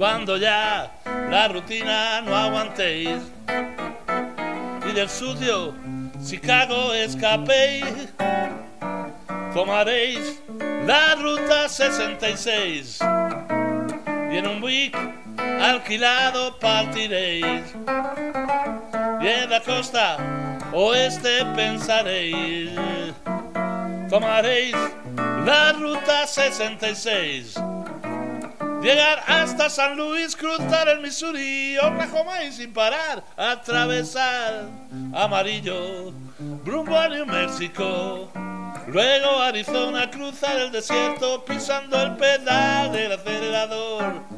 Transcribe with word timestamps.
Cuando 0.00 0.38
ya 0.38 0.90
la 1.30 1.48
rutina 1.48 2.22
no 2.22 2.34
aguantéis 2.34 3.18
y 4.88 4.92
del 4.92 5.10
sucio 5.10 5.74
Chicago 6.24 6.94
escapéis, 6.94 8.08
tomaréis 9.52 10.39
la 10.90 11.14
ruta 11.14 11.68
66 11.68 12.98
y 14.32 14.36
en 14.36 14.46
un 14.48 14.60
week 14.60 14.96
alquilado 15.38 16.58
partiréis. 16.58 17.62
Y 19.20 19.26
en 19.28 19.50
la 19.50 19.60
costa 19.60 20.16
oeste 20.72 21.44
pensaréis, 21.54 22.72
tomaréis 24.08 24.74
la 25.46 25.72
ruta 25.74 26.26
66 26.26 27.54
Llegar 28.82 29.22
hasta 29.28 29.70
San 29.70 29.96
Luis, 29.96 30.34
cruzar 30.34 30.88
el 30.88 31.00
Missouri, 31.02 31.76
Oklahoma 31.78 32.42
y 32.42 32.50
sin 32.50 32.72
parar, 32.72 33.22
atravesar 33.36 34.64
Amarillo, 35.14 36.12
rumbo 36.64 36.98
a 36.98 37.08
New 37.08 37.26
México. 37.26 38.28
Luego 38.92 39.40
Arizona, 39.40 40.10
cruzar 40.10 40.58
el 40.58 40.72
desierto, 40.72 41.44
pisando 41.44 42.02
el 42.02 42.16
pedal 42.16 42.90
del 42.90 43.12
acelerador. 43.12 44.29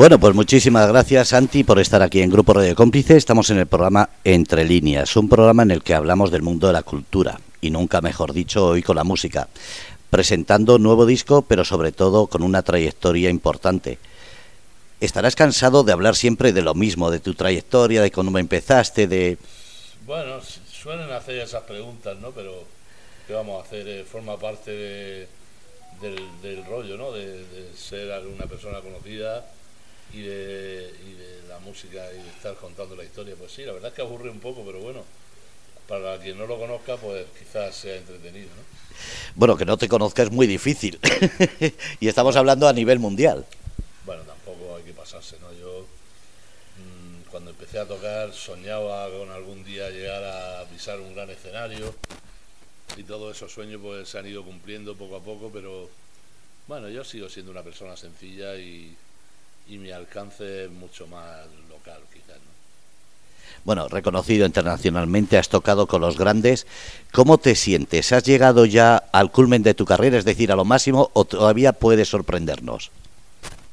Bueno, 0.00 0.18
pues 0.18 0.34
muchísimas 0.34 0.88
gracias 0.88 1.28
Santi 1.28 1.62
por 1.62 1.78
estar 1.78 2.00
aquí 2.00 2.22
en 2.22 2.30
Grupo 2.30 2.54
Radio 2.54 2.74
Cómplice. 2.74 3.18
Estamos 3.18 3.50
en 3.50 3.58
el 3.58 3.66
programa 3.66 4.08
Entre 4.24 4.64
Líneas, 4.64 5.14
un 5.14 5.28
programa 5.28 5.62
en 5.62 5.72
el 5.72 5.82
que 5.82 5.92
hablamos 5.92 6.30
del 6.30 6.40
mundo 6.40 6.68
de 6.68 6.72
la 6.72 6.82
cultura 6.82 7.38
y 7.60 7.68
nunca 7.68 8.00
mejor 8.00 8.32
dicho 8.32 8.68
hoy 8.68 8.82
con 8.82 8.96
la 8.96 9.04
música, 9.04 9.48
presentando 10.08 10.78
nuevo 10.78 11.04
disco, 11.04 11.42
pero 11.42 11.66
sobre 11.66 11.92
todo 11.92 12.28
con 12.28 12.42
una 12.42 12.62
trayectoria 12.62 13.28
importante. 13.28 13.98
Estarás 15.02 15.36
cansado 15.36 15.84
de 15.84 15.92
hablar 15.92 16.16
siempre 16.16 16.54
de 16.54 16.62
lo 16.62 16.72
mismo, 16.72 17.10
de 17.10 17.20
tu 17.20 17.34
trayectoria, 17.34 18.00
de 18.00 18.10
cómo 18.10 18.38
empezaste, 18.38 19.06
de... 19.06 19.36
Bueno, 20.06 20.40
suelen 20.72 21.12
hacer 21.12 21.40
esas 21.40 21.64
preguntas, 21.64 22.16
¿no? 22.20 22.30
Pero 22.30 22.64
¿qué 23.26 23.34
vamos 23.34 23.62
a 23.62 23.66
hacer? 23.66 23.86
Eh, 23.86 24.04
forma 24.10 24.38
parte 24.38 24.70
de, 24.70 25.28
del, 26.00 26.64
rollo, 26.64 26.96
¿no? 26.96 27.12
De, 27.12 27.44
ser 27.76 28.10
una 28.34 28.46
persona 28.46 28.80
conocida 28.80 29.44
y 30.12 30.22
de, 30.22 30.92
la 31.48 31.58
música 31.60 32.04
y 32.12 32.22
de 32.22 32.30
estar 32.30 32.54
contando 32.56 32.96
la 32.96 33.04
historia. 33.04 33.34
Pues 33.38 33.52
sí, 33.52 33.64
la 33.64 33.72
verdad 33.72 33.88
es 33.88 33.94
que 33.94 34.02
aburre 34.02 34.30
un 34.30 34.40
poco, 34.40 34.62
pero 34.64 34.80
bueno, 34.80 35.04
para 35.88 36.18
quien 36.18 36.38
no 36.38 36.46
lo 36.46 36.58
conozca, 36.58 36.96
pues 36.96 37.26
quizás 37.38 37.74
sea 37.74 37.96
entretenido. 37.96 38.48
¿no? 38.48 38.62
Bueno, 39.34 39.56
que 39.56 39.64
no 39.64 39.76
te 39.76 39.88
conozca 39.88 40.22
es 40.22 40.30
muy 40.30 40.46
difícil. 40.46 40.98
y 42.00 42.08
estamos 42.08 42.36
hablando 42.36 42.68
a 42.68 42.72
nivel 42.72 42.98
mundial. 42.98 43.46
Bueno, 44.04 44.22
tampoco 44.22 44.76
hay 44.76 44.82
que 44.84 44.92
pasarse, 44.92 45.36
¿no? 45.40 45.52
Yo 45.52 45.86
mmm, 46.78 47.30
cuando 47.30 47.50
empecé 47.50 47.78
a 47.78 47.86
tocar 47.86 48.32
soñaba 48.32 49.08
con 49.10 49.30
algún 49.30 49.64
día 49.64 49.90
llegar 49.90 50.24
a 50.24 50.64
pisar 50.66 51.00
un 51.00 51.14
gran 51.14 51.30
escenario 51.30 51.94
y 52.96 53.04
todos 53.04 53.36
esos 53.36 53.52
sueños 53.52 53.80
pues 53.82 54.08
se 54.08 54.18
han 54.18 54.26
ido 54.26 54.44
cumpliendo 54.44 54.96
poco 54.96 55.16
a 55.16 55.20
poco, 55.20 55.50
pero 55.52 55.88
bueno, 56.66 56.88
yo 56.88 57.04
sigo 57.04 57.28
siendo 57.28 57.50
una 57.50 57.62
persona 57.62 57.96
sencilla 57.96 58.56
y, 58.56 58.96
y 59.70 59.78
mi 59.78 59.92
alcance 59.92 60.64
es 60.64 60.70
mucho 60.70 61.06
más 61.06 61.46
local, 61.68 62.00
quizás. 62.12 62.36
¿no? 62.36 62.50
Bueno, 63.64 63.88
reconocido 63.88 64.44
internacionalmente, 64.44 65.38
has 65.38 65.48
tocado 65.48 65.86
con 65.86 66.00
los 66.00 66.18
grandes. 66.18 66.66
¿Cómo 67.12 67.38
te 67.38 67.54
sientes? 67.54 68.12
¿Has 68.12 68.24
llegado 68.24 68.66
ya 68.66 68.96
al 68.96 69.30
culmen 69.30 69.62
de 69.62 69.74
tu 69.74 69.84
carrera, 69.84 70.18
es 70.18 70.24
decir, 70.24 70.50
a 70.50 70.56
lo 70.56 70.64
máximo, 70.64 71.10
o 71.12 71.24
todavía 71.24 71.72
puedes 71.72 72.08
sorprendernos? 72.08 72.90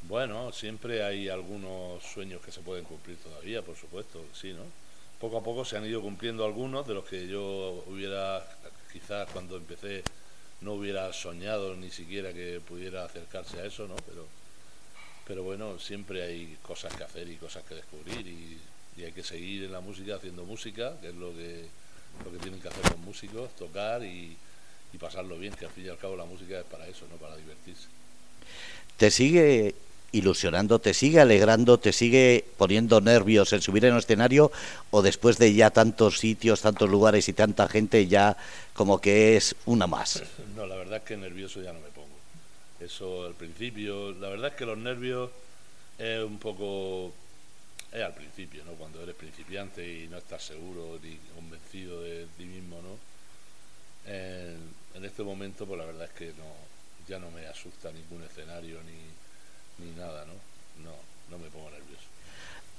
Bueno, 0.08 0.52
siempre 0.52 1.02
hay 1.02 1.28
algunos 1.28 2.02
sueños 2.02 2.40
que 2.42 2.52
se 2.52 2.60
pueden 2.60 2.84
cumplir 2.84 3.16
todavía, 3.16 3.60
por 3.62 3.76
supuesto, 3.76 4.24
sí, 4.32 4.52
¿no? 4.52 4.62
Poco 5.20 5.38
a 5.38 5.42
poco 5.42 5.64
se 5.64 5.76
han 5.76 5.84
ido 5.84 6.00
cumpliendo 6.00 6.44
algunos 6.44 6.86
de 6.86 6.94
los 6.94 7.04
que 7.04 7.26
yo 7.26 7.82
hubiera, 7.88 8.46
quizás 8.92 9.28
cuando 9.32 9.56
empecé, 9.56 10.04
no 10.60 10.74
hubiera 10.74 11.12
soñado 11.12 11.74
ni 11.74 11.90
siquiera 11.90 12.32
que 12.32 12.60
pudiera 12.60 13.04
acercarse 13.04 13.60
a 13.60 13.64
eso, 13.64 13.88
¿no? 13.88 13.96
Pero 13.96 14.26
pero 15.28 15.42
bueno, 15.42 15.78
siempre 15.78 16.22
hay 16.22 16.56
cosas 16.62 16.94
que 16.94 17.04
hacer 17.04 17.28
y 17.28 17.36
cosas 17.36 17.62
que 17.64 17.74
descubrir 17.74 18.26
y, 18.26 18.58
hay 19.04 19.12
que 19.12 19.22
seguir 19.22 19.62
en 19.62 19.70
la 19.70 19.78
música 19.78 20.16
haciendo 20.16 20.44
música, 20.44 20.94
que 21.00 21.10
es 21.10 21.14
lo 21.14 21.32
que, 21.32 21.66
lo 22.24 22.32
que 22.32 22.38
tienen 22.38 22.60
que 22.60 22.66
hacer 22.66 22.82
los 22.90 22.98
músicos, 22.98 23.54
tocar 23.54 24.02
y, 24.02 24.36
pasarlo 24.98 25.38
bien, 25.38 25.52
que 25.52 25.66
al 25.66 25.70
fin 25.70 25.86
y 25.86 25.88
al 25.88 25.98
cabo 25.98 26.16
la 26.16 26.24
música 26.24 26.58
es 26.58 26.64
para 26.64 26.88
eso, 26.88 27.06
no 27.08 27.16
para 27.16 27.36
divertirse. 27.36 27.86
¿Te 28.96 29.12
sigue 29.12 29.76
ilusionando, 30.10 30.80
te 30.80 30.94
sigue 30.94 31.20
alegrando, 31.20 31.78
te 31.78 31.92
sigue 31.92 32.44
poniendo 32.56 33.00
nervios 33.00 33.52
el 33.52 33.62
subir 33.62 33.84
en 33.84 33.92
el 33.92 34.00
escenario 34.00 34.50
o 34.90 35.02
después 35.02 35.38
de 35.38 35.54
ya 35.54 35.70
tantos 35.70 36.18
sitios, 36.18 36.62
tantos 36.62 36.90
lugares 36.90 37.28
y 37.28 37.32
tanta 37.32 37.68
gente 37.68 38.08
ya 38.08 38.36
como 38.72 39.00
que 39.00 39.36
es 39.36 39.54
una 39.66 39.86
más? 39.86 40.24
No, 40.56 40.66
la 40.66 40.74
verdad 40.74 40.96
es 40.96 41.04
que 41.04 41.16
nervioso 41.16 41.62
ya 41.62 41.72
no 41.72 41.78
me. 41.78 41.87
Eso 42.80 43.26
al 43.26 43.34
principio, 43.34 44.12
la 44.12 44.28
verdad 44.28 44.50
es 44.52 44.54
que 44.54 44.66
los 44.66 44.78
nervios 44.78 45.30
es 45.98 46.22
un 46.22 46.38
poco, 46.38 47.12
es 47.92 48.02
al 48.02 48.14
principio, 48.14 48.64
¿no? 48.64 48.72
Cuando 48.72 49.02
eres 49.02 49.16
principiante 49.16 49.86
y 49.86 50.08
no 50.08 50.18
estás 50.18 50.44
seguro 50.44 50.98
ni 51.02 51.16
convencido 51.34 52.02
de 52.02 52.26
ti 52.36 52.44
mismo, 52.44 52.80
¿no? 52.82 52.98
En, 54.06 55.04
este 55.04 55.22
momento, 55.22 55.64
pues 55.66 55.78
la 55.78 55.86
verdad 55.86 56.04
es 56.06 56.12
que 56.12 56.26
no, 56.38 56.52
ya 57.06 57.18
no 57.18 57.30
me 57.30 57.46
asusta 57.46 57.92
ningún 57.92 58.22
escenario 58.24 58.80
ni, 58.82 59.84
ni 59.84 59.92
nada, 59.96 60.24
¿no? 60.24 60.34
No, 60.82 60.96
no 61.30 61.38
me 61.38 61.48
pongo 61.50 61.70
nervioso 61.70 62.17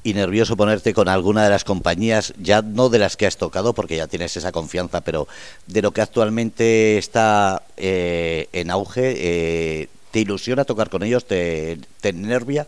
y 0.04 0.14
nervioso 0.14 0.56
ponerte 0.56 0.94
con 0.94 1.10
alguna 1.10 1.44
de 1.44 1.50
las 1.50 1.64
compañías, 1.64 2.34
ya 2.38 2.62
no 2.62 2.90
de 2.90 3.00
las 3.00 3.18
que 3.18 3.26
has 3.26 3.38
tocado, 3.38 3.74
porque 3.74 3.98
ya 3.98 4.08
tienes 4.08 4.36
esa 4.38 4.52
confianza, 4.52 5.02
pero 5.02 5.28
de 5.68 5.82
lo 5.82 5.92
que 5.92 6.02
actualmente 6.02 6.98
está 6.98 7.64
eh, 7.76 8.48
en 8.54 8.72
auge, 8.72 9.14
eh, 9.18 9.90
¿te 10.12 10.20
ilusiona 10.20 10.64
tocar 10.64 10.90
con 10.90 11.04
ellos? 11.04 11.26
¿Te, 11.26 11.80
¿Te 12.00 12.14
nervia? 12.14 12.68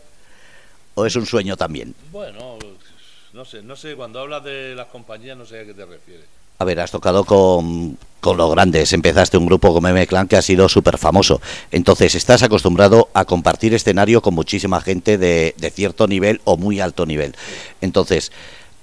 ¿O 0.95 1.06
es 1.06 1.16
un 1.16 1.25
sueño 1.25 1.56
también? 1.56 1.95
Bueno, 2.12 2.60
no 3.34 3.45
sé, 3.45 3.62
no 3.62 3.75
sé, 3.77 3.95
cuando 3.95 4.19
hablas 4.19 4.44
de 4.44 4.75
las 4.75 4.88
compañías 4.88 5.38
no 5.38 5.45
sé 5.45 5.62
a 5.62 5.66
qué 5.66 5.74
te 5.74 5.86
refieres. 5.86 6.41
A 6.62 6.63
ver, 6.63 6.80
has 6.80 6.92
tocado 6.92 7.25
con, 7.25 7.98
con 8.19 8.38
los 8.38 8.52
grandes, 8.52 8.94
empezaste 8.94 9.36
un 9.36 9.48
grupo 9.48 9.74
como 9.74 9.88
M-Clan 9.88 10.28
que 10.28 10.38
ha 10.38 10.44
sido 10.44 10.69
súper 10.69 11.00
famoso. 11.00 11.42
Entonces, 11.72 12.13
estás 12.13 12.44
acostumbrado 12.44 13.10
a 13.16 13.25
compartir 13.25 13.74
escenario 13.74 14.22
con 14.22 14.36
muchísima 14.36 14.80
gente 14.80 15.18
de, 15.18 15.56
de 15.58 15.72
cierto 15.72 16.06
nivel 16.06 16.40
o 16.44 16.58
muy 16.58 16.80
alto 16.80 17.08
nivel. 17.08 17.36
Entonces, 17.81 18.31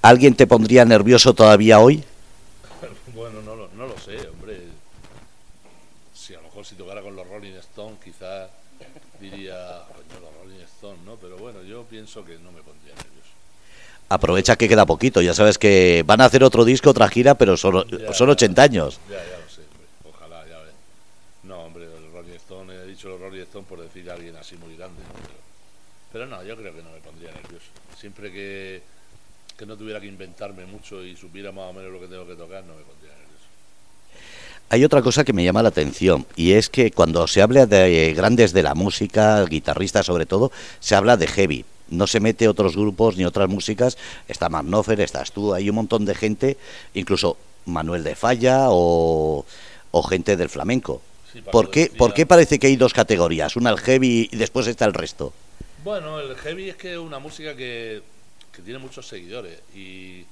¿alguien 0.03 0.35
te 0.35 0.49
pondría 0.49 0.85
nervioso 0.85 1.35
todavía 1.35 1.79
hoy? 1.79 2.03
Bueno, 3.15 3.43
no, 3.43 3.55
no 3.55 3.87
lo 3.87 3.97
sé, 3.99 4.29
hombre. 4.29 4.59
Si 6.15 6.35
a 6.35 6.39
lo 6.39 6.45
mejor 6.45 6.67
si 6.67 6.75
tocara 6.75 7.01
con 7.01 7.15
los 7.15 7.29
Rolling 7.29 7.55
Stones, 7.61 7.99
quizás 8.03 8.51
diría, 9.21 9.85
coño, 9.87 10.21
los 10.21 10.35
Rolling 10.43 10.65
Stones, 10.65 11.01
¿no? 11.05 11.15
Pero 11.15 11.37
bueno, 11.37 11.63
yo 11.63 11.85
pienso 11.85 12.25
que 12.25 12.39
no 12.39 12.51
me 12.51 12.61
aprovecha 14.09 14.57
que 14.57 14.69
queda 14.69 14.87
poquito. 14.87 15.21
Ya 15.21 15.35
sabes 15.35 15.59
que 15.59 16.03
van 16.07 16.21
a 16.21 16.27
hacer 16.27 16.43
otro 16.45 16.65
disco, 16.65 16.91
otra 16.91 17.09
gira, 17.09 17.35
pero 17.35 17.57
son, 17.57 17.87
son 18.13 18.31
80 18.31 18.63
años. 18.63 19.01
Ya, 19.09 19.17
ya 19.17 19.39
lo 19.39 19.49
sé, 19.49 19.63
hombre. 19.63 19.87
ojalá, 20.11 20.49
ya 20.49 20.59
ves. 20.59 20.75
No, 21.45 21.61
hombre, 21.65 21.87
los 21.87 22.13
Rolling 22.13 22.37
Stones, 22.37 22.77
he 22.83 22.87
dicho 22.87 23.09
los 23.09 23.21
Rolling 23.21 23.43
Stone 23.43 23.67
por 23.69 23.81
decir 23.81 24.11
a 24.11 24.15
alguien 24.15 24.37
así 24.37 24.57
muy 24.57 24.77
grande, 24.77 25.01
Pero, 26.13 26.27
no, 26.27 26.43
yo 26.43 26.57
creo 26.57 26.75
que 26.75 26.83
no 26.83 26.91
me 26.91 26.99
pondría 26.99 27.31
nervioso. 27.33 27.67
Siempre 27.97 28.33
que, 28.33 28.83
que 29.57 29.67
no 29.67 29.77
tuviera 29.77 30.01
que 30.01 30.07
inventarme 30.07 30.65
mucho 30.67 31.05
y 31.05 31.17
supiera 31.17 31.53
más 31.53 31.71
o 31.71 31.73
menos 31.73 31.93
lo 31.93 32.01
que 32.01 32.07
tengo 32.07 32.27
que 32.27 32.35
tocar, 32.35 32.65
no 32.65 32.75
me 32.75 32.83
pondría 32.83 33.13
nervioso. 33.13 33.29
Hay 34.71 34.85
otra 34.85 35.01
cosa 35.01 35.25
que 35.25 35.33
me 35.33 35.45
llama 35.45 35.63
la 35.63 35.71
atención 35.71 36.27
y 36.37 36.53
es 36.53 36.69
que 36.69 36.91
cuando 36.91 37.27
se 37.27 37.41
habla 37.41 37.65
de 37.65 38.13
grandes 38.15 38.53
de 38.53 38.63
la 38.63 38.75
música, 38.75 39.43
guitarristas 39.47 40.05
sobre 40.05 40.27
todo, 40.27 40.53
se 40.79 40.95
habla 40.95 41.17
de 41.17 41.27
heavy. 41.27 41.65
No 41.91 42.07
se 42.07 42.21
mete 42.21 42.49
otros 42.49 42.77
grupos 42.77 43.17
ni 43.17 43.25
otras 43.25 43.49
músicas. 43.49 43.97
Está 44.29 44.49
Magnofer, 44.49 45.01
estás 45.01 45.33
tú, 45.33 45.55
hay 45.55 45.69
un 45.71 45.77
montón 45.77 46.05
de 46.05 46.15
gente, 46.15 46.57
incluso 46.95 47.37
Manuel 47.67 48.05
de 48.05 48.15
Falla 48.15 48.67
o, 48.69 49.45
gente 50.09 50.37
del 50.37 50.49
flamenco. 50.49 51.03
¿Por, 51.53 51.71
qué, 51.71 51.93
¿Por 51.97 52.15
qué 52.15 52.25
parece 52.25 52.59
que 52.59 52.69
hay 52.69 52.77
dos 52.77 52.93
categorías? 52.95 53.57
Una 53.57 53.71
el 53.71 53.79
heavy 53.79 54.29
y 54.33 54.37
después 54.37 54.67
está 54.67 54.85
el 54.85 54.95
resto. 54.95 55.33
Bueno, 55.85 56.21
el 56.21 56.35
heavy 56.37 56.71
es 56.71 56.77
que 56.77 56.93
es 56.93 56.99
una 56.99 57.19
música 57.19 57.55
que, 57.55 58.03
que 58.53 58.63
tiene 58.63 58.79
muchos 58.79 59.07
seguidores 59.07 59.61
y 59.75 60.25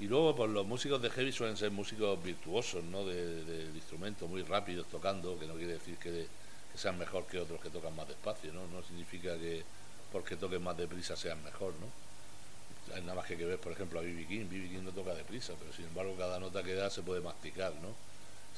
y 0.00 0.06
luego, 0.06 0.34
pues 0.34 0.50
los 0.50 0.66
músicos 0.66 1.02
de 1.02 1.10
heavy 1.10 1.30
suelen 1.30 1.58
ser 1.58 1.70
músicos 1.70 2.22
virtuosos, 2.22 2.82
¿no? 2.84 3.04
De, 3.04 3.44
de, 3.44 3.64
instrumentos 3.76 4.28
muy 4.28 4.42
rápidos 4.42 4.86
tocando, 4.88 5.38
que 5.38 5.46
no 5.46 5.54
quiere 5.54 5.74
decir 5.74 5.96
que, 5.98 6.26
sean 6.74 6.98
mejor 6.98 7.26
que 7.26 7.38
otros 7.38 7.60
que 7.60 7.68
tocan 7.68 7.94
más 7.94 8.08
despacio, 8.08 8.50
¿no? 8.52 8.66
No 8.68 8.82
significa 8.82 9.36
que 9.36 9.62
porque 10.12 10.36
toquen 10.36 10.62
más 10.62 10.76
deprisa 10.76 11.16
sean 11.16 11.42
mejor, 11.44 11.72
¿no? 11.74 12.94
Hay 12.94 13.02
nada 13.02 13.14
más 13.14 13.26
que, 13.26 13.36
que 13.36 13.44
ver, 13.44 13.58
por 13.58 13.72
ejemplo, 13.72 14.00
a 14.00 14.02
B.B. 14.02 14.26
King. 14.26 14.46
B.B. 14.50 14.68
King 14.68 14.82
no 14.82 14.90
toca 14.90 15.14
deprisa, 15.14 15.54
pero 15.58 15.72
sin 15.72 15.86
embargo 15.86 16.16
cada 16.16 16.40
nota 16.40 16.62
que 16.62 16.74
da 16.74 16.90
se 16.90 17.02
puede 17.02 17.20
masticar, 17.20 17.72
¿no? 17.74 17.94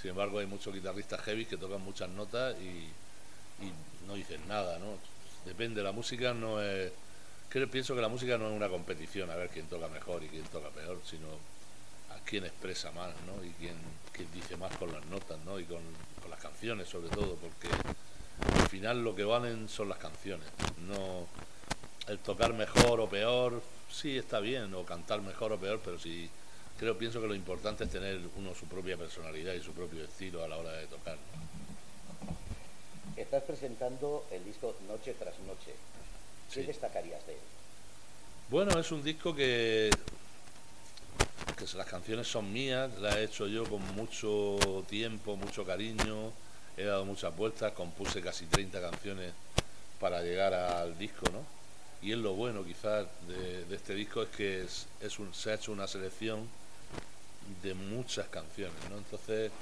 Sin 0.00 0.10
embargo, 0.10 0.38
hay 0.38 0.46
muchos 0.46 0.72
guitarristas 0.72 1.20
heavy 1.20 1.44
que 1.44 1.56
tocan 1.56 1.82
muchas 1.82 2.08
notas 2.08 2.56
y, 2.60 2.88
y 3.64 3.72
no 4.06 4.14
dicen 4.14 4.40
nada, 4.48 4.78
¿no? 4.78 4.96
Depende, 5.44 5.82
la 5.82 5.92
música 5.92 6.32
no 6.32 6.62
es 6.62 6.92
Creo, 7.52 7.68
pienso 7.68 7.94
que 7.94 8.00
la 8.00 8.08
música 8.08 8.38
no 8.38 8.48
es 8.48 8.56
una 8.56 8.70
competición 8.70 9.28
a 9.30 9.34
ver 9.34 9.50
quién 9.50 9.66
toca 9.66 9.86
mejor 9.88 10.24
y 10.24 10.28
quién 10.28 10.44
toca 10.44 10.70
peor, 10.70 10.98
sino 11.04 11.26
a 12.08 12.18
quién 12.24 12.46
expresa 12.46 12.90
más, 12.92 13.10
¿no? 13.26 13.44
Y 13.44 13.50
quién, 13.50 13.76
dice 14.32 14.56
más 14.56 14.74
con 14.78 14.90
las 14.90 15.04
notas, 15.04 15.38
¿no? 15.44 15.60
Y 15.60 15.64
con, 15.64 15.82
las 16.30 16.40
canciones, 16.40 16.88
sobre 16.88 17.10
todo, 17.10 17.36
porque 17.36 17.68
al 18.54 18.68
final 18.68 19.02
lo 19.02 19.14
que 19.14 19.24
valen 19.24 19.68
son 19.68 19.88
las 19.88 19.98
canciones, 19.98 20.46
no 20.86 21.26
el 22.08 22.18
tocar 22.18 22.52
mejor 22.52 23.00
o 23.00 23.08
peor, 23.08 23.62
sí 23.90 24.18
está 24.18 24.40
bien, 24.40 24.74
o 24.74 24.84
cantar 24.84 25.22
mejor 25.22 25.52
o 25.52 25.58
peor, 25.58 25.80
pero 25.84 25.98
sí 25.98 26.28
creo, 26.78 26.98
pienso 26.98 27.20
que 27.20 27.28
lo 27.28 27.34
importante 27.34 27.84
es 27.84 27.90
tener 27.90 28.20
uno 28.36 28.54
su 28.54 28.66
propia 28.66 28.96
personalidad 28.96 29.54
y 29.54 29.62
su 29.62 29.72
propio 29.72 30.04
estilo 30.04 30.42
a 30.42 30.48
la 30.48 30.56
hora 30.56 30.72
de 30.72 30.86
tocar. 30.86 31.16
Estás 33.16 33.42
presentando 33.44 34.26
el 34.30 34.44
disco 34.44 34.74
Noche 34.88 35.14
tras 35.18 35.38
Noche. 35.40 35.74
¿Qué 36.52 36.64
destacarías 36.64 37.24
de 37.26 37.34
él? 37.34 37.38
Bueno, 38.50 38.78
es 38.78 38.90
un 38.90 39.02
disco 39.02 39.34
que, 39.34 39.90
que 41.56 41.76
las 41.76 41.86
canciones 41.86 42.26
son 42.26 42.52
mías, 42.52 42.90
las 42.98 43.16
he 43.16 43.24
hecho 43.24 43.46
yo 43.46 43.64
con 43.64 43.80
mucho 43.94 44.58
tiempo, 44.88 45.36
mucho 45.36 45.64
cariño, 45.64 46.32
he 46.76 46.84
dado 46.84 47.04
muchas 47.04 47.34
vueltas, 47.36 47.72
compuse 47.72 48.20
casi 48.20 48.46
30 48.46 48.80
canciones 48.80 49.32
para 50.00 50.22
llegar 50.22 50.54
al 50.54 50.98
disco, 50.98 51.26
¿no? 51.30 51.44
Y 52.02 52.12
es 52.12 52.18
lo 52.18 52.34
bueno 52.34 52.64
quizás 52.64 53.06
de, 53.28 53.64
este 53.74 53.94
disco 53.94 54.22
es 54.22 54.28
que 54.30 54.62
es, 54.62 54.86
es 55.00 55.18
un, 55.18 55.32
se 55.32 55.52
ha 55.52 55.54
hecho 55.54 55.70
una 55.70 55.86
selección 55.86 56.48
de 57.62 57.74
muchas 57.74 58.26
canciones, 58.28 58.76
¿no? 58.90 58.98
Entonces, 58.98 59.52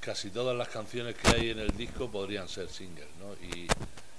casi 0.00 0.30
todas 0.30 0.56
las 0.56 0.68
canciones 0.68 1.16
que 1.16 1.28
hay 1.28 1.50
en 1.50 1.58
el 1.58 1.76
disco 1.76 2.08
podrían 2.08 2.48
ser 2.48 2.68
singles, 2.68 3.08
¿no? 3.18 3.34
Y, 3.46 3.66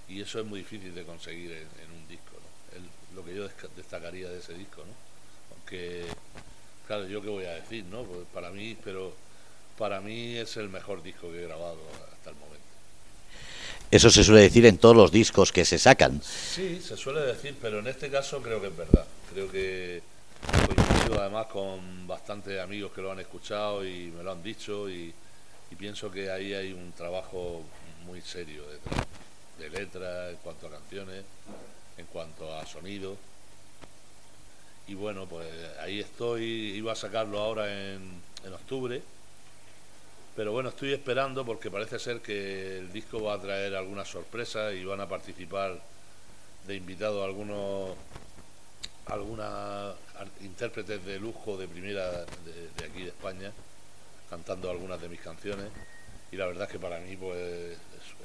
y 0.10 0.22
eso 0.22 0.40
es 0.40 0.46
muy 0.46 0.60
difícil 0.60 0.94
de 0.94 1.04
conseguir 1.04 1.52
en, 1.52 1.92
un 1.92 2.08
disco, 2.08 2.34
¿no? 2.34 3.16
lo 3.16 3.26
que 3.26 3.36
yo 3.36 3.48
destacaría 3.76 4.30
de 4.30 4.40
ese 4.40 4.54
disco, 4.54 4.84
¿no? 4.86 4.94
Aunque, 5.56 6.06
claro, 6.86 7.08
yo 7.08 7.22
qué 7.22 7.30
voy 7.30 7.46
a 7.46 7.54
decir, 7.54 7.86
¿no? 7.86 8.04
Pues 8.04 8.28
para 8.34 8.50
mí, 8.52 8.78
pero 8.84 9.14
para 9.80 10.02
mí 10.02 10.36
es 10.36 10.58
el 10.58 10.68
mejor 10.68 11.02
disco 11.02 11.32
que 11.32 11.40
he 11.40 11.48
grabado 11.48 11.80
hasta 12.12 12.32
el 12.32 12.36
momento. 12.36 12.60
Eso 13.90 14.10
se 14.10 14.26
suele 14.26 14.42
decir 14.42 14.66
en 14.66 14.78
todos 14.78 14.96
los 14.96 15.10
discos 15.10 15.54
que 15.54 15.64
se 15.64 15.80
sacan. 15.80 16.22
Sí, 16.22 16.82
se 16.82 16.98
suele 16.98 17.22
decir, 17.22 17.56
pero 17.60 17.80
en 17.80 17.88
este 17.88 18.12
caso 18.12 18.42
creo 18.42 18.62
que 18.62 18.68
es 18.68 18.78
verdad. 18.78 19.08
Creo 19.34 19.50
que 19.50 20.02
coincido 20.76 21.22
además 21.22 21.48
con 21.48 22.06
bastantes 22.06 22.60
amigos 22.60 22.92
que 22.92 23.02
lo 23.02 23.12
han 23.12 23.22
escuchado 23.22 23.86
y 23.86 24.12
me 24.12 24.22
lo 24.22 24.34
han 24.34 24.44
dicho 24.44 24.90
y, 24.90 25.14
y 25.72 25.76
pienso 25.76 26.12
que 26.12 26.30
ahí 26.30 26.54
hay 26.54 26.74
un 26.74 26.92
trabajo 26.92 27.64
muy 28.06 28.22
serio 28.22 28.64
detrás 28.70 29.08
de 29.60 29.70
letras, 29.70 30.32
en 30.32 30.38
cuanto 30.38 30.68
a 30.68 30.72
canciones, 30.72 31.24
en 31.98 32.06
cuanto 32.08 32.54
a 32.54 32.66
sonido. 32.66 33.18
Y 34.88 34.94
bueno, 34.94 35.26
pues 35.26 35.48
ahí 35.80 36.02
estoy, 36.02 36.44
iba 36.44 36.92
a 36.92 36.96
sacarlo 36.96 37.40
ahora 37.40 37.94
en, 37.94 38.22
en 38.46 38.54
octubre, 38.54 39.02
pero 40.36 40.52
bueno, 40.52 40.70
estoy 40.70 40.94
esperando 40.94 41.46
porque 41.46 41.70
parece 41.70 42.00
ser 42.00 42.22
que 42.22 42.78
el 42.78 42.92
disco 42.92 43.22
va 43.22 43.34
a 43.34 43.42
traer 43.42 43.76
algunas 43.76 44.08
sorpresas 44.08 44.74
y 44.74 44.84
van 44.84 45.02
a 45.02 45.08
participar 45.08 45.80
de 46.68 46.76
invitados 46.76 47.24
algunos 47.24 47.92
algunas 49.08 49.96
intérpretes 50.42 51.04
de 51.04 51.20
lujo 51.20 51.58
de 51.58 51.68
primera 51.68 52.12
de, 52.12 52.70
de, 52.78 52.86
aquí 52.86 53.02
de 53.02 53.10
España 53.10 53.52
cantando 54.30 54.70
algunas 54.70 55.02
de 55.02 55.10
mis 55.10 55.20
canciones 55.20 55.72
y 56.32 56.36
la 56.36 56.46
verdad 56.46 56.66
es 56.66 56.72
que 56.72 56.80
para 56.80 57.00
mí 57.00 57.16
pues 57.16 57.78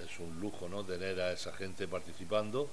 es 0.05 0.19
un 0.21 0.39
lujo 0.41 0.69
¿no? 0.69 0.85
tener 0.85 1.19
a 1.21 1.33
esa 1.33 1.53
gente 1.53 1.89
participando 1.89 2.69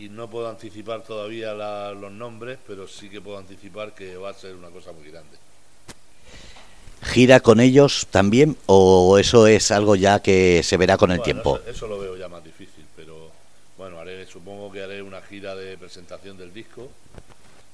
y 0.00 0.08
no 0.08 0.30
puedo 0.30 0.48
anticipar 0.48 1.02
todavía 1.02 1.52
los 1.92 2.10
nombres, 2.12 2.58
pero 2.66 2.88
sí 2.88 3.10
que 3.10 3.20
puedo 3.20 3.36
anticipar 3.36 3.94
que 3.94 4.16
va 4.16 4.30
a 4.30 4.34
ser 4.34 4.54
una 4.54 4.70
cosa 4.70 4.92
muy 4.92 5.10
grande. 5.10 5.36
¿Gira 7.02 7.40
con 7.40 7.60
ellos 7.60 8.06
también 8.10 8.56
o 8.66 9.18
eso 9.18 9.46
es 9.46 9.70
algo 9.70 9.96
ya 9.96 10.20
que 10.20 10.62
se 10.62 10.76
verá 10.76 10.96
con 10.96 11.10
el 11.10 11.22
tiempo? 11.22 11.58
Eso, 11.66 11.86
lo 11.86 11.98
veo 11.98 12.16
ya 12.16 12.28
más 12.28 12.44
difícil, 12.44 12.84
pero 12.94 13.30
bueno, 13.78 13.98
haré, 13.98 14.26
supongo 14.26 14.70
que 14.70 14.82
haré 14.82 15.02
una 15.02 15.22
gira 15.22 15.54
de 15.54 15.78
presentación 15.78 16.36
del 16.36 16.52
disco, 16.52 16.90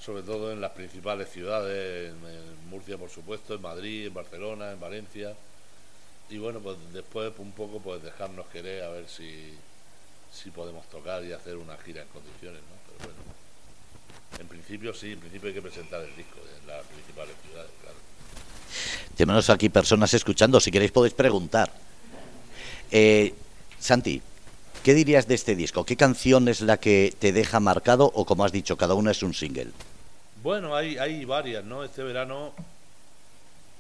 sobre 0.00 0.22
todo 0.22 0.52
en 0.52 0.60
las 0.60 0.72
principales 0.72 1.28
ciudades, 1.30 2.10
en 2.10 2.70
Murcia 2.70 2.96
por 2.96 3.10
supuesto, 3.10 3.54
en 3.54 3.62
Madrid, 3.62 4.06
en 4.06 4.14
Barcelona, 4.14 4.72
en 4.72 4.80
Valencia 4.80 5.34
y 6.28 6.38
bueno, 6.38 6.60
pues 6.60 6.76
después 6.92 7.32
un 7.38 7.52
poco 7.52 7.80
pues 7.80 8.02
dejarnos 8.02 8.46
querer 8.46 8.82
a 8.82 8.88
ver 8.90 9.08
si, 9.08 9.54
si 10.32 10.50
podemos 10.50 10.88
tocar 10.88 11.24
y 11.24 11.32
hacer 11.32 11.56
una 11.56 11.76
gira 11.78 12.02
en 12.02 12.08
condiciones, 12.08 12.60
¿no? 12.62 12.76
Pero 12.86 13.12
bueno, 13.12 14.40
en 14.40 14.48
principio 14.48 14.92
sí, 14.92 15.12
en 15.12 15.20
principio 15.20 15.48
hay 15.48 15.54
que 15.54 15.62
presentar 15.62 16.02
el 16.02 16.14
disco 16.16 16.38
en 16.60 16.66
las 16.66 16.84
principales 16.86 17.34
ciudades. 17.46 17.70
Tenemos 19.16 19.48
aquí 19.48 19.70
personas 19.70 20.12
escuchando, 20.12 20.60
si 20.60 20.70
queréis 20.70 20.92
podéis 20.92 21.14
preguntar. 21.14 21.72
Eh, 22.90 23.32
Santi, 23.80 24.20
¿qué 24.82 24.92
dirías 24.92 25.26
de 25.26 25.34
este 25.34 25.56
disco? 25.56 25.84
¿Qué 25.84 25.96
canción 25.96 26.48
es 26.48 26.60
la 26.60 26.76
que 26.76 27.14
te 27.18 27.32
deja 27.32 27.58
marcado 27.58 28.10
o 28.14 28.26
como 28.26 28.44
has 28.44 28.52
dicho, 28.52 28.76
cada 28.76 28.92
una 28.92 29.12
es 29.12 29.22
un 29.22 29.32
single? 29.32 29.72
Bueno, 30.42 30.76
hay, 30.76 30.98
hay 30.98 31.24
varias, 31.24 31.64
¿no? 31.64 31.82
Este 31.82 32.02
verano 32.02 32.52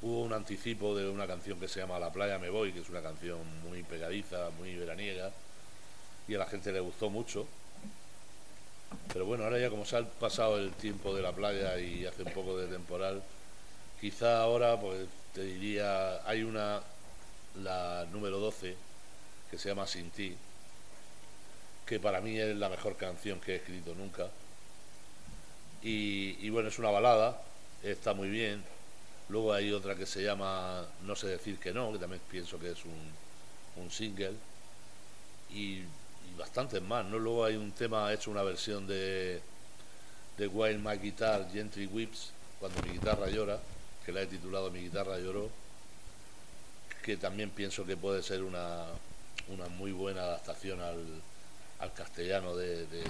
hubo 0.00 0.22
un 0.22 0.32
anticipo 0.32 0.96
de 0.96 1.08
una 1.08 1.26
canción 1.26 1.60
que 1.60 1.68
se 1.68 1.80
llama 1.80 1.98
La 1.98 2.10
playa 2.10 2.38
me 2.38 2.48
voy, 2.48 2.72
que 2.72 2.80
es 2.80 2.88
una 2.88 3.02
canción 3.02 3.38
muy 3.68 3.82
pegadiza, 3.82 4.48
muy 4.58 4.74
veraniega, 4.74 5.30
y 6.26 6.34
a 6.34 6.38
la 6.38 6.46
gente 6.46 6.72
le 6.72 6.80
gustó 6.80 7.10
mucho. 7.10 7.46
Pero 9.12 9.26
bueno, 9.26 9.44
ahora 9.44 9.58
ya 9.58 9.68
como 9.68 9.84
se 9.84 9.98
ha 9.98 10.02
pasado 10.02 10.58
el 10.58 10.72
tiempo 10.72 11.14
de 11.14 11.20
la 11.20 11.32
playa 11.32 11.78
y 11.78 12.06
hace 12.06 12.22
un 12.22 12.32
poco 12.32 12.56
de 12.56 12.68
temporal, 12.68 13.22
quizá 14.00 14.40
ahora 14.40 14.80
pues 14.80 15.06
te 15.36 15.42
diría, 15.42 16.26
hay 16.26 16.42
una, 16.42 16.80
la 17.62 18.06
número 18.10 18.40
12, 18.40 18.74
que 19.50 19.58
se 19.58 19.68
llama 19.68 19.86
Sin 19.86 20.10
ti, 20.10 20.34
que 21.84 22.00
para 22.00 22.22
mí 22.22 22.40
es 22.40 22.56
la 22.56 22.70
mejor 22.70 22.96
canción 22.96 23.38
que 23.38 23.52
he 23.52 23.56
escrito 23.56 23.94
nunca. 23.94 24.28
Y, 25.82 26.38
y 26.40 26.48
bueno, 26.48 26.70
es 26.70 26.78
una 26.78 26.90
balada, 26.90 27.38
está 27.82 28.14
muy 28.14 28.30
bien, 28.30 28.64
Luego 29.28 29.52
hay 29.52 29.72
otra 29.72 29.96
que 29.96 30.06
se 30.06 30.22
llama 30.22 30.86
No 31.02 31.16
sé 31.16 31.26
decir 31.26 31.58
que 31.58 31.72
no, 31.72 31.92
que 31.92 31.98
también 31.98 32.22
pienso 32.30 32.58
que 32.58 32.70
es 32.70 32.84
un, 32.84 33.82
un 33.82 33.90
single. 33.90 34.34
Y, 35.50 35.82
bastantes 36.38 36.82
más, 36.82 37.04
¿no? 37.06 37.18
Luego 37.18 37.44
hay 37.44 37.56
un 37.56 37.72
tema, 37.72 38.12
hecho 38.12 38.30
una 38.30 38.42
versión 38.42 38.86
de, 38.86 39.40
de 40.36 40.46
While 40.46 40.78
My 40.78 40.98
Guitar 40.98 41.50
Gentry 41.50 41.86
Whips, 41.86 42.30
cuando 42.60 42.82
mi 42.82 42.90
guitarra 42.90 43.28
llora, 43.28 43.58
que 44.06 44.12
la 44.12 44.22
he 44.22 44.26
titulado 44.26 44.70
Mi 44.70 44.78
guitarra 44.82 45.18
lloró, 45.18 45.50
que 47.02 47.16
también 47.16 47.50
pienso 47.50 47.84
que 47.84 47.96
puede 47.96 48.22
ser 48.22 48.44
una, 48.44 48.84
una 49.48 49.68
muy 49.70 49.90
buena 49.90 50.22
adaptación 50.22 50.80
al, 50.80 51.02
al 51.80 51.92
castellano 51.92 52.54
de, 52.54 52.86
de, 52.86 53.02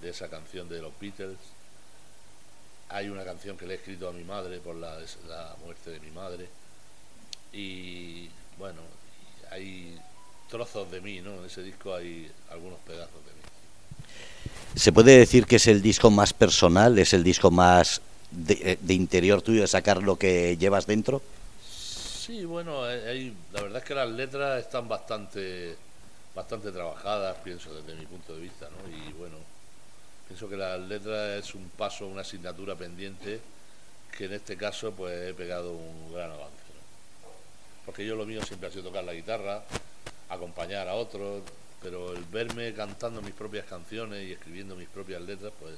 de 0.00 0.10
esa 0.10 0.28
canción 0.28 0.68
de 0.68 0.80
los 0.80 0.92
Beatles. 1.00 1.36
Hay 2.88 3.08
una 3.08 3.24
canción 3.24 3.56
que 3.56 3.66
le 3.66 3.74
he 3.74 3.76
escrito 3.78 4.08
a 4.08 4.12
mi 4.12 4.22
madre 4.22 4.60
por 4.60 4.76
la, 4.76 4.96
muerte 5.64 5.90
de 5.90 5.98
mi 5.98 6.10
madre. 6.12 6.48
Y 7.52 8.28
bueno, 8.58 8.80
hay 9.50 9.98
trozos 10.48 10.88
de 10.92 11.00
mí, 11.00 11.20
¿no? 11.20 11.40
En 11.40 11.46
ese 11.46 11.64
disco 11.64 11.94
hay 11.94 12.30
algunos 12.48 12.78
pedazos 12.80 13.24
de 13.26 13.32
mí. 13.32 13.40
¿Se 14.76 14.92
puede 14.92 15.18
decir 15.18 15.46
que 15.46 15.56
es 15.56 15.66
el 15.66 15.82
disco 15.82 16.10
más 16.10 16.32
personal, 16.32 16.98
es 16.98 17.12
el 17.12 17.24
disco 17.24 17.50
más 17.50 18.00
de, 18.32 18.72
eh, 18.72 18.92
interior 18.92 19.42
tuyo, 19.42 19.62
de 19.62 19.68
sacar 19.68 20.02
lo 20.02 20.16
que 20.16 20.56
llevas 20.56 20.86
dentro? 20.86 21.22
Sí, 21.62 22.44
bueno, 22.44 22.84
hay, 22.84 23.34
la 23.52 23.62
verdad 23.62 23.78
es 23.78 23.84
que 23.84 23.94
las 23.94 24.08
letras 24.08 24.60
están 24.60 24.88
bastante, 24.88 25.76
bastante 26.34 26.70
trabajadas, 26.70 27.36
pienso, 27.44 27.74
desde 27.74 27.98
mi 27.98 28.06
punto 28.06 28.34
de 28.34 28.42
vista, 28.42 28.68
¿no? 28.70 28.88
Y 28.96 29.12
bueno, 29.12 29.36
pienso 30.28 30.48
que 30.48 30.56
las 30.56 30.80
letras 30.80 31.44
es 31.44 31.54
un 31.54 31.68
paso, 31.70 32.06
una 32.06 32.22
asignatura 32.22 32.74
pendiente 32.74 33.40
que 34.16 34.26
en 34.26 34.34
este 34.34 34.56
caso 34.56 34.92
pues 34.92 35.30
he 35.30 35.34
pegado 35.34 35.72
un 35.72 36.12
gran 36.12 36.30
avance. 36.30 36.62
Porque 37.84 38.06
yo 38.06 38.14
lo 38.14 38.24
mío 38.24 38.44
siempre 38.44 38.68
ha 38.68 38.70
sido 38.70 38.84
tocar 38.84 39.04
la 39.04 39.14
guitarra, 39.14 39.64
acompañar 40.28 40.86
a 40.88 40.94
otros, 40.94 41.42
pero 41.82 42.12
el 42.14 42.22
verme 42.24 42.72
cantando 42.74 43.20
mis 43.22 43.34
propias 43.34 43.66
canciones 43.66 44.28
y 44.28 44.32
escribiendo 44.32 44.76
mis 44.76 44.88
propias 44.88 45.20
letras, 45.22 45.52
pues 45.58 45.74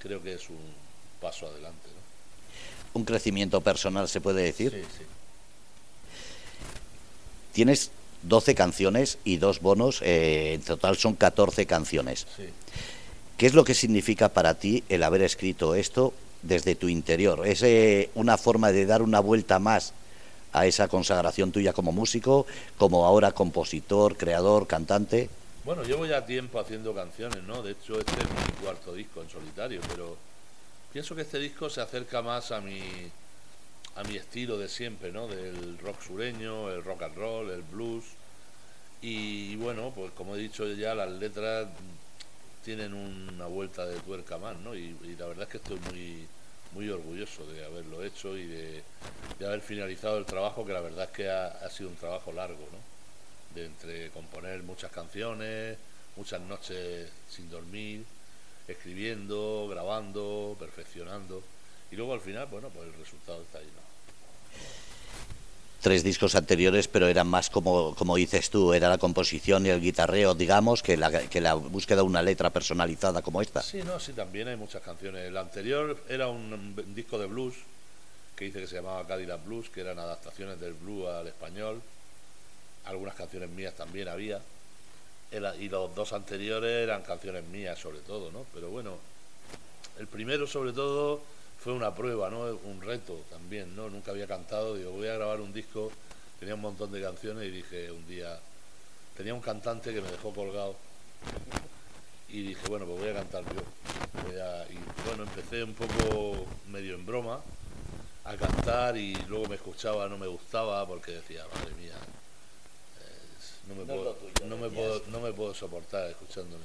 creo 0.00 0.22
que 0.22 0.34
es 0.34 0.50
un 0.50 0.87
paso 1.20 1.46
adelante. 1.46 1.88
Un 2.94 3.04
crecimiento 3.04 3.60
personal, 3.60 4.08
se 4.08 4.20
puede 4.20 4.42
decir. 4.42 4.72
Sí, 4.72 4.98
sí. 4.98 5.04
Tienes 7.52 7.90
12 8.22 8.54
canciones 8.54 9.18
y 9.24 9.36
dos 9.36 9.60
bonos, 9.60 10.00
eh, 10.02 10.54
en 10.54 10.62
total 10.62 10.96
son 10.96 11.14
14 11.14 11.66
canciones. 11.66 12.26
Sí. 12.36 12.44
¿Qué 13.36 13.46
es 13.46 13.54
lo 13.54 13.64
que 13.64 13.74
significa 13.74 14.28
para 14.30 14.54
ti 14.54 14.82
el 14.88 15.04
haber 15.04 15.22
escrito 15.22 15.76
esto 15.76 16.12
desde 16.42 16.74
tu 16.74 16.88
interior? 16.88 17.46
¿Es 17.46 17.62
eh, 17.62 18.10
una 18.14 18.36
forma 18.36 18.72
de 18.72 18.84
dar 18.84 19.00
una 19.00 19.20
vuelta 19.20 19.60
más 19.60 19.92
a 20.52 20.66
esa 20.66 20.88
consagración 20.88 21.52
tuya 21.52 21.72
como 21.72 21.92
músico, 21.92 22.46
como 22.78 23.06
ahora 23.06 23.32
compositor, 23.32 24.16
creador, 24.16 24.66
cantante? 24.66 25.30
Bueno, 25.64 25.84
llevo 25.84 26.06
ya 26.06 26.24
tiempo 26.26 26.58
haciendo 26.58 26.94
canciones, 26.94 27.42
¿no? 27.44 27.62
De 27.62 27.72
hecho, 27.72 28.00
este 28.00 28.12
es 28.12 28.28
mi 28.28 28.64
cuarto 28.64 28.94
disco 28.94 29.22
en 29.22 29.30
solitario, 29.30 29.80
pero 29.88 30.16
pienso 30.92 31.14
que 31.14 31.22
este 31.22 31.38
disco 31.38 31.70
se 31.70 31.80
acerca 31.80 32.22
más 32.22 32.52
a 32.52 32.60
mi 32.60 32.80
a 33.96 34.04
mi 34.04 34.16
estilo 34.16 34.58
de 34.58 34.68
siempre, 34.68 35.10
¿no? 35.10 35.26
Del 35.26 35.76
rock 35.78 36.00
sureño, 36.02 36.70
el 36.70 36.84
rock 36.84 37.02
and 37.02 37.16
roll, 37.16 37.50
el 37.50 37.62
blues. 37.62 38.04
Y, 39.02 39.56
bueno, 39.56 39.92
pues 39.94 40.12
como 40.12 40.36
he 40.36 40.38
dicho 40.38 40.66
ya, 40.72 40.94
las 40.94 41.10
letras 41.10 41.68
tienen 42.64 42.94
una 42.94 43.46
vuelta 43.46 43.86
de 43.86 43.98
tuerca 44.00 44.38
más, 44.38 44.56
¿no? 44.58 44.74
y 44.74 44.94
la 45.18 45.26
verdad 45.26 45.44
es 45.44 45.48
que 45.48 45.56
estoy 45.58 45.78
muy 45.90 46.28
muy 46.72 46.88
orgulloso 46.88 47.46
de 47.46 47.64
haberlo 47.64 48.02
hecho 48.04 48.36
y 48.36 48.46
de, 48.46 48.82
haber 49.40 49.60
finalizado 49.60 50.18
el 50.18 50.26
trabajo, 50.26 50.64
que 50.66 50.72
la 50.72 50.80
verdad 50.80 51.04
es 51.04 51.10
que 51.10 51.30
ha, 51.30 51.68
sido 51.70 51.88
un 51.88 51.96
trabajo 51.96 52.32
largo, 52.32 52.68
¿no? 52.72 53.54
De 53.54 53.66
entre 53.66 54.10
componer 54.10 54.62
muchas 54.62 54.90
canciones, 54.90 55.78
muchas 56.16 56.40
noches 56.42 57.10
sin 57.28 57.48
dormir, 57.50 58.04
escribiendo, 58.68 59.66
grabando, 59.68 60.56
perfeccionando. 60.58 61.42
Y 61.90 61.96
luego 61.96 62.12
al 62.12 62.20
final, 62.20 62.46
bueno, 62.46 62.68
pues 62.68 62.86
el 62.86 62.94
resultado 62.94 63.42
está 63.42 63.58
ahí, 63.58 63.66
¿no? 63.74 63.88
tres 65.80 66.02
discos 66.02 66.34
anteriores, 66.34 66.88
pero 66.88 67.06
eran 67.06 67.28
más 67.28 67.50
como, 67.50 67.94
como 67.94 68.16
dices 68.16 68.50
tú, 68.50 68.74
era 68.74 68.88
la 68.88 68.98
composición 68.98 69.66
y 69.66 69.70
el 69.70 69.80
guitarreo, 69.80 70.34
digamos, 70.34 70.82
que 70.82 70.96
la, 70.96 71.10
que 71.28 71.40
la 71.40 71.54
búsqueda 71.54 71.98
de 71.98 72.02
una 72.02 72.22
letra 72.22 72.50
personalizada 72.50 73.22
como 73.22 73.40
esta. 73.40 73.62
Sí, 73.62 73.82
no, 73.82 74.00
sí, 74.00 74.12
también 74.12 74.48
hay 74.48 74.56
muchas 74.56 74.82
canciones. 74.82 75.26
El 75.26 75.36
anterior 75.36 75.96
era 76.08 76.28
un, 76.28 76.74
disco 76.94 77.18
de 77.18 77.26
blues 77.26 77.54
que 78.36 78.46
dice 78.46 78.60
que 78.60 78.66
se 78.66 78.76
llamaba 78.76 79.06
Cadillac 79.06 79.44
Blues, 79.44 79.68
que 79.70 79.80
eran 79.80 79.98
adaptaciones 79.98 80.60
del 80.60 80.74
blues 80.74 81.08
al 81.08 81.26
español. 81.26 81.80
Algunas 82.84 83.14
canciones 83.14 83.48
mías 83.50 83.74
también 83.74 84.08
había. 84.08 84.40
Y 85.30 85.68
los 85.68 85.94
dos 85.94 86.12
anteriores 86.12 86.70
eran 86.70 87.02
canciones 87.02 87.44
mías 87.44 87.78
sobre 87.78 87.98
todo, 88.00 88.30
¿no? 88.30 88.46
Pero 88.54 88.70
bueno, 88.70 88.96
el 89.98 90.06
primero 90.06 90.46
sobre 90.46 90.72
todo 90.72 91.20
fue 91.58 91.72
una 91.72 91.94
prueba, 91.94 92.30
¿no? 92.30 92.44
Un 92.64 92.80
reto 92.80 93.20
también, 93.30 93.74
¿no? 93.76 93.90
Nunca 93.90 94.12
había 94.12 94.26
cantado, 94.26 94.76
digo, 94.76 94.92
voy 94.92 95.08
a 95.08 95.14
grabar 95.14 95.40
un 95.40 95.52
disco, 95.52 95.92
tenía 96.38 96.54
un 96.54 96.60
montón 96.60 96.92
de 96.92 97.02
canciones 97.02 97.44
y 97.44 97.50
dije 97.50 97.90
un 97.92 98.06
día, 98.06 98.38
tenía 99.16 99.34
un 99.34 99.40
cantante 99.40 99.92
que 99.92 100.00
me 100.00 100.10
dejó 100.10 100.32
colgado 100.32 100.76
y 102.28 102.42
dije, 102.42 102.68
bueno, 102.68 102.86
pues 102.86 103.00
voy 103.00 103.08
a 103.10 103.14
cantar 103.14 103.44
yo. 103.44 103.62
y 104.70 105.06
bueno, 105.06 105.24
empecé 105.24 105.62
un 105.62 105.74
poco 105.74 106.46
medio 106.68 106.94
en 106.94 107.04
broma 107.04 107.40
a 108.24 108.36
cantar 108.36 108.96
y 108.96 109.14
luego 109.26 109.48
me 109.48 109.54
escuchaba, 109.56 110.08
no 110.08 110.18
me 110.18 110.26
gustaba 110.26 110.86
porque 110.86 111.12
decía, 111.12 111.44
madre 111.54 111.74
mía, 111.74 111.94
no, 113.68 113.74
me, 113.74 113.84
puedo, 113.84 114.16
no, 114.46 114.56
me 114.56 114.68
puedo, 114.68 115.02
no 115.08 115.20
me 115.20 115.32
puedo 115.32 115.54
soportar 115.54 116.10
escuchándome. 116.10 116.64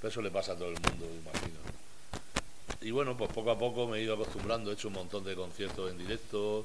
Pero 0.00 0.10
eso 0.10 0.22
le 0.22 0.30
pasa 0.30 0.52
a 0.52 0.56
todo 0.56 0.68
el 0.68 0.80
mundo, 0.80 1.06
imagino 1.06 1.60
y 2.82 2.90
bueno, 2.92 3.16
pues 3.16 3.30
poco 3.32 3.50
a 3.50 3.58
poco 3.58 3.86
me 3.86 3.98
he 3.98 4.02
ido 4.02 4.14
acostumbrando, 4.14 4.70
he 4.70 4.74
hecho 4.74 4.88
un 4.88 4.94
montón 4.94 5.22
de 5.24 5.34
conciertos 5.34 5.90
en 5.90 5.98
directo, 5.98 6.64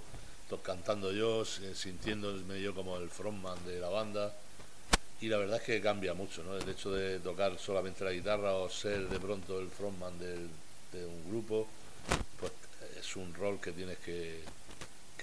cantando 0.63 1.11
yo, 1.11 1.43
sintiéndome 1.43 2.61
yo 2.61 2.73
como 2.73 2.97
el 2.97 3.09
frontman 3.09 3.57
de 3.65 3.79
la 3.79 3.89
banda. 3.89 4.33
Y 5.19 5.27
la 5.27 5.37
verdad 5.37 5.57
es 5.57 5.63
que 5.63 5.81
cambia 5.81 6.13
mucho, 6.13 6.43
¿no? 6.43 6.57
El 6.57 6.69
hecho 6.69 6.91
de 6.91 7.19
tocar 7.19 7.57
solamente 7.57 8.03
la 8.03 8.11
guitarra 8.11 8.53
o 8.53 8.69
ser 8.69 9.09
de 9.09 9.19
pronto 9.19 9.59
el 9.59 9.69
frontman 9.69 10.17
de, 10.19 11.05
un 11.05 11.29
grupo, 11.29 11.67
pues 12.39 12.53
es 12.97 13.15
un 13.17 13.33
rol 13.33 13.59
que 13.59 13.73
tienes 13.73 13.97
que, 13.97 14.41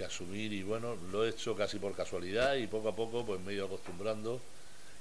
asumir 0.05 0.53
y 0.53 0.63
bueno, 0.63 0.97
lo 1.11 1.25
he 1.25 1.31
hecho 1.31 1.55
casi 1.55 1.79
por 1.79 1.95
casualidad 1.95 2.57
y 2.57 2.67
poco 2.67 2.89
a 2.89 2.97
poco 2.97 3.25
pues 3.25 3.41
me 3.41 3.53
he 3.53 3.57
ido 3.57 3.67
acostumbrando. 3.67 4.41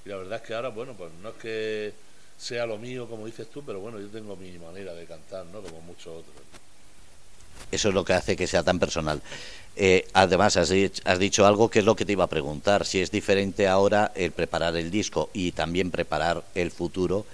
Y 0.04 0.08
la 0.08 0.16
verdad 0.16 0.40
es 0.42 0.46
que 0.46 0.54
ahora, 0.54 0.68
bueno, 0.68 0.94
pues 0.94 1.12
no 1.22 1.30
es 1.30 1.34
que 1.36 1.92
sea 2.38 2.66
lo 2.66 2.78
mío, 2.78 3.08
como 3.08 3.26
dices 3.26 3.48
tú, 3.48 3.62
pero 3.64 3.80
bueno, 3.80 4.00
yo 4.00 4.08
tengo 4.08 4.34
mi 4.36 4.50
manera 4.58 4.94
de 4.94 5.06
cantar, 5.06 5.46
¿no? 5.46 5.60
Como 5.60 5.80
muchos 5.82 6.08
otros. 6.08 6.34
Eso 7.70 7.88
es 7.88 7.94
lo 7.94 8.04
que 8.04 8.12
hace 8.14 8.36
que 8.36 8.46
sea 8.46 8.62
tan 8.62 8.78
personal. 8.78 9.22
Eh, 9.76 10.06
además, 10.12 10.56
has, 10.56 10.72
has, 11.04 11.18
dicho 11.18 11.46
algo 11.46 11.70
que 11.70 11.78
es 11.78 11.84
lo 11.84 11.96
que 11.96 12.04
te 12.04 12.12
iba 12.12 12.24
a 12.24 12.28
preguntar, 12.28 12.84
si 12.84 13.00
es 13.00 13.10
diferente 13.10 13.68
ahora 13.68 14.12
el 14.14 14.32
preparar 14.32 14.76
el 14.76 14.90
disco 14.90 15.30
y 15.32 15.52
también 15.52 15.90
preparar 15.90 16.44
el 16.54 16.70
futuro 16.70 17.24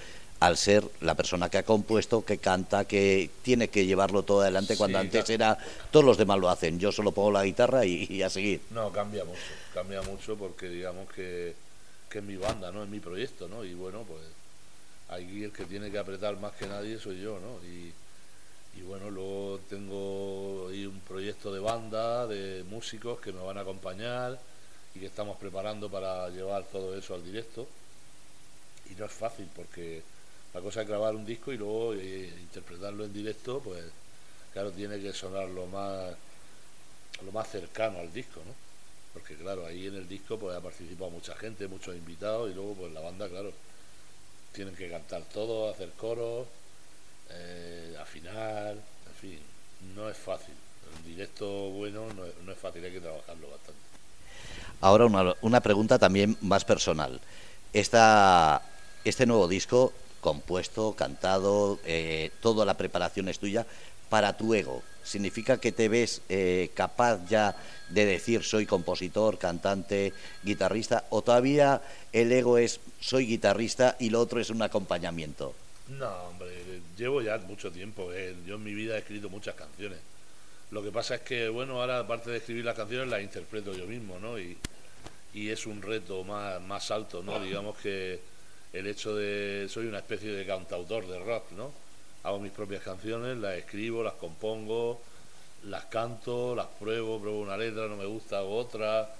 al 0.40 0.57
ser 0.57 0.85
la 1.00 1.14
persona 1.14 1.49
que 1.49 1.59
ha 1.59 1.62
compuesto, 1.64 2.25
que 2.25 2.38
canta, 2.38 2.85
que 2.85 3.30
tiene 3.42 3.68
que 3.68 3.87
llevarlo 3.87 4.23
todo 4.23 4.42
adelante, 4.42 4.76
cuando 4.76 4.99
antes 4.99 5.28
era 5.30 5.59
todos 5.90 6.04
los 6.04 6.16
demás 6.16 6.38
lo 6.38 6.49
hacen, 6.49 6.78
yo 6.78 6.92
solo 6.92 7.12
pongo 7.12 7.33
la 7.33 7.45
guitarra 7.45 7.85
y, 7.85 8.23
a 8.23 8.30
seguir. 8.30 8.61
No, 8.71 8.92
cambia 8.92 9.25
mucho, 9.25 9.40
cambia 9.75 10.02
mucho 10.02 10.37
porque 10.37 10.68
digamos 10.68 11.11
que, 11.11 11.54
que 12.09 12.18
es 12.18 12.25
mi 12.25 12.37
banda, 12.37 12.71
¿no? 12.71 12.85
Es 12.85 12.88
mi 12.88 13.00
proyecto, 13.00 13.49
¿no? 13.49 13.64
Y 13.64 13.75
bueno, 13.75 14.04
pues 14.07 14.23
aquí 15.09 15.45
el 15.45 15.52
que 15.52 15.64
tiene 15.64 15.90
que 15.90 15.99
apretar 15.99 16.38
más 16.38 16.52
que 16.52 16.66
nadie 16.66 16.99
soy 16.99 17.21
yo, 17.21 17.38
¿no? 17.40 17.66
Y, 17.66 17.92
bueno, 18.83 19.11
luego 19.11 19.59
tengo 19.68 20.68
ahí 20.71 20.87
un 20.87 21.00
proyecto 21.00 21.52
de 21.52 21.59
banda, 21.59 22.28
de 22.28 22.62
músicos 22.62 23.18
que 23.18 23.33
me 23.33 23.42
van 23.42 23.59
a 23.59 23.62
acompañar 23.62 24.38
y 24.95 25.00
que 25.00 25.07
estamos 25.07 25.37
preparando 25.37 25.90
para 25.90 26.28
llevar 26.28 26.62
todo 26.62 26.97
eso 26.97 27.14
al 27.14 27.25
directo. 27.25 27.66
Y 28.88 28.95
no 28.95 29.07
es 29.07 29.12
fácil 29.12 29.49
porque 29.54 30.04
la 30.55 30.61
cosa 30.61 30.83
es 30.83 30.88
grabar 30.88 31.14
un 31.14 31.26
disco 31.26 31.52
y 31.52 31.59
luego 31.59 31.95
eh, 31.95 32.33
interpretarlo 32.40 33.05
en 33.05 33.12
directo, 33.12 33.61
pues 33.61 33.85
claro, 34.52 34.71
tiene 34.73 35.00
que 35.00 35.12
sonar 35.12 35.49
lo 35.49 35.67
más, 35.67 36.14
lo 37.25 37.33
más 37.33 37.49
cercano 37.50 37.99
al 37.99 38.12
disco, 38.12 38.40
¿no? 38.47 38.55
Porque 39.12 39.35
claro, 39.37 39.67
ahí 39.67 39.87
en 39.87 39.97
el 39.97 40.09
disco 40.09 40.38
pues 40.38 40.57
ha 40.57 40.61
participado 40.61 41.11
mucha 41.11 41.35
gente, 41.37 41.69
muchos 41.69 41.95
invitados 41.95 42.50
y 42.50 42.55
luego 42.55 42.75
pues 42.75 42.93
la 42.93 43.00
banda, 43.00 43.28
claro, 43.28 43.52
tienen 44.52 44.75
que 44.75 44.88
cantar 44.88 45.23
todo, 45.33 45.71
hacer 45.71 45.90
coros, 45.90 46.47
eh, 47.31 47.97
afinar, 48.00 48.73
en 48.73 49.14
fin, 49.21 49.38
no 49.95 50.09
es 50.09 50.17
fácil. 50.17 50.55
En 50.97 51.05
directo 51.05 51.47
bueno 51.71 52.07
no 52.14 52.52
es, 52.52 52.59
fácil, 52.59 52.83
hay 52.85 52.93
que 52.93 53.00
trabajarlo 53.00 53.50
bastante. 53.50 53.81
Ahora 54.81 55.07
una, 55.07 55.35
una 55.43 55.61
pregunta 55.61 55.99
también 55.99 56.37
más 56.40 56.64
personal. 56.64 57.21
Esta, 57.73 58.62
este 59.05 59.26
nuevo 59.26 59.47
disco, 59.49 59.93
compuesto, 60.28 60.92
cantado, 60.92 61.78
eh, 61.87 62.30
toda 62.42 62.66
la 62.66 62.76
preparación 62.76 63.30
es 63.30 63.38
tuya, 63.38 63.64
para 64.11 64.37
tu 64.37 64.52
ego? 64.52 64.82
¿Significa 65.02 65.58
que 65.58 65.73
te 65.73 65.88
ves 65.88 66.20
eh, 66.28 66.70
capaz 66.75 67.26
ya 67.30 67.56
de 67.88 68.04
decir 68.04 68.44
soy 68.44 68.66
compositor, 68.66 69.38
cantante, 69.38 70.12
guitarrista? 70.44 71.04
¿O 71.08 71.23
todavía 71.23 71.80
el 72.12 72.30
ego 72.30 72.58
es 72.58 72.78
soy 73.00 73.25
guitarrista 73.25 73.97
y 73.99 74.11
lo 74.11 74.20
otro 74.20 74.38
es 74.38 74.50
un 74.50 74.61
acompañamiento? 74.61 75.54
No, 75.99 76.12
hombre, 76.28 76.52
llevo 76.99 77.23
ya 77.23 77.38
mucho 77.38 77.73
tiempo. 77.73 78.12
Eh. 78.12 78.37
Yo 78.47 78.56
en 78.56 78.64
mi 78.64 78.75
vida 78.75 78.97
he 78.97 78.99
escrito 78.99 79.30
muchas 79.30 79.54
canciones. 79.54 79.99
Lo 80.70 80.82
que 80.82 80.92
pasa 80.92 81.14
es 81.14 81.20
que, 81.23 81.49
bueno, 81.49 81.80
ahora 81.80 82.00
aparte 82.00 82.30
de 82.30 82.37
escribir 82.37 82.66
las 82.66 82.76
canciones 82.76 83.08
las 83.08 83.23
interpreto 83.23 83.73
yo 83.73 83.87
mismo, 83.87 84.18
¿no? 84.18 84.38
Y, 84.38 84.58
y 85.32 85.49
es 85.49 85.64
un 85.64 85.80
reto 85.80 86.23
más, 86.25 86.61
más 86.61 86.90
alto, 86.90 87.23
¿no? 87.23 87.40
Digamos 87.40 87.78
que 87.78 88.20
el 88.72 88.87
hecho 88.87 89.14
de... 89.14 89.66
Soy 89.68 89.87
una 89.87 89.98
especie 89.98 90.32
de 90.32 90.46
cantautor 90.46 91.06
de 91.06 91.18
rock, 91.18 91.52
¿no? 91.52 91.72
hago 92.22 92.38
mis 92.38 92.52
propias 92.52 92.82
canciones, 92.82 93.37
las 93.38 93.56
escribo, 93.56 94.02
las 94.02 94.14
compongo, 94.14 95.00
las 95.64 95.87
canto, 95.87 96.54
las 96.54 96.66
pruebo, 96.66 97.20
pruebo 97.20 97.40
una 97.40 97.56
letra, 97.56 97.87
no 97.87 97.96
me 97.96 98.06
gusta, 98.06 98.38
hago 98.38 98.56
otra. 98.56 99.10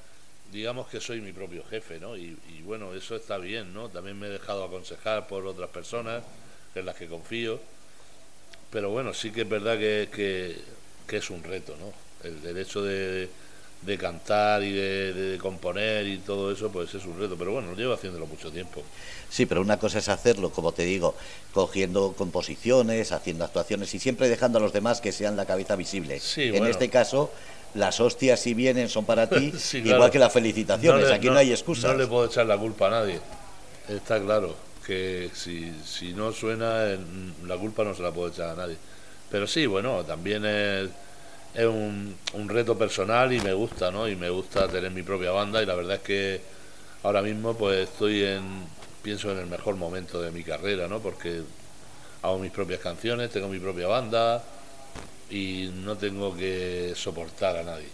digamos 0.53 0.89
que 0.89 1.01
soy 1.01 1.21
mi 1.21 1.33
propio 1.33 1.65
jefe, 1.65 1.99
¿no? 1.99 2.17
Y, 2.17 2.37
bueno, 2.65 2.95
eso 2.95 3.17
está 3.17 3.39
bien, 3.39 3.73
¿no? 3.73 3.89
También 3.89 4.19
me 4.19 4.27
he 4.27 4.31
dejado 4.31 4.65
aconsejar 4.65 5.27
por 5.27 5.47
otras 5.47 5.71
personas 5.71 6.23
en 6.75 6.87
las 6.87 6.97
que 6.97 7.07
confío, 7.07 7.61
pero 8.71 8.91
bueno, 8.91 9.15
sí 9.15 9.31
que 9.31 9.43
es 9.43 9.49
verdad 9.49 9.79
que, 9.79 10.09
que, 11.07 11.17
es 11.17 11.31
un 11.31 11.43
reto, 11.43 11.77
¿no? 11.77 11.93
El, 12.29 12.43
derecho 12.43 12.83
de, 12.83 13.29
de 13.83 13.97
cantar 13.97 14.63
y 14.63 14.73
de, 14.73 15.39
componer 15.41 16.07
y 16.07 16.19
todo 16.19 16.53
eso, 16.53 16.71
pues 16.71 16.95
es 16.95 17.05
un 17.05 17.19
reto, 17.19 17.37
pero 17.39 17.53
bueno, 17.53 17.75
llevo 17.75 17.95
haciéndolo 17.95 18.27
mucho 18.27 18.51
tiempo. 18.51 18.83
Sí, 19.29 19.47
pero 19.47 19.61
una 19.61 19.79
cosa 19.79 19.99
es 19.99 20.09
hacerlo, 20.09 20.51
como 20.51 20.73
te 20.73 20.85
digo, 20.85 21.15
cogiendo 21.53 22.13
composiciones, 22.15 23.13
haciendo 23.13 23.45
actuaciones 23.45 23.95
y 23.95 23.99
siempre 23.99 24.29
dejando 24.29 24.59
a 24.59 24.63
los 24.63 24.73
demás 24.73 25.01
que 25.01 25.13
sean 25.13 25.37
la 25.37 25.47
cabeza 25.47 25.77
visible. 25.77 26.21
en 26.37 26.67
este 26.67 26.89
caso, 26.89 27.31
las 27.75 28.01
hostias 28.01 28.41
si 28.41 28.55
vienen 28.55 28.89
son 28.89 29.05
para 29.05 29.29
ti, 29.29 29.53
igual 29.75 30.11
que 30.11 30.19
las 30.19 30.33
felicitaciones, 30.33 31.11
aquí 31.11 31.29
no, 31.29 31.37
hay 31.37 31.53
excusas. 31.53 31.93
No 31.93 31.99
le 31.99 32.07
puedo 32.07 32.27
echar 32.27 32.47
la 32.47 32.59
culpa 32.59 32.89
a 32.89 32.91
nadie, 32.91 33.21
está 33.89 34.21
claro, 34.21 34.57
que 34.85 35.31
si, 35.35 35.73
si 35.85 36.15
no 36.15 36.33
suena, 36.33 36.99
la 37.47 37.57
culpa 37.57 37.85
no 37.85 37.95
se 37.95 38.03
la 38.03 38.11
puedo 38.11 38.29
echar 38.29 38.51
a 38.51 38.55
nadie. 38.55 38.77
Pero 39.31 39.47
sí, 39.47 39.67
bueno, 39.67 40.05
también 40.05 40.45
es, 40.47 40.89
es 41.55 41.67
un, 41.67 42.17
un 42.35 42.49
reto 42.49 42.77
personal 42.77 43.33
y 43.33 43.41
me 43.41 43.53
gusta, 43.53 43.91
¿no? 43.91 44.09
Y 44.09 44.17
me 44.17 44.31
gusta 44.31 44.69
tener 44.69 44.91
mi 44.91 45.03
propia 45.03 45.31
banda 45.31 45.63
y 45.63 45.67
la 45.67 45.75
verdad 45.75 45.97
es 45.97 46.03
que 46.03 46.41
ahora 47.03 47.23
mismo 47.23 47.55
pues 47.55 47.89
estoy 47.89 48.25
en, 48.25 48.65
pienso 49.03 49.31
en 49.33 49.39
el 49.39 49.47
mejor 49.47 49.77
momento 49.77 50.21
de 50.21 50.31
mi 50.31 50.43
carrera, 50.43 50.89
¿no? 50.89 51.01
Porque 51.01 51.43
hago 52.23 52.39
mis 52.39 52.51
propias 52.51 52.81
canciones, 52.81 53.31
tengo 53.31 53.49
mi 53.49 53.59
propia 53.59 53.87
banda, 53.87 54.43
y 55.31 55.71
no 55.85 55.97
tengo 55.97 56.35
que 56.35 56.93
soportar 56.97 57.57
a 57.57 57.63
nadie. 57.63 57.89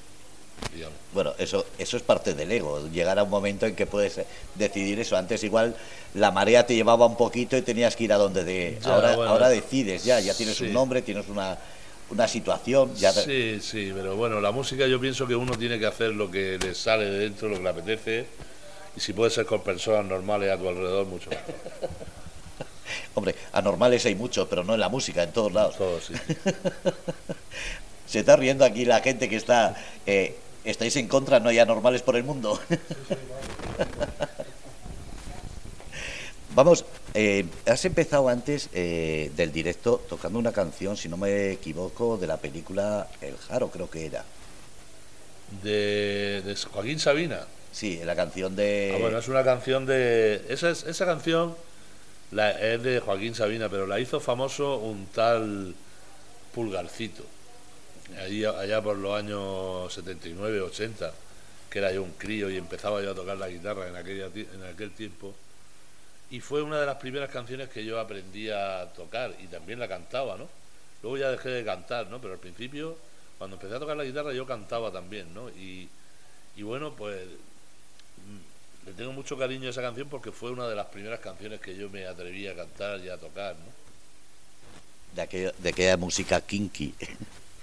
Digamos. 0.72 0.96
Bueno, 1.12 1.34
eso, 1.38 1.66
eso 1.78 1.96
es 1.96 2.02
parte 2.02 2.32
del 2.34 2.50
ego, 2.50 2.88
llegar 2.88 3.18
a 3.18 3.24
un 3.24 3.30
momento 3.30 3.66
en 3.66 3.74
que 3.74 3.86
puedes 3.86 4.20
decidir 4.54 4.98
eso. 5.00 5.16
Antes 5.16 5.42
igual 5.44 5.76
la 6.14 6.30
marea 6.30 6.64
te 6.64 6.74
llevaba 6.74 7.06
un 7.06 7.16
poquito 7.16 7.56
y 7.56 7.62
tenías 7.62 7.96
que 7.96 8.04
ir 8.04 8.12
a 8.12 8.16
donde 8.16 8.44
de... 8.44 8.78
ahora, 8.84 9.14
ahora 9.14 9.48
decides 9.48 10.04
ya, 10.04 10.20
ya 10.20 10.32
tienes 10.34 10.60
un 10.60 10.72
nombre, 10.72 11.02
tienes 11.02 11.28
una, 11.28 11.58
una 12.10 12.28
situación. 12.28 12.94
Ya... 12.94 13.12
Sí, 13.12 13.58
sí, 13.60 13.92
pero 13.94 14.16
bueno, 14.16 14.40
la 14.40 14.52
música 14.52 14.86
yo 14.86 15.00
pienso 15.00 15.26
que 15.26 15.34
uno 15.34 15.56
tiene 15.56 15.78
que 15.78 15.86
hacer 15.86 16.10
lo 16.12 16.30
que 16.30 16.58
le 16.58 16.74
sale 16.74 17.04
de 17.06 17.18
dentro, 17.18 17.48
lo 17.48 17.56
que 17.56 17.62
le 17.62 17.68
apetece, 17.68 18.26
y 18.96 19.00
si 19.00 19.12
puede 19.12 19.30
ser 19.30 19.46
con 19.46 19.62
personas 19.62 20.04
normales 20.04 20.50
a 20.52 20.58
tu 20.58 20.68
alrededor, 20.68 21.06
mucho 21.06 21.30
mejor. 21.30 21.44
Hombre, 23.14 23.34
anormales 23.52 24.04
hay 24.06 24.14
muchos, 24.14 24.46
pero 24.48 24.64
no 24.64 24.74
en 24.74 24.80
la 24.80 24.88
música, 24.88 25.22
en 25.22 25.32
todos 25.32 25.52
lados. 25.52 25.76
Todos, 25.76 26.04
sí. 26.04 26.14
Se 28.06 28.20
está 28.20 28.36
riendo 28.36 28.64
aquí 28.64 28.84
la 28.84 29.00
gente 29.00 29.28
que 29.28 29.36
está... 29.36 29.76
Eh, 30.06 30.36
¿Estáis 30.64 30.96
en 30.96 31.08
contra? 31.08 31.40
¿No 31.40 31.50
hay 31.50 31.58
anormales 31.58 32.02
por 32.02 32.16
el 32.16 32.24
mundo? 32.24 32.58
Vamos, 36.54 36.84
eh, 37.14 37.46
has 37.66 37.84
empezado 37.84 38.28
antes 38.28 38.70
eh, 38.72 39.32
del 39.34 39.50
directo 39.50 40.00
tocando 40.08 40.38
una 40.38 40.52
canción, 40.52 40.96
si 40.96 41.08
no 41.08 41.16
me 41.16 41.50
equivoco, 41.50 42.16
de 42.16 42.28
la 42.28 42.36
película 42.36 43.08
El 43.20 43.36
Jaro, 43.36 43.70
creo 43.70 43.90
que 43.90 44.06
era. 44.06 44.24
De, 45.64 46.56
Joaquín 46.72 47.00
Sabina. 47.00 47.40
Sí, 47.72 48.00
la 48.04 48.14
canción 48.14 48.54
de... 48.54 48.92
Ah, 48.94 48.98
bueno, 49.00 49.18
es 49.18 49.26
una 49.26 49.42
canción 49.42 49.84
de... 49.84 50.44
Esa, 50.48 50.70
esa 50.70 51.04
canción 51.04 51.56
la, 52.30 52.52
es 52.52 52.80
de 52.84 53.00
Joaquín 53.00 53.34
Sabina, 53.34 53.68
pero 53.68 53.88
la 53.88 53.98
hizo 53.98 54.20
famoso 54.20 54.76
un 54.76 55.06
tal 55.06 55.74
Pulgarcito, 56.54 57.24
allá, 58.16 58.60
allá 58.60 58.80
por 58.80 58.96
los 58.96 59.18
años 59.18 59.92
79, 59.92 60.60
80, 60.60 61.12
que 61.68 61.78
era 61.80 61.90
yo 61.90 62.04
un 62.04 62.12
crío 62.12 62.48
y 62.48 62.56
empezaba 62.56 63.02
yo 63.02 63.10
a 63.10 63.14
tocar 63.16 63.36
la 63.38 63.48
guitarra 63.48 63.88
en, 63.88 63.96
aquella, 63.96 64.26
en 64.26 64.62
aquel 64.72 64.92
tiempo. 64.92 65.34
Y 66.34 66.40
fue 66.40 66.62
una 66.62 66.80
de 66.80 66.86
las 66.86 66.96
primeras 66.96 67.30
canciones 67.30 67.68
que 67.68 67.84
yo 67.84 68.00
aprendí 68.00 68.50
a 68.50 68.88
tocar 68.92 69.32
y 69.40 69.46
también 69.46 69.78
la 69.78 69.86
cantaba, 69.86 70.36
¿no? 70.36 70.48
Luego 71.00 71.16
ya 71.16 71.30
dejé 71.30 71.50
de 71.50 71.64
cantar, 71.64 72.08
¿no? 72.08 72.20
Pero 72.20 72.34
al 72.34 72.40
principio, 72.40 72.96
cuando 73.38 73.54
empecé 73.54 73.76
a 73.76 73.78
tocar 73.78 73.96
la 73.96 74.02
guitarra, 74.02 74.32
yo 74.32 74.44
cantaba 74.44 74.90
también, 74.90 75.32
¿no? 75.32 75.48
Y, 75.50 75.88
y 76.56 76.62
bueno, 76.64 76.92
pues 76.96 77.22
le 78.84 78.92
tengo 78.94 79.12
mucho 79.12 79.38
cariño 79.38 79.68
a 79.68 79.70
esa 79.70 79.80
canción 79.80 80.08
porque 80.08 80.32
fue 80.32 80.50
una 80.50 80.66
de 80.66 80.74
las 80.74 80.86
primeras 80.86 81.20
canciones 81.20 81.60
que 81.60 81.76
yo 81.76 81.88
me 81.88 82.04
atreví 82.04 82.48
a 82.48 82.56
cantar 82.56 82.98
y 82.98 83.10
a 83.10 83.16
tocar, 83.16 83.54
¿no? 83.54 83.70
De, 85.14 85.22
aquella, 85.22 85.52
de 85.56 85.68
aquella 85.68 85.96
música 85.96 86.40
kinky. 86.40 86.94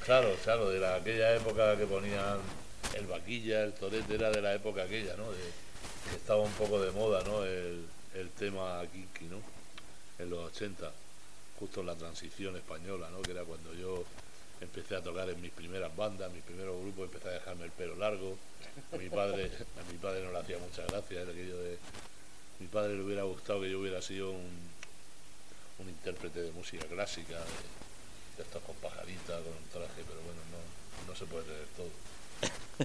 Claro, 0.05 0.33
claro, 0.45 0.69
de 0.69 0.83
aquella 0.87 1.35
época 1.35 1.77
que 1.77 1.85
ponían 1.85 2.39
el 2.97 3.05
vaquilla, 3.05 3.65
el 3.65 3.73
torete, 3.73 4.15
era 4.15 4.31
de 4.31 4.41
la 4.41 4.53
época 4.53 4.83
aquella, 4.83 5.15
¿no? 5.17 5.25
que 5.29 6.15
estaba 6.15 6.41
un 6.41 6.53
poco 6.53 6.81
de 6.81 6.89
moda, 6.91 7.21
¿no? 7.23 7.43
El, 7.43 7.85
el 8.15 8.29
tema 8.31 8.81
kinky, 8.91 9.25
¿no? 9.25 9.41
En 10.19 10.29
los 10.29 10.51
80, 10.51 10.91
justo 11.59 11.81
en 11.81 11.87
la 11.87 11.95
transición 11.95 12.55
española, 12.55 13.09
¿no? 13.09 13.21
Que 13.21 13.31
era 13.31 13.43
cuando 13.43 13.73
yo 13.73 14.03
empecé 14.59 14.95
a 14.95 15.01
tocar 15.01 15.29
en 15.29 15.41
mis 15.41 15.51
primeras 15.51 15.95
bandas, 15.95 16.31
mis 16.31 16.43
primeros 16.43 16.79
grupos, 16.81 17.05
empecé 17.05 17.29
a 17.29 17.31
dejarme 17.31 17.65
el 17.65 17.71
pelo 17.71 17.95
largo 17.95 18.37
mi 18.97 19.09
padre, 19.09 19.51
a 19.79 19.91
mi 19.91 19.97
padre 19.97 20.23
no 20.23 20.31
le 20.31 20.39
hacía 20.39 20.57
mucha 20.59 20.85
gracia, 20.85 21.21
era 21.21 21.31
aquello 21.31 21.57
de. 21.61 21.77
mi 22.59 22.67
padre 22.67 22.95
le 22.95 23.03
hubiera 23.03 23.23
gustado 23.23 23.61
que 23.61 23.69
yo 23.69 23.79
hubiera 23.79 24.01
sido 24.01 24.31
un, 24.31 24.71
intérprete 25.87 26.41
de 26.41 26.51
música 26.51 26.85
clásica, 26.85 27.37
de, 27.39 28.43
estos 28.43 28.61
con 28.63 28.75
pajarita, 28.77 29.33
con 29.39 29.53
un 29.53 29.67
traje, 29.73 30.03
pero 30.07 30.21
bueno, 30.21 30.41
no, 30.51 31.11
no 31.11 31.15
se 31.17 31.25
puede 31.25 31.43
tener 31.45 31.65
todo. 31.75 31.89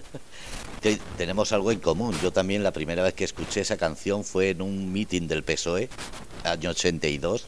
Tenemos 1.17 1.51
algo 1.51 1.71
en 1.71 1.79
común. 1.79 2.17
Yo 2.21 2.31
también 2.31 2.63
la 2.63 2.71
primera 2.71 3.03
vez 3.03 3.13
que 3.13 3.23
escuché 3.23 3.61
esa 3.61 3.77
canción 3.77 4.23
fue 4.23 4.49
en 4.51 4.61
un 4.61 4.91
meeting 4.91 5.27
del 5.27 5.43
PSOE, 5.43 5.89
año 6.43 6.69
82, 6.69 7.47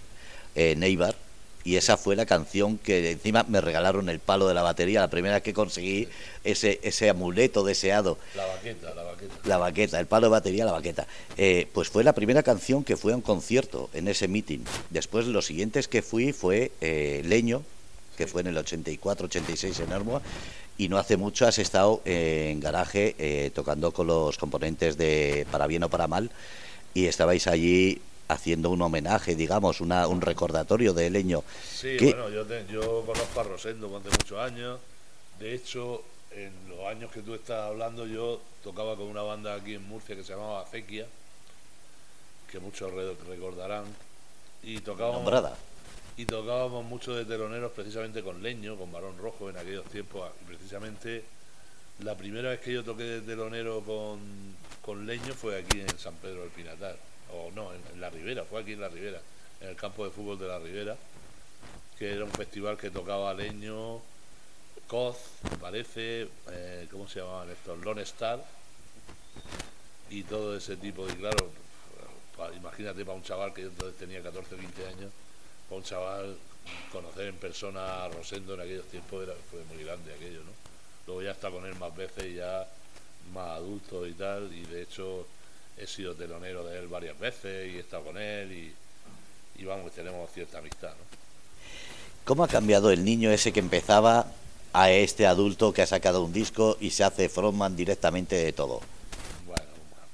en 0.55 0.83
Eibar 0.83 1.15
y 1.63 1.75
esa 1.75 1.97
fue 1.97 2.15
la 2.15 2.25
canción 2.25 2.77
que 2.77 3.11
encima 3.11 3.45
me 3.47 3.61
regalaron 3.61 4.09
el 4.09 4.19
palo 4.19 4.47
de 4.47 4.53
la 4.53 4.61
batería, 4.61 5.01
la 5.01 5.09
primera 5.09 5.41
que 5.41 5.53
conseguí 5.53 6.07
ese, 6.43 6.79
ese 6.83 7.09
amuleto 7.09 7.63
deseado. 7.63 8.17
La 8.35 8.45
baqueta, 8.45 8.93
la 8.95 9.03
baqueta. 9.03 9.35
La 9.43 9.57
baqueta, 9.57 9.99
el 9.99 10.07
palo 10.07 10.27
de 10.27 10.31
batería, 10.31 10.65
la 10.65 10.71
baqueta. 10.71 11.05
Eh, 11.37 11.67
pues 11.73 11.89
fue 11.89 12.03
la 12.03 12.13
primera 12.13 12.43
canción 12.43 12.83
que 12.83 12.97
fue 12.97 13.13
a 13.13 13.15
un 13.15 13.21
concierto 13.21 13.89
en 13.93 14.07
ese 14.07 14.27
meeting. 14.27 14.59
Después 14.89 15.27
los 15.27 15.45
siguientes 15.45 15.87
que 15.87 16.01
fui 16.01 16.31
fue 16.33 16.71
eh, 16.81 17.21
Leño, 17.25 17.63
que 18.19 18.27
fue 18.27 18.41
en 18.41 18.47
el 18.47 18.57
84-86 18.57 19.79
en 19.81 19.93
Armoa, 19.93 20.21
y 20.77 20.89
no 20.89 20.97
hace 20.97 21.15
mucho 21.15 21.47
has 21.47 21.57
estado 21.57 22.01
en 22.03 22.59
garaje 22.59 23.15
eh, 23.17 23.49
tocando 23.55 23.93
con 23.93 24.07
los 24.07 24.37
componentes 24.37 24.97
de 24.97 25.47
Para 25.49 25.67
Bien 25.67 25.83
o 25.83 25.89
Para 25.89 26.09
Mal, 26.09 26.29
y 26.93 27.05
estabais 27.05 27.47
allí 27.47 28.01
haciendo 28.27 28.71
un 28.71 28.81
homenaje, 28.81 29.35
digamos, 29.35 29.79
una, 29.79 30.05
un 30.07 30.19
recordatorio 30.19 30.93
de 30.93 31.09
Leño. 31.09 31.45
Sí, 31.65 31.95
bueno, 32.01 32.29
yo, 32.29 32.45
yo 32.69 33.05
conozco 33.05 33.39
a 33.39 33.43
Rosendo 33.43 33.87
hace 33.95 34.09
muchos 34.09 34.37
años. 34.37 34.79
De 35.39 35.55
hecho, 35.55 36.03
en 36.31 36.51
los 36.67 36.85
años 36.87 37.09
que 37.13 37.21
tú 37.21 37.35
estás 37.35 37.69
hablando, 37.69 38.05
yo 38.05 38.41
tocaba 38.65 38.97
con 38.97 39.05
una 39.05 39.21
banda 39.21 39.55
aquí 39.55 39.75
en 39.75 39.87
Murcia 39.87 40.13
que 40.13 40.25
se 40.25 40.33
llamaba 40.33 40.63
Acequia, 40.63 41.07
que 42.51 42.59
muchos 42.59 42.91
recordarán. 43.29 43.85
Y 44.61 44.81
tocábamos, 44.81 45.23
y 46.19 46.25
tocábamos 46.25 46.83
mucho 46.83 47.15
de 47.15 47.23
teloneros 47.23 47.71
precisamente 47.71 48.21
con 48.21 48.43
Leño, 48.43 48.75
con 48.75 48.91
Barón 48.91 49.17
Rojo 49.17 49.49
en 49.49 49.55
aquellos 49.55 49.85
tiempos. 49.85 50.29
Y 50.41 50.43
precisamente 50.43 51.23
la 51.99 52.17
primera 52.17 52.49
vez 52.49 52.59
que 52.59 52.73
yo 52.73 52.83
toqué 52.83 53.03
de 53.03 53.21
telonero 53.21 53.79
con, 53.79 54.19
con 54.81 55.07
Leño 55.07 55.33
fue 55.33 55.57
aquí 55.57 55.79
en 55.79 55.97
San 55.97 56.15
Pedro 56.15 56.41
del 56.41 56.49
Pinatar 56.49 56.97
o 57.31 57.51
no, 57.51 57.71
en, 57.73 58.01
La 58.01 58.09
Ribera, 58.09 58.43
fue 58.43 58.59
aquí 58.59 58.73
en 58.73 58.81
La 58.81 58.89
Ribera, 58.89 59.21
en 59.61 59.69
el 59.69 59.77
campo 59.77 60.03
de 60.03 60.11
fútbol 60.11 60.37
de 60.37 60.49
La 60.49 60.59
Ribera, 60.59 60.97
que 61.97 62.11
era 62.11 62.25
un 62.25 62.31
festival 62.31 62.77
que 62.77 62.91
tocaba 62.91 63.33
Leño, 63.33 64.01
Coz, 64.89 65.15
me 65.49 65.55
parece, 65.55 66.27
eh, 66.51 66.85
¿cómo 66.91 67.07
se 67.07 67.21
llamaban 67.21 67.49
estos? 67.49 67.79
Lone 67.79 68.01
Star, 68.01 68.43
y 70.09 70.23
todo 70.23 70.57
ese 70.57 70.75
tipo 70.75 71.07
de, 71.07 71.15
claro, 71.15 71.49
imagínate 72.57 73.05
para 73.05 73.15
un 73.15 73.23
chaval 73.23 73.53
que 73.53 73.61
yo 73.61 73.69
entonces 73.69 73.97
tenía 73.97 74.21
14 74.21 74.55
o 74.55 74.57
20 74.57 74.85
años, 74.85 75.11
para 75.69 75.77
un 75.77 75.83
chaval 75.83 76.35
conocer 76.91 77.27
en 77.27 77.35
persona 77.35 78.05
a 78.05 78.09
Rosendo 78.09 78.55
en 78.55 78.61
aquellos 78.61 78.85
tiempos 78.87 79.23
era, 79.23 79.33
fue 79.49 79.63
muy 79.73 79.83
grande 79.83 80.13
aquello, 80.13 80.39
¿no? 80.39 80.51
Luego 81.07 81.21
ya 81.23 81.31
está 81.31 81.49
con 81.49 81.65
él 81.65 81.75
más 81.75 81.95
veces 81.95 82.25
y 82.25 82.35
ya 82.35 82.67
más 83.33 83.57
adulto 83.57 84.07
y 84.07 84.13
tal, 84.13 84.51
y 84.53 84.65
de 84.65 84.83
hecho 84.83 85.27
he 85.77 85.87
sido 85.87 86.15
telonero 86.15 86.63
de 86.63 86.79
él 86.79 86.87
varias 86.87 87.17
veces 87.19 87.71
y 87.71 87.77
he 87.77 87.79
estado 87.79 88.05
con 88.05 88.17
él 88.17 88.51
y, 88.51 89.63
vamos, 89.63 89.91
tenemos 89.91 90.29
cierta 90.31 90.59
amistad. 90.59 90.89
¿no? 90.89 91.19
¿Cómo 92.25 92.43
ha 92.43 92.47
cambiado 92.47 92.91
el 92.91 93.03
niño 93.03 93.31
ese 93.31 93.51
que 93.51 93.59
empezaba 93.59 94.27
a 94.73 94.91
este 94.91 95.25
adulto 95.25 95.73
que 95.73 95.81
ha 95.81 95.87
sacado 95.87 96.23
un 96.23 96.33
disco 96.33 96.77
y 96.79 96.91
se 96.91 97.03
hace 97.03 97.29
frontman 97.29 97.75
directamente 97.75 98.35
de 98.35 98.53
todo? 98.53 98.81
Bueno, 99.45 99.63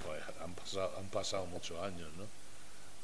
pues 0.05 0.21
han 0.41 0.53
pasado, 0.53 0.91
han 0.97 1.07
pasado 1.07 1.45
muchos 1.47 1.81
años, 1.81 2.09
¿no? 2.17 2.25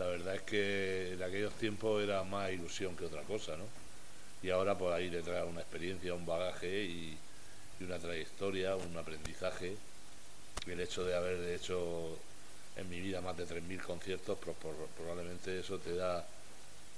La 0.02 0.08
verdad 0.08 0.34
es 0.34 0.42
que 0.42 1.14
en 1.14 1.22
aquellos 1.22 1.54
tiempos 1.54 2.02
era 2.02 2.24
más 2.24 2.52
ilusión 2.52 2.96
que 2.96 3.06
otra 3.06 3.22
cosa, 3.22 3.56
¿no? 3.56 3.66
Y 4.42 4.50
ahora 4.50 4.76
por 4.76 4.92
ahí 4.92 5.12
le 5.12 5.22
trae 5.22 5.44
una 5.44 5.62
experiencia, 5.62 6.16
un 6.16 6.26
bagaje 6.26 6.86
y, 6.86 7.16
y 7.80 7.84
una 7.84 8.00
trayectoria, 8.00 8.76
un 8.76 8.98
aprendizaje 8.98 9.76
el 10.66 10.80
hecho 10.80 11.04
de 11.06 11.16
haber 11.16 11.54
hecho 11.54 12.18
en 12.78 12.90
mi 12.90 13.00
vida 13.00 13.22
más 13.22 13.38
de 13.38 13.46
3.000 13.46 13.80
conciertos, 13.84 14.40
pues, 14.44 14.58
probablemente 14.98 15.60
eso 15.60 15.78
te 15.78 15.96
da, 15.96 16.26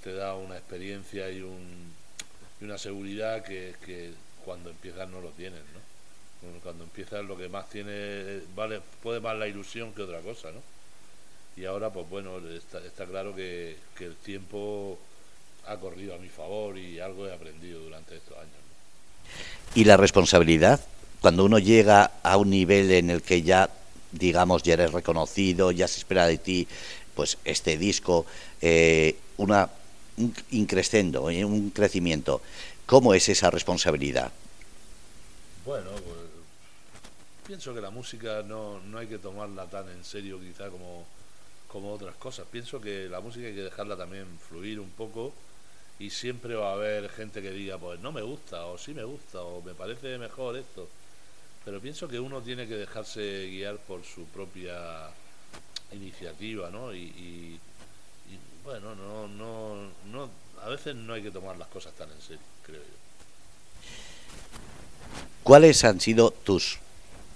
te 0.01 0.13
da 0.13 0.35
una 0.35 0.55
experiencia 0.55 1.29
y, 1.29 1.39
y 1.39 2.63
una 2.63 2.77
seguridad 2.77 3.43
que, 3.43 3.75
que, 3.85 4.13
cuando 4.45 4.69
empiezas 4.69 5.09
no 5.09 5.19
lo 5.19 5.31
tienes, 5.31 5.61
¿no? 5.73 6.59
Cuando 6.61 6.85
empiezas 6.85 7.25
lo 7.25 7.37
que 7.37 7.49
más 7.49 7.69
tiene, 7.69 8.43
vale, 8.55 8.81
puede 9.01 9.19
más 9.19 9.37
la 9.37 9.47
ilusión 9.47 9.93
que 9.93 10.03
otra 10.03 10.21
cosa, 10.21 10.51
¿no? 10.51 10.72
Y 11.55 11.65
ahora, 11.65 11.91
pues 11.91 12.09
bueno, 12.09 12.39
está, 12.49 12.79
está 12.79 13.05
claro 13.05 13.35
que, 13.35 13.77
que 13.95 14.05
el 14.05 14.15
tiempo 14.15 14.97
ha 15.67 15.77
corrido 15.77 16.15
a 16.15 16.17
mi 16.17 16.29
favor 16.29 16.77
y 16.77 16.99
algo 16.99 17.27
he 17.27 17.33
aprendido 17.33 17.79
durante 17.81 18.17
estos 18.17 18.37
años. 18.37 18.51
¿Y 19.75 19.85
la 19.85 19.97
responsabilidad? 19.97 20.81
Cuando 21.21 21.45
uno 21.45 21.57
llega 21.59 22.11
a 22.21 22.37
un 22.37 22.49
nivel 22.49 22.91
en 22.91 23.09
el 23.09 23.21
que 23.21 23.43
ya, 23.43 23.69
digamos, 24.11 24.63
ya 24.63 24.73
eres 24.73 24.91
reconocido, 24.91 25.71
ya 25.71 25.87
se 25.87 25.99
espera 25.99 26.27
de 26.27 26.37
ti, 26.37 26.67
pues 27.15 27.37
este 27.45 27.77
disco, 27.77 28.25
eh, 28.61 29.15
una, 29.37 29.69
un 30.17 30.33
increscendo, 30.51 31.29
eh, 31.29 31.45
un 31.45 31.69
crecimiento, 31.69 32.41
¿cómo 32.85 33.13
es 33.13 33.29
esa 33.29 33.49
responsabilidad? 33.51 34.31
Bueno, 35.65 35.91
pues, 35.91 36.19
pienso 37.47 37.73
que 37.73 37.81
la 37.81 37.89
música 37.89 38.43
no, 38.43 38.79
no 38.81 38.97
hay 38.97 39.07
que 39.07 39.17
tomarla 39.17 39.65
tan 39.67 39.89
en 39.89 40.03
serio 40.03 40.39
quizá 40.39 40.69
como, 40.69 41.05
como 41.73 41.91
otras 41.91 42.15
cosas. 42.15 42.45
Pienso 42.51 42.79
que 42.79 43.09
la 43.09 43.19
música 43.19 43.47
hay 43.47 43.55
que 43.55 43.63
dejarla 43.63 43.97
también 43.97 44.27
fluir 44.47 44.79
un 44.79 44.91
poco 44.91 45.33
y 45.97 46.11
siempre 46.11 46.53
va 46.53 46.69
a 46.69 46.73
haber 46.73 47.09
gente 47.09 47.41
que 47.41 47.49
diga, 47.49 47.79
pues 47.79 47.99
no 47.99 48.11
me 48.11 48.21
gusta, 48.21 48.67
o 48.67 48.77
sí 48.77 48.93
me 48.93 49.03
gusta, 49.03 49.41
o 49.41 49.59
me 49.63 49.73
parece 49.73 50.19
mejor 50.19 50.55
esto. 50.55 50.87
Pero 51.65 51.81
pienso 51.81 52.07
que 52.07 52.19
uno 52.19 52.41
tiene 52.41 52.67
que 52.67 52.75
dejarse 52.75 53.47
guiar 53.47 53.77
por 53.77 54.03
su 54.03 54.25
propia 54.25 55.09
iniciativa, 55.91 56.69
¿no? 56.69 56.93
Y, 56.93 57.59
bueno, 58.63 58.93
no, 58.93 59.27
no, 59.27 59.75
no, 60.11 60.29
a 60.61 60.69
veces 60.69 60.95
no 60.95 61.13
hay 61.13 61.23
que 61.23 61.31
tomar 61.31 61.57
las 61.57 61.67
cosas 61.69 61.91
tan 61.93 62.09
en 62.11 62.21
serio, 62.21 62.43
creo 62.65 62.79
yo. 62.79 63.89
¿Cuáles 65.41 65.83
han 65.83 65.99
sido 65.99 66.31
tus 66.31 66.77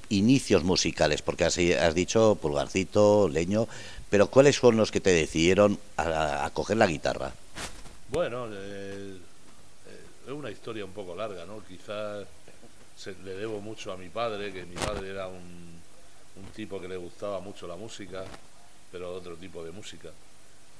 inicios 0.09 0.63
musicales? 0.63 1.21
Porque 1.21 1.43
has, 1.43 1.57
has 1.57 1.93
dicho 1.95 2.37
pulgarcito, 2.39 3.27
leño, 3.27 3.67
pero 4.09 4.27
¿cuáles 4.27 4.55
son 4.55 4.77
los 4.77 4.91
que 4.91 5.01
te 5.01 5.11
decidieron 5.11 5.79
a 5.97 6.49
coger 6.53 6.77
la 6.77 6.87
guitarra? 6.87 7.33
Bueno, 8.09 8.47
eh, 8.51 9.17
eh, 9.87 10.01
es 10.25 10.31
una 10.31 10.49
historia 10.49 10.85
un 10.85 10.91
poco 10.91 11.15
larga, 11.15 11.45
¿no? 11.45 11.61
Quizás 11.65 12.25
le 13.05 13.33
debo 13.33 13.59
mucho 13.59 13.91
a 13.91 13.97
mi 13.97 14.09
padre, 14.09 14.53
que 14.53 14.65
mi 14.65 14.75
padre 14.75 15.09
era 15.09 15.27
un, 15.27 15.81
un 16.37 16.45
tipo 16.55 16.79
que 16.79 16.87
le 16.87 16.95
gustaba 16.95 17.39
mucho 17.41 17.67
la 17.67 17.75
música, 17.75 18.23
pero 18.91 19.13
otro 19.13 19.35
tipo 19.35 19.63
de 19.63 19.71
música. 19.71 20.09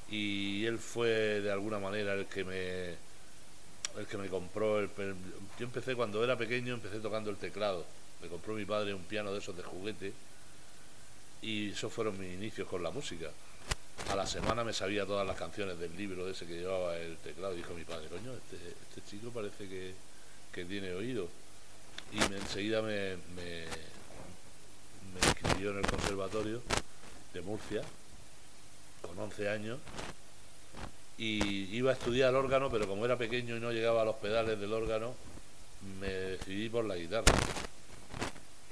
Y 0.10 0.66
él 0.66 0.80
fue 0.80 1.42
de 1.42 1.52
alguna 1.52 1.80
manera 1.80 2.14
el 2.14 2.28
que 2.28 2.44
me 2.44 3.08
el 4.00 4.06
que 4.06 4.18
me 4.18 4.30
compró 4.30 4.80
el, 4.80 4.90
yo 5.60 5.66
empecé 5.66 5.96
cuando 5.96 6.24
era 6.24 6.38
pequeño 6.38 6.76
empecé 6.76 7.00
tocando 7.00 7.32
el 7.32 7.38
teclado 7.38 7.84
me 8.22 8.28
compró 8.28 8.54
mi 8.54 8.64
padre 8.64 8.94
un 8.94 9.02
piano 9.02 9.34
de 9.34 9.40
esos 9.40 9.58
de 9.58 9.64
juguete 9.64 10.14
y 11.42 11.72
esos 11.72 11.92
fueron 11.92 12.20
mis 12.20 12.34
inicios 12.34 12.68
con 12.68 12.84
la 12.84 12.92
música 12.92 13.30
a 14.10 14.16
la 14.16 14.26
semana 14.26 14.64
me 14.64 14.74
sabía 14.74 15.06
todas 15.06 15.28
las 15.28 15.36
canciones 15.36 15.78
del 15.80 15.96
libro 15.98 16.30
ese 16.30 16.46
que 16.46 16.60
llevaba 16.60 16.98
el 16.98 17.18
teclado. 17.18 17.54
Dijo 17.54 17.74
mi 17.74 17.84
padre, 17.84 18.08
coño, 18.08 18.34
este, 18.34 18.56
este 18.90 19.10
chico 19.10 19.32
parece 19.32 19.68
que, 19.68 19.94
tiene 20.66 20.92
oído. 20.92 21.30
Y 22.12 22.20
enseguida 22.20 22.82
me, 22.82 23.16
me, 23.36 23.66
me 25.14 25.20
inscribió 25.24 25.70
en 25.70 25.78
el 25.78 25.86
conservatorio 25.86 26.64
de 27.32 27.42
Murcia, 27.42 27.84
con 29.04 29.20
11 29.20 29.50
años, 29.50 29.78
y 31.20 31.76
iba 31.76 31.92
a 31.92 31.94
estudiar 31.94 32.34
órgano, 32.34 32.72
pero 32.72 32.88
como 32.88 33.06
era 33.06 33.20
pequeño 33.20 33.56
y 33.56 33.60
no 33.60 33.72
llegaba 33.72 34.02
a 34.02 34.06
los 34.06 34.16
pedales 34.16 34.60
del 34.60 34.74
órgano, 34.74 35.14
me 36.00 36.08
decidí 36.08 36.70
por 36.70 36.86
la 36.86 36.96
guitarra. 36.96 37.32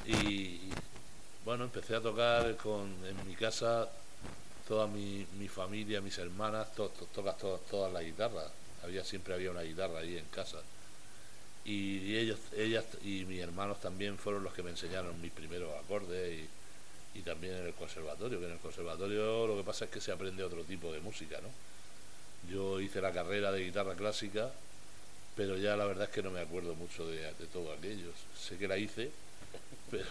Y 0.07 0.61
bueno, 1.45 1.65
empecé 1.65 1.95
a 1.95 2.01
tocar 2.01 2.57
con, 2.57 2.91
en 3.05 3.27
mi 3.27 3.35
casa 3.35 3.87
toda 4.67 4.87
mi, 4.87 5.25
mi 5.37 5.47
familia, 5.47 6.01
mis 6.01 6.17
hermanas, 6.17 6.73
to, 6.73 6.91
tocas 7.13 7.37
todas 7.37 7.93
la 7.93 8.01
guitarra. 8.01 8.43
Había, 8.83 9.03
siempre 9.03 9.35
había 9.35 9.51
una 9.51 9.61
guitarra 9.61 9.99
ahí 9.99 10.17
en 10.17 10.25
casa. 10.25 10.57
Y, 11.63 12.15
ellos, 12.15 12.39
ellas 12.55 12.85
y 13.03 13.25
mis 13.25 13.41
hermanos 13.41 13.79
también 13.79 14.17
fueron 14.17 14.43
los 14.43 14.53
que 14.53 14.63
me 14.63 14.71
enseñaron 14.71 15.19
mis 15.21 15.31
primeros 15.31 15.71
acordes 15.83 16.39
y, 17.13 17.19
y 17.19 17.21
también 17.21 17.55
en 17.55 17.67
el 17.67 17.73
conservatorio, 17.73 18.39
que 18.39 18.45
en 18.45 18.53
el 18.53 18.59
conservatorio 18.59 19.47
lo 19.47 19.57
que 19.57 19.63
pasa 19.63 19.85
es 19.85 19.91
que 19.91 20.01
se 20.01 20.11
aprende 20.11 20.43
otro 20.43 20.63
tipo 20.63 20.91
de 20.91 20.99
música, 20.99 21.39
¿no? 21.41 21.49
Yo 22.51 22.79
hice 22.79 23.01
la 23.01 23.11
carrera 23.11 23.51
de 23.51 23.63
guitarra 23.63 23.95
clásica, 23.95 24.51
pero 25.35 25.57
ya 25.57 25.75
la 25.75 25.85
verdad 25.85 26.05
es 26.05 26.11
que 26.11 26.23
no 26.23 26.31
me 26.31 26.39
acuerdo 26.39 26.75
mucho 26.75 27.07
de, 27.07 27.33
de 27.33 27.47
todo 27.51 27.71
aquello. 27.71 28.11
Sé 28.37 28.57
que 28.57 28.67
la 28.67 28.77
hice, 28.77 29.11
pero, 29.91 30.05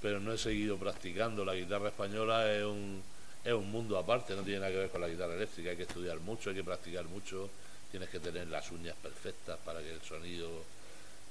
pero 0.00 0.20
no 0.20 0.32
he 0.32 0.38
seguido 0.38 0.76
practicando. 0.76 1.44
La 1.44 1.54
guitarra 1.54 1.88
española 1.88 2.52
es 2.52 2.64
un, 2.64 3.02
es 3.44 3.52
un 3.52 3.70
mundo 3.70 3.98
aparte, 3.98 4.34
no 4.34 4.42
tiene 4.42 4.60
nada 4.60 4.72
que 4.72 4.78
ver 4.78 4.90
con 4.90 5.00
la 5.00 5.08
guitarra 5.08 5.34
eléctrica, 5.34 5.70
hay 5.70 5.76
que 5.76 5.84
estudiar 5.84 6.18
mucho, 6.20 6.50
hay 6.50 6.56
que 6.56 6.64
practicar 6.64 7.04
mucho, 7.04 7.48
tienes 7.90 8.08
que 8.08 8.20
tener 8.20 8.48
las 8.48 8.70
uñas 8.72 8.96
perfectas 9.00 9.58
para 9.64 9.80
que 9.80 9.92
el 9.92 10.02
sonido 10.02 10.64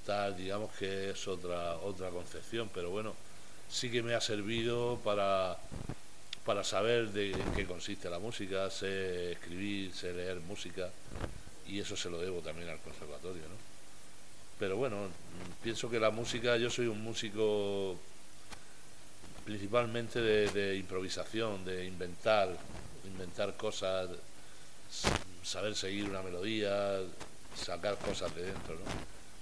tal, 0.06 0.38
digamos 0.38 0.71
que 0.73 1.10
es 1.10 1.28
otra, 1.28 1.78
otra 1.78 2.10
concepción, 2.10 2.69
pero 2.73 2.91
bueno, 2.91 3.15
sí 3.69 3.89
que 3.89 4.04
me 4.04 4.13
ha 4.13 4.21
servido 4.21 4.99
para, 5.04 5.58
para 6.45 6.63
saber 6.63 7.10
de 7.10 7.32
en 7.32 7.54
qué 7.56 7.65
consiste 7.65 8.10
la 8.10 8.19
música, 8.19 8.69
sé 8.69 9.34
escribir, 9.34 9.93
sé 9.93 10.13
leer 10.13 10.39
música, 10.41 10.89
y 11.67 11.80
eso 11.80 11.97
se 11.97 12.10
lo 12.10 12.21
debo 12.21 12.39
también 12.41 12.69
al 12.69 12.80
conservatorio, 12.80 13.41
¿no? 13.41 13.56
Pero 14.60 14.78
bueno, 14.78 14.97
pienso 15.63 15.89
que 15.89 15.99
la 15.99 16.12
música, 16.12 16.56
yo 16.56 16.69
soy 16.69 16.88
un 16.88 17.04
músico 17.04 17.97
principalmente 19.45 20.19
de, 20.19 20.75
improvisación, 20.75 21.63
de 21.63 21.86
inventar, 21.86 22.49
inventar 23.05 23.55
cosas, 23.55 24.10
saber 25.43 25.75
seguir 25.75 26.10
una 26.10 26.23
melodía, 26.23 26.99
sacar 27.55 27.97
cosas 27.99 28.34
de 28.36 28.43
dentro. 28.43 28.73
¿no? 28.73 28.81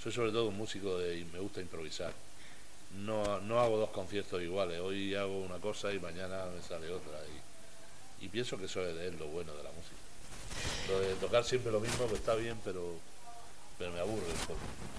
Soy 0.03 0.11
sobre 0.11 0.31
todo 0.31 0.49
un 0.49 0.57
músico 0.57 0.99
de, 0.99 1.19
y 1.19 1.25
me 1.25 1.39
gusta 1.39 1.61
improvisar. 1.61 2.11
No, 3.05 3.39
no 3.41 3.59
hago 3.61 3.77
dos 3.77 3.89
conciertos 3.89 4.41
iguales, 4.41 4.79
hoy 4.81 5.15
hago 5.15 5.39
una 5.39 5.57
cosa 5.57 5.91
y 5.93 5.99
mañana 5.99 6.45
me 6.53 6.61
sale 6.61 6.91
otra. 6.91 7.17
Y, 8.21 8.27
pienso 8.27 8.57
que 8.57 8.65
eso 8.65 8.85
es, 8.85 9.19
lo 9.19 9.27
bueno 9.27 9.53
de 9.53 9.63
la 9.63 9.71
música. 9.71 9.95
Lo 10.89 10.99
de 10.99 11.15
tocar 11.15 11.43
siempre 11.43 11.71
lo 11.71 11.79
mismo, 11.79 12.05
pues 12.05 12.19
está 12.19 12.35
bien, 12.35 12.57
pero 12.63 12.99
pero 13.77 13.91
me 13.91 13.99
aburre 13.99 14.23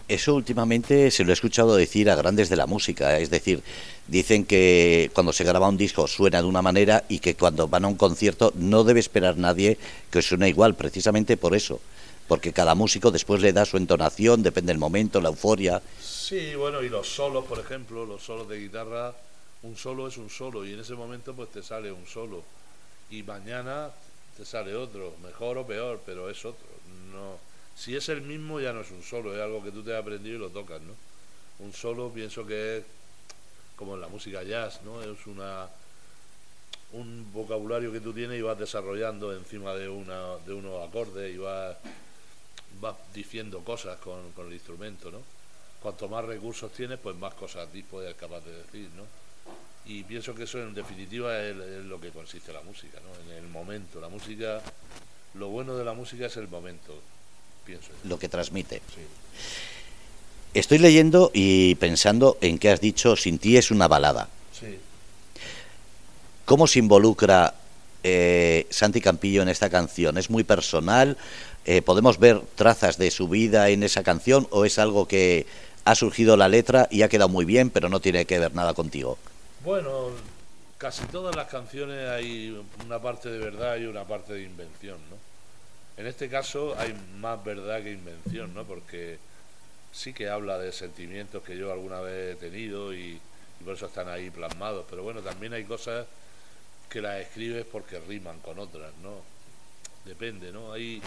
Eso 0.08 0.34
últimamente 0.34 1.10
se 1.10 1.24
lo 1.24 1.30
he 1.30 1.32
escuchado 1.32 1.76
decir 1.76 2.10
a 2.10 2.16
grandes 2.16 2.48
de 2.48 2.56
la 2.56 2.66
música, 2.66 3.18
es 3.18 3.30
decir, 3.30 3.62
dicen 4.06 4.44
que 4.44 5.10
cuando 5.14 5.32
se 5.32 5.44
graba 5.44 5.68
un 5.68 5.76
disco 5.76 6.06
suena 6.06 6.42
de 6.42 6.48
una 6.48 6.62
manera 6.62 7.04
y 7.08 7.20
que 7.20 7.34
cuando 7.34 7.68
van 7.68 7.84
a 7.84 7.88
un 7.88 7.96
concierto 7.96 8.52
no 8.56 8.84
debe 8.84 9.00
esperar 9.00 9.36
nadie 9.36 9.78
que 10.10 10.22
suene 10.22 10.48
igual, 10.48 10.74
precisamente 10.74 11.36
por 11.36 11.54
eso, 11.54 11.80
porque 12.28 12.52
cada 12.52 12.74
músico 12.74 13.10
después 13.10 13.40
le 13.40 13.52
da 13.52 13.64
su 13.64 13.76
entonación, 13.76 14.42
depende 14.42 14.72
del 14.72 14.78
momento, 14.78 15.20
la 15.20 15.28
euforia. 15.28 15.80
Sí, 16.00 16.54
bueno, 16.54 16.82
y 16.82 16.88
los 16.88 17.08
solos, 17.08 17.44
por 17.44 17.58
ejemplo, 17.58 18.04
los 18.04 18.22
solos 18.22 18.48
de 18.48 18.58
guitarra, 18.58 19.14
un 19.62 19.76
solo 19.76 20.06
es 20.08 20.18
un 20.18 20.28
solo 20.28 20.66
y 20.66 20.74
en 20.74 20.80
ese 20.80 20.94
momento 20.94 21.34
pues 21.34 21.50
te 21.50 21.62
sale 21.62 21.90
un 21.90 22.06
solo. 22.06 22.42
Y 23.10 23.22
mañana 23.22 23.90
te 24.36 24.44
sale 24.44 24.74
otro, 24.74 25.14
mejor 25.22 25.58
o 25.58 25.66
peor, 25.66 26.00
pero 26.04 26.28
es 26.28 26.44
otro, 26.44 26.66
no 27.12 27.53
si 27.76 27.96
es 27.96 28.08
el 28.08 28.22
mismo 28.22 28.60
ya 28.60 28.72
no 28.72 28.80
es 28.80 28.90
un 28.90 29.02
solo, 29.02 29.34
es 29.34 29.40
algo 29.40 29.62
que 29.62 29.70
tú 29.70 29.82
te 29.82 29.94
has 29.94 30.00
aprendido 30.00 30.36
y 30.36 30.38
lo 30.38 30.50
tocas, 30.50 30.80
¿no? 30.80 30.94
Un 31.58 31.72
solo 31.72 32.10
pienso 32.10 32.46
que 32.46 32.78
es 32.78 32.84
como 33.76 33.94
en 33.94 34.00
la 34.00 34.08
música 34.08 34.42
jazz, 34.42 34.80
¿no? 34.84 35.02
Es 35.02 35.26
una 35.26 35.68
un 36.92 37.32
vocabulario 37.32 37.90
que 37.90 38.00
tú 38.00 38.12
tienes 38.12 38.38
y 38.38 38.42
vas 38.42 38.58
desarrollando 38.58 39.34
encima 39.34 39.74
de 39.74 39.88
una 39.88 40.36
de 40.46 40.52
unos 40.52 40.88
acordes 40.88 41.34
y 41.34 41.38
vas 41.38 41.76
vas 42.80 42.96
diciendo 43.12 43.60
cosas 43.60 43.98
con, 43.98 44.30
con 44.32 44.46
el 44.46 44.52
instrumento, 44.52 45.10
¿no? 45.10 45.20
Cuanto 45.82 46.08
más 46.08 46.24
recursos 46.24 46.72
tienes, 46.72 46.98
pues 46.98 47.16
más 47.16 47.34
cosas 47.34 47.68
puedes 47.90 48.14
capaz 48.14 48.40
de 48.40 48.56
decir, 48.56 48.88
¿no? 48.96 49.04
Y 49.86 50.02
pienso 50.04 50.34
que 50.34 50.44
eso 50.44 50.58
en 50.60 50.74
definitiva 50.74 51.38
es, 51.42 51.56
es, 51.56 51.84
lo 51.84 52.00
que 52.00 52.10
consiste 52.10 52.52
la 52.52 52.62
música, 52.62 52.98
¿no? 53.00 53.30
En 53.30 53.36
el 53.44 53.50
momento. 53.50 54.00
La 54.00 54.08
música, 54.08 54.62
lo 55.34 55.48
bueno 55.48 55.76
de 55.76 55.84
la 55.84 55.92
música 55.92 56.26
es 56.26 56.36
el 56.38 56.48
momento 56.48 56.98
lo 58.04 58.18
que 58.18 58.28
transmite. 58.28 58.82
Estoy 60.54 60.78
leyendo 60.78 61.30
y 61.34 61.74
pensando 61.76 62.38
en 62.40 62.58
que 62.58 62.70
has 62.70 62.80
dicho, 62.80 63.16
sin 63.16 63.38
ti 63.38 63.56
es 63.56 63.70
una 63.70 63.88
balada. 63.88 64.28
Sí. 64.52 64.78
¿Cómo 66.44 66.66
se 66.66 66.78
involucra 66.78 67.54
eh, 68.04 68.66
Santi 68.70 69.00
Campillo 69.00 69.42
en 69.42 69.48
esta 69.48 69.68
canción? 69.68 70.16
¿Es 70.16 70.30
muy 70.30 70.44
personal? 70.44 71.16
Eh, 71.64 71.82
¿Podemos 71.82 72.18
ver 72.18 72.40
trazas 72.54 72.98
de 72.98 73.10
su 73.10 73.28
vida 73.28 73.70
en 73.70 73.82
esa 73.82 74.02
canción 74.02 74.46
o 74.50 74.64
es 74.64 74.78
algo 74.78 75.08
que 75.08 75.46
ha 75.84 75.94
surgido 75.94 76.36
la 76.36 76.48
letra 76.48 76.86
y 76.90 77.02
ha 77.02 77.08
quedado 77.08 77.28
muy 77.28 77.44
bien, 77.44 77.70
pero 77.70 77.88
no 77.88 78.00
tiene 78.00 78.24
que 78.26 78.38
ver 78.38 78.54
nada 78.54 78.74
contigo? 78.74 79.18
Bueno, 79.64 80.10
casi 80.78 81.04
todas 81.06 81.34
las 81.34 81.48
canciones 81.48 82.08
hay 82.10 82.56
una 82.84 83.00
parte 83.00 83.30
de 83.30 83.38
verdad 83.38 83.76
y 83.78 83.86
una 83.86 84.04
parte 84.04 84.34
de 84.34 84.42
invención, 84.42 84.98
¿no? 85.10 85.16
En 85.96 86.06
este 86.06 86.28
caso 86.28 86.74
hay 86.78 86.92
más 87.18 87.42
verdad 87.44 87.82
que 87.82 87.92
invención, 87.92 88.52
¿no? 88.52 88.64
Porque 88.64 89.18
sí 89.92 90.12
que 90.12 90.28
habla 90.28 90.58
de 90.58 90.72
sentimientos 90.72 91.42
que 91.44 91.56
yo 91.56 91.72
alguna 91.72 92.00
vez 92.00 92.36
he 92.36 92.36
tenido 92.36 92.92
y, 92.92 93.20
por 93.64 93.74
eso 93.74 93.86
están 93.86 94.08
ahí 94.08 94.28
plasmados. 94.30 94.84
Pero 94.90 95.02
bueno, 95.02 95.20
también 95.20 95.52
hay 95.54 95.64
cosas 95.64 96.06
que 96.90 97.00
las 97.00 97.20
escribes 97.20 97.64
porque 97.64 98.00
riman 98.00 98.40
con 98.40 98.58
otras, 98.58 98.92
¿no? 99.02 99.22
Depende, 100.04 100.52
¿no? 100.52 100.72
Hay, 100.72 101.00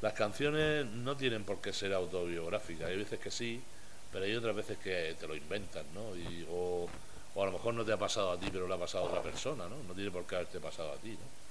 las 0.00 0.12
canciones 0.12 0.86
no 0.86 1.16
tienen 1.16 1.44
por 1.44 1.60
qué 1.60 1.72
ser 1.72 1.92
autobiográficas. 1.94 2.88
Hay 2.88 2.98
veces 2.98 3.18
que 3.18 3.30
sí, 3.30 3.60
pero 4.12 4.26
hay 4.26 4.34
otras 4.34 4.54
veces 4.54 4.78
que 4.78 5.16
te 5.18 5.26
lo 5.26 5.34
inventan, 5.34 5.86
¿no? 5.94 6.14
Y, 6.14 6.46
o, 6.50 6.86
o 7.34 7.42
a 7.42 7.46
lo 7.46 7.52
mejor 7.52 7.74
no 7.74 7.84
te 7.84 7.92
ha 7.92 7.96
pasado 7.96 8.30
a 8.32 8.38
ti, 8.38 8.48
pero 8.52 8.68
le 8.68 8.74
ha 8.74 8.78
pasado 8.78 9.06
a 9.06 9.08
otra 9.08 9.22
persona, 9.22 9.68
¿no? 9.68 9.76
No 9.88 9.94
tiene 9.94 10.10
por 10.10 10.24
qué 10.24 10.36
haberte 10.36 10.60
pasado 10.60 10.92
a 10.92 10.96
ti, 10.96 11.10
¿no? 11.10 11.47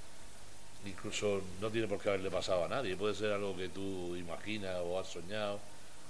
Incluso 0.86 1.42
no 1.60 1.70
tiene 1.70 1.86
por 1.86 2.00
qué 2.00 2.08
haberle 2.08 2.30
pasado 2.30 2.64
a 2.64 2.68
nadie. 2.68 2.96
Puede 2.96 3.14
ser 3.14 3.32
algo 3.32 3.56
que 3.56 3.68
tú 3.68 4.16
imaginas 4.16 4.76
o 4.82 4.98
has 4.98 5.08
soñado 5.08 5.58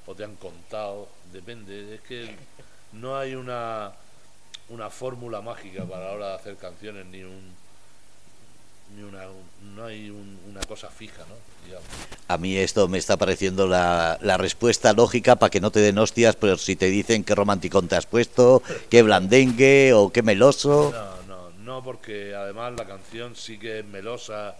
o 0.06 0.14
te 0.14 0.24
han 0.24 0.36
contado. 0.36 1.08
Depende. 1.32 1.94
Es 1.94 2.00
que 2.02 2.36
no 2.92 3.16
hay 3.16 3.34
una 3.34 3.92
una 4.68 4.90
fórmula 4.90 5.40
mágica 5.40 5.84
para 5.84 6.06
la 6.06 6.12
hora 6.12 6.28
de 6.28 6.34
hacer 6.34 6.56
canciones, 6.56 7.06
ni 7.06 7.22
un 7.22 7.56
ni 8.96 9.02
una, 9.02 9.24
no 9.74 9.84
hay 9.84 10.08
una 10.08 10.60
cosa 10.60 10.88
fija, 10.88 11.22
¿no? 11.28 11.34
A 12.26 12.38
mí 12.38 12.56
esto 12.56 12.88
me 12.88 12.96
está 12.96 13.18
pareciendo 13.18 13.66
la, 13.66 14.18
la 14.22 14.38
respuesta 14.38 14.94
lógica 14.94 15.36
para 15.36 15.50
que 15.50 15.60
no 15.60 15.70
te 15.70 15.80
den 15.80 15.98
hostias, 15.98 16.36
pero 16.36 16.56
si 16.56 16.74
te 16.74 16.86
dicen 16.86 17.22
qué 17.22 17.34
romántico 17.34 17.82
te 17.82 17.96
has 17.96 18.06
puesto, 18.06 18.62
qué 18.88 19.02
blandengue 19.02 19.92
o 19.92 20.10
qué 20.10 20.22
meloso. 20.22 20.92
No, 20.94 21.17
no, 21.68 21.84
porque 21.84 22.34
además 22.34 22.72
la 22.78 22.86
canción 22.86 23.36
sí 23.36 23.58
que 23.58 23.80
es 23.80 23.84
melosa, 23.84 24.56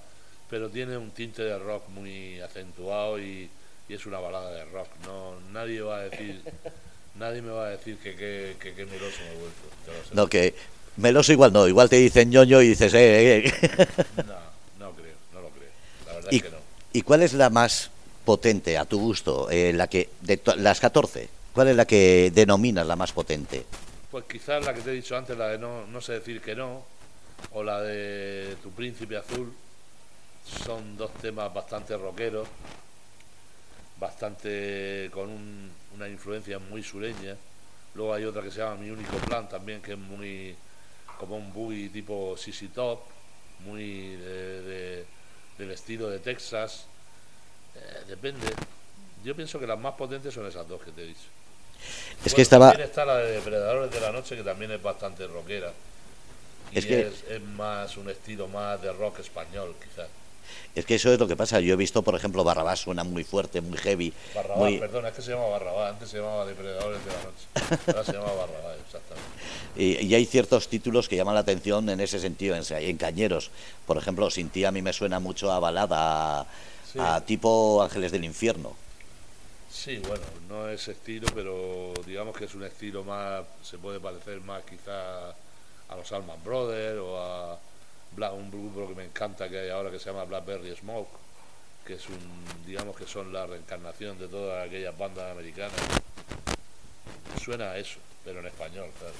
pero 0.51 0.68
tiene 0.68 0.99
un 0.99 1.11
tinte 1.11 1.42
de 1.42 1.59
rock 1.59 1.88
muy 1.88 2.38
acentuado 2.40 3.18
y, 3.18 3.49
y 3.88 3.94
es 3.94 4.05
una 4.05 4.21
balada 4.21 4.53
de 4.53 4.66
rock. 4.66 4.88
No, 5.07 5.40
nadie 5.51 5.81
va 5.81 5.97
a 5.97 6.03
decir 6.03 6.42
nadie 7.18 7.40
me 7.40 7.51
va 7.51 7.66
a 7.66 7.71
decir 7.71 7.97
que 7.97 8.14
qué 8.14 8.87
meloso 8.87 9.16
me 9.23 9.33
he 9.33 9.38
vuelto. 9.38 10.12
No, 10.12 10.29
que 10.29 10.55
meloso 10.99 11.33
igual 11.33 11.51
no, 11.51 11.66
igual 11.66 11.88
te 11.88 11.97
dicen 11.97 12.29
ñoño 12.29 12.61
y 12.61 12.68
dices, 12.68 12.92
eh, 12.92 13.38
eh. 13.38 13.53
No, 14.16 14.35
no 14.79 14.92
creo, 14.92 15.14
no 15.33 15.40
lo 15.40 15.49
creo. 15.49 15.71
La 16.07 16.12
verdad 16.12 16.33
es 16.33 16.42
que 16.42 16.51
no. 16.51 16.59
¿Y 16.92 17.03
cuál 17.03 17.23
es 17.23 17.33
la 17.33 17.49
más 17.49 17.90
potente 18.27 18.77
a 18.77 18.85
tu 18.85 19.01
gusto? 19.01 19.49
Eh, 19.51 19.73
la 19.73 19.87
que 19.87 20.11
de 20.21 20.40
las 20.57 20.79
14, 20.79 21.29
¿cuál 21.55 21.68
es 21.68 21.77
la 21.77 21.87
que 21.87 22.31
denominas 22.35 22.87
la 22.87 22.97
más 22.97 23.12
potente? 23.12 23.64
Pues 24.11 24.25
quizás 24.25 24.62
la 24.62 24.75
que 24.75 24.83
te 24.83 24.90
he 24.90 24.94
dicho 24.94 25.16
antes, 25.16 25.38
la 25.38 25.49
de 25.49 25.59
no, 25.59 25.87
no 25.87 26.01
sé 26.03 26.12
decir 26.12 26.40
que 26.42 26.55
no, 26.55 26.85
o 27.53 27.62
la 27.62 27.81
de 27.83 28.57
Tu 28.62 28.70
Príncipe 28.70 29.16
Azul, 29.16 29.53
son 30.44 30.96
dos 30.96 31.12
temas 31.14 31.53
bastante 31.53 31.96
rockeros, 31.96 32.48
bastante 33.98 35.11
con 35.12 35.31
una 35.94 36.09
influencia 36.09 36.59
muy 36.59 36.83
sureña. 36.83 37.37
Luego 37.94 38.14
hay 38.14 38.24
otra 38.24 38.42
que 38.42 38.51
se 38.51 38.59
llama 38.59 38.77
Mi 38.77 38.90
Único 38.90 39.16
Plan 39.18 39.48
también, 39.48 39.83
que 39.83 39.92
es 39.92 39.98
muy 39.98 40.55
como 41.18 41.37
un 41.37 41.53
boogie 41.53 41.88
tipo 41.88 42.37
CC 42.37 42.68
Top, 42.68 43.01
muy 43.61 44.16
del 44.16 45.70
estilo 45.70 46.09
de 46.09 46.20
Texas. 46.20 46.87
Eh, 47.74 48.05
depende. 48.09 48.46
Yo 49.24 49.35
pienso 49.35 49.59
que 49.59 49.66
las 49.66 49.79
más 49.79 49.94
potentes 49.94 50.33
son 50.33 50.46
esas 50.46 50.66
dos 50.68 50.83
que 50.83 50.92
te 50.92 51.03
he 51.03 51.07
dicho. 51.07 51.29
Es 52.24 52.35
que 52.35 52.42
estaba. 52.42 52.70
También 52.70 52.88
está 52.88 53.05
la 53.05 53.16
de 53.16 53.33
Depredadores 53.33 53.90
de 53.90 54.01
la 54.01 54.12
Noche, 54.12 54.37
que 54.37 54.42
también 54.42 54.70
es 54.70 54.83
bastante 54.83 55.27
rockera. 55.27 55.72
Y 56.72 56.78
es, 56.78 56.87
que... 56.87 57.00
es 57.07 57.42
más 57.57 57.96
un 57.96 58.11
estilo 58.11 58.48
más 58.48 58.81
de 58.83 58.92
rock 58.92 59.20
español, 59.20 59.74
quizás. 59.83 60.09
Es 60.74 60.85
que 60.85 60.94
eso 60.94 61.12
es 61.12 61.18
lo 61.18 61.26
que 61.26 61.37
pasa. 61.37 61.61
Yo 61.61 61.74
he 61.74 61.76
visto, 61.76 62.02
por 62.02 62.14
ejemplo, 62.14 62.44
Barrabás 62.44 62.81
suena 62.81 63.04
muy 63.04 63.24
fuerte, 63.24 63.61
muy 63.61 63.78
heavy. 63.78 64.12
Barrabás, 64.35 64.72
perdón, 64.74 65.07
es 65.07 65.12
que 65.12 65.22
se 65.22 65.33
llama 65.33 65.48
Barrabás, 65.48 65.92
antes 65.92 66.09
se 66.09 66.18
llamaba 66.18 66.46
Depredadores 66.46 67.00
de 67.04 67.11
la 67.11 67.22
Noche. 67.24 67.83
Ahora 67.88 68.04
se 68.04 68.12
llama 68.12 68.33
Barrabás, 68.33 68.76
exactamente. 68.87 69.28
Y, 69.76 70.12
hay 70.12 70.26
ciertos 70.26 70.68
títulos 70.68 71.09
que 71.09 71.14
llaman 71.14 71.35
la 71.35 71.40
atención 71.40 71.88
en 71.88 72.00
ese 72.00 72.18
sentido, 72.18 72.57
en, 72.57 72.64
en 72.68 72.96
Cañeros. 72.96 73.50
Por 73.87 73.96
ejemplo, 73.96 74.28
Sin 74.28 74.50
ti 74.50 74.64
a 74.64 74.72
mí 74.72 74.83
me 74.83 74.92
suena 74.92 75.20
mucho 75.20 75.52
a 75.52 75.61
balada, 75.61 76.46
a, 76.98 77.20
tipo 77.20 77.81
Ángeles 77.81 78.11
del 78.11 78.24
Infierno. 78.24 78.74
Sí, 79.70 79.98
bueno, 79.98 80.24
no 80.48 80.68
es 80.68 80.88
estilo, 80.88 81.28
pero 81.33 81.92
digamos 82.07 82.37
que 82.37 82.46
es 82.46 82.54
un 82.54 82.64
estilo 82.64 83.04
más, 83.04 83.44
se 83.62 83.78
puede 83.78 84.00
parecer 84.00 84.40
más 84.40 84.64
quizá 84.64 85.33
a 85.88 85.96
los 85.96 86.12
Alman 86.12 86.42
Brothers 86.44 87.01
o 87.01 87.18
a 87.18 87.59
un 88.33 88.51
grupo 88.51 88.88
que 88.88 88.94
me 88.94 89.05
encanta 89.05 89.48
que 89.48 89.61
hay 89.61 89.70
ahora 89.70 89.90
que 89.90 89.98
se 89.98 90.07
llama 90.07 90.24
Blackberry 90.24 90.74
Smoke, 90.74 91.09
que 91.87 91.94
es 91.94 92.09
un, 92.09 92.18
digamos 92.66 92.96
que 92.96 93.07
son 93.07 93.33
la 93.33 93.46
reencarnación 93.46 94.18
de 94.18 94.27
todas 94.29 94.66
aquellas 94.66 94.96
bandas 94.96 95.31
americanas. 95.31 95.81
Suena 97.42 97.70
a 97.70 97.79
eso, 97.79 97.98
pero 98.24 98.40
en 98.40 98.46
español, 98.46 98.90
claro. 98.98 99.14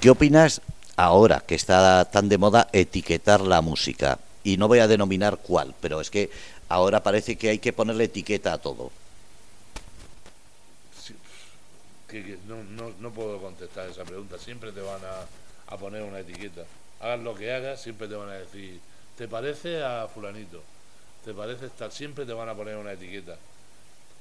¿Qué 0.00 0.10
opinas 0.10 0.62
ahora 0.96 1.44
que 1.46 1.54
está 1.54 2.04
tan 2.06 2.28
de 2.28 2.38
moda 2.38 2.68
etiquetar 2.72 3.40
la 3.42 3.60
música? 3.60 4.18
Y 4.44 4.56
no 4.56 4.66
voy 4.66 4.78
a 4.78 4.88
denominar 4.88 5.38
cuál, 5.38 5.74
pero 5.80 6.00
es 6.00 6.10
que 6.10 6.30
ahora 6.68 7.02
parece 7.02 7.36
que 7.36 7.50
hay 7.50 7.58
que 7.58 7.72
ponerle 7.72 8.04
etiqueta 8.04 8.54
a 8.54 8.58
todo. 8.58 8.90
No, 12.46 12.62
no, 12.64 12.92
no, 13.00 13.10
puedo 13.12 13.40
contestar 13.40 13.88
esa 13.88 14.04
pregunta. 14.04 14.38
Siempre 14.38 14.72
te 14.72 14.80
van 14.80 15.00
a, 15.04 15.74
a 15.74 15.78
poner 15.78 16.02
una 16.02 16.20
etiqueta 16.20 16.64
hagas 17.02 17.20
lo 17.20 17.34
que 17.34 17.52
hagas, 17.52 17.82
siempre 17.82 18.08
te 18.08 18.14
van 18.14 18.28
a 18.28 18.34
decir, 18.34 18.80
¿te 19.18 19.26
parece 19.28 19.82
a 19.82 20.06
fulanito? 20.06 20.62
¿Te 21.24 21.34
parece 21.34 21.66
estar? 21.66 21.90
Siempre 21.90 22.24
te 22.24 22.32
van 22.32 22.48
a 22.48 22.54
poner 22.54 22.76
una 22.76 22.92
etiqueta. 22.92 23.36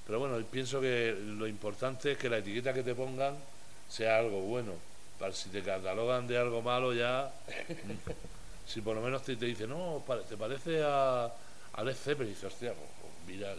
Pero 0.05 0.19
bueno, 0.19 0.43
pienso 0.45 0.81
que 0.81 1.15
lo 1.15 1.47
importante 1.47 2.13
es 2.13 2.17
que 2.17 2.29
la 2.29 2.39
etiqueta 2.39 2.73
que 2.73 2.83
te 2.83 2.95
pongan 2.95 3.35
sea 3.87 4.17
algo 4.17 4.41
bueno. 4.41 4.73
Para 5.19 5.33
si 5.33 5.49
te 5.49 5.61
catalogan 5.61 6.27
de 6.27 6.37
algo 6.37 6.63
malo 6.63 6.93
ya, 6.93 7.31
si 8.67 8.81
por 8.81 8.95
lo 8.95 9.01
menos 9.01 9.23
te, 9.23 9.35
te 9.35 9.45
dicen, 9.45 9.69
no, 9.69 10.03
¿te 10.27 10.35
parece 10.35 10.81
a, 10.83 11.31
a 11.73 11.83
Led 11.83 11.95
Zeppelin? 11.95 12.33
dices, 12.33 12.51
hostia, 12.51 12.73
pues, 12.73 12.89
pues 12.99 13.13
mira, 13.27 13.53
eh, 13.53 13.57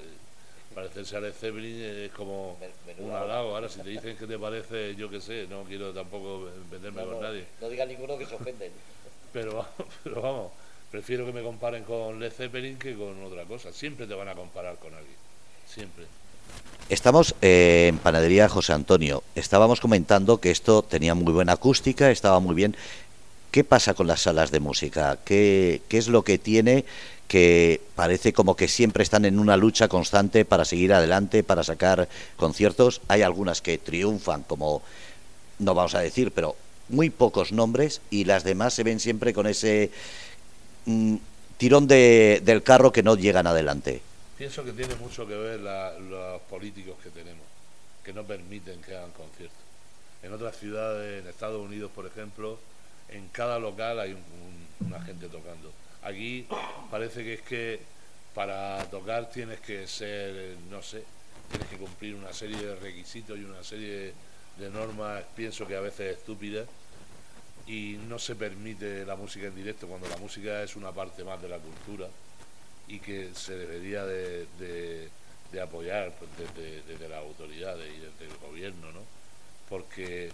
parecerse 0.72 1.16
a 1.16 1.20
Led 1.20 1.32
Zeppelin 1.32 1.82
es 1.82 2.12
como 2.12 2.56
un 2.98 3.10
halago. 3.10 3.54
Ahora, 3.54 3.68
si 3.68 3.80
te 3.80 3.90
dicen 3.90 4.16
que 4.16 4.26
te 4.26 4.38
parece, 4.38 4.94
yo 4.96 5.08
qué 5.10 5.20
sé, 5.20 5.46
no 5.48 5.62
quiero 5.64 5.92
tampoco 5.92 6.48
venderme 6.70 7.04
con 7.04 7.20
nadie. 7.20 7.46
No 7.60 7.68
diga 7.68 7.86
ninguno 7.86 8.18
que 8.18 8.26
se 8.26 8.34
ofenden. 8.34 8.72
Pero, 9.32 9.66
pero 10.04 10.20
vamos, 10.20 10.52
prefiero 10.90 11.24
que 11.24 11.32
me 11.32 11.42
comparen 11.42 11.84
con 11.84 12.20
Led 12.20 12.32
Zeppelin 12.32 12.78
que 12.78 12.94
con 12.94 13.22
otra 13.24 13.44
cosa. 13.44 13.72
Siempre 13.72 14.06
te 14.06 14.12
van 14.12 14.28
a 14.28 14.34
comparar 14.34 14.76
con 14.76 14.92
alguien. 14.92 15.16
Siempre. 15.66 16.04
Estamos 16.90 17.34
eh, 17.40 17.86
en 17.88 17.96
Panadería 17.96 18.46
José 18.50 18.74
Antonio. 18.74 19.22
Estábamos 19.34 19.80
comentando 19.80 20.36
que 20.38 20.50
esto 20.50 20.82
tenía 20.82 21.14
muy 21.14 21.32
buena 21.32 21.52
acústica, 21.54 22.10
estaba 22.10 22.40
muy 22.40 22.54
bien. 22.54 22.76
¿Qué 23.50 23.64
pasa 23.64 23.94
con 23.94 24.06
las 24.06 24.20
salas 24.20 24.50
de 24.50 24.60
música? 24.60 25.18
¿Qué, 25.24 25.80
qué 25.88 25.96
es 25.96 26.08
lo 26.08 26.24
que 26.24 26.36
tiene 26.36 26.84
que 27.32 27.80
parece 27.94 28.34
como 28.34 28.56
que 28.56 28.68
siempre 28.68 29.02
están 29.02 29.24
en 29.24 29.38
una 29.38 29.56
lucha 29.56 29.88
constante 29.88 30.44
para 30.44 30.66
seguir 30.66 30.92
adelante, 30.92 31.42
para 31.42 31.64
sacar 31.64 32.06
conciertos? 32.36 33.00
Hay 33.08 33.22
algunas 33.22 33.62
que 33.62 33.78
triunfan, 33.78 34.42
como 34.42 34.82
no 35.58 35.74
vamos 35.74 35.94
a 35.94 36.00
decir, 36.00 36.30
pero 36.32 36.56
muy 36.90 37.08
pocos 37.08 37.50
nombres 37.50 38.02
y 38.10 38.26
las 38.26 38.44
demás 38.44 38.74
se 38.74 38.82
ven 38.82 39.00
siempre 39.00 39.32
con 39.32 39.46
ese 39.46 39.90
mm, 40.84 41.16
tirón 41.56 41.86
de, 41.86 42.42
del 42.44 42.62
carro 42.62 42.92
que 42.92 43.02
no 43.02 43.16
llegan 43.16 43.46
adelante. 43.46 44.02
Pienso 44.36 44.62
que 44.62 44.72
tiene 44.72 44.94
mucho 44.96 45.26
que 45.26 45.34
ver 45.34 45.60
los 45.60 46.38
políticos 46.50 46.96
que 47.02 47.08
tenemos, 47.08 47.46
que 48.04 48.12
no 48.12 48.24
permiten 48.24 48.82
que 48.82 48.94
hagan 48.94 49.12
conciertos. 49.12 49.56
En 50.22 50.34
otras 50.34 50.58
ciudades, 50.58 51.22
en 51.22 51.30
Estados 51.30 51.64
Unidos, 51.64 51.90
por 51.94 52.04
ejemplo, 52.04 52.58
en 53.08 53.26
cada 53.28 53.58
local 53.58 54.00
hay 54.00 54.12
un, 54.12 54.20
una 54.86 55.00
gente 55.02 55.28
tocando. 55.28 55.72
Aquí 56.02 56.46
parece 56.90 57.22
que 57.22 57.34
es 57.34 57.42
que 57.42 57.80
para 58.34 58.84
tocar 58.90 59.30
tienes 59.30 59.60
que 59.60 59.86
ser, 59.86 60.56
no 60.70 60.82
sé, 60.82 61.04
tienes 61.50 61.68
que 61.68 61.76
cumplir 61.76 62.14
una 62.14 62.32
serie 62.32 62.56
de 62.56 62.76
requisitos 62.76 63.38
y 63.38 63.44
una 63.44 63.62
serie 63.62 64.12
de 64.58 64.70
normas, 64.70 65.22
pienso 65.36 65.66
que 65.66 65.76
a 65.76 65.80
veces 65.80 66.18
estúpidas, 66.18 66.66
y 67.66 67.98
no 68.08 68.18
se 68.18 68.34
permite 68.34 69.04
la 69.04 69.16
música 69.16 69.46
en 69.46 69.54
directo 69.54 69.86
cuando 69.86 70.08
la 70.08 70.16
música 70.16 70.62
es 70.62 70.74
una 70.76 70.92
parte 70.92 71.22
más 71.24 71.40
de 71.40 71.48
la 71.48 71.58
cultura 71.58 72.08
y 72.88 72.98
que 72.98 73.30
se 73.34 73.56
debería 73.56 74.04
de, 74.04 74.46
de, 74.58 75.60
apoyar 75.60 76.12
pues, 76.18 76.30
desde, 76.36 76.82
desde 76.82 77.08
las 77.08 77.18
autoridades 77.18 77.88
y 77.88 78.00
desde 78.00 78.32
el 78.32 78.38
gobierno, 78.40 78.90
¿no? 78.90 79.00
Porque 79.68 80.32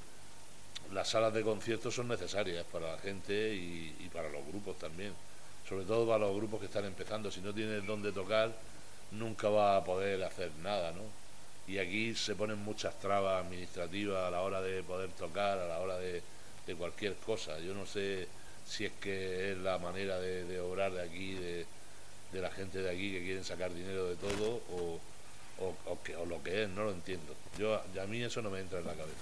las 0.92 1.08
salas 1.08 1.32
de 1.34 1.42
conciertos 1.42 1.94
son 1.94 2.08
necesarias 2.08 2.64
para 2.70 2.92
la 2.92 2.98
gente 2.98 3.54
y, 3.54 4.10
para 4.12 4.28
los 4.30 4.46
grupos 4.46 4.78
también, 4.78 5.12
sobre 5.68 5.84
todo 5.84 6.06
para 6.06 6.20
los 6.20 6.34
grupos 6.34 6.60
que 6.60 6.66
están 6.66 6.84
empezando. 6.84 7.30
Si 7.30 7.40
no 7.40 7.52
tienes 7.52 7.86
dónde 7.86 8.12
tocar, 8.12 8.52
nunca 9.12 9.48
va 9.48 9.76
a 9.76 9.84
poder 9.84 10.22
hacer 10.24 10.50
nada, 10.62 10.92
¿no? 10.92 11.02
Y 11.66 11.78
aquí 11.78 12.14
se 12.14 12.34
ponen 12.34 12.58
muchas 12.58 12.98
trabas 12.98 13.44
administrativas 13.44 14.26
a 14.26 14.30
la 14.30 14.40
hora 14.40 14.62
de 14.62 14.82
poder 14.82 15.10
tocar, 15.10 15.58
a 15.58 15.66
la 15.66 15.78
hora 15.80 15.98
de 15.98 16.22
de 16.68 16.76
cualquier 16.76 17.14
cosa. 17.16 17.58
Yo 17.58 17.74
no 17.74 17.86
sé 17.86 18.28
si 18.66 18.84
es 18.84 18.92
que 19.00 19.52
es 19.52 19.58
la 19.58 19.78
manera 19.78 20.20
de, 20.20 20.60
obrar 20.60 20.92
de 20.92 21.02
aquí, 21.02 21.32
de, 21.32 21.66
la 22.32 22.50
gente 22.50 22.82
de 22.82 22.90
aquí 22.90 23.10
que 23.10 23.24
quieren 23.24 23.42
sacar 23.42 23.72
dinero 23.72 24.06
de 24.06 24.16
todo 24.16 24.60
o, 24.70 25.00
o, 25.60 25.74
lo 26.26 26.42
que 26.42 26.62
es, 26.64 26.68
no 26.68 26.84
lo 26.84 26.92
entiendo. 26.92 27.34
Yo, 27.58 27.74
a 27.74 28.06
mí 28.06 28.22
eso 28.22 28.42
no 28.42 28.50
me 28.50 28.60
entra 28.60 28.78
en 28.78 28.86
la 28.86 28.92
cabeza. 28.92 29.16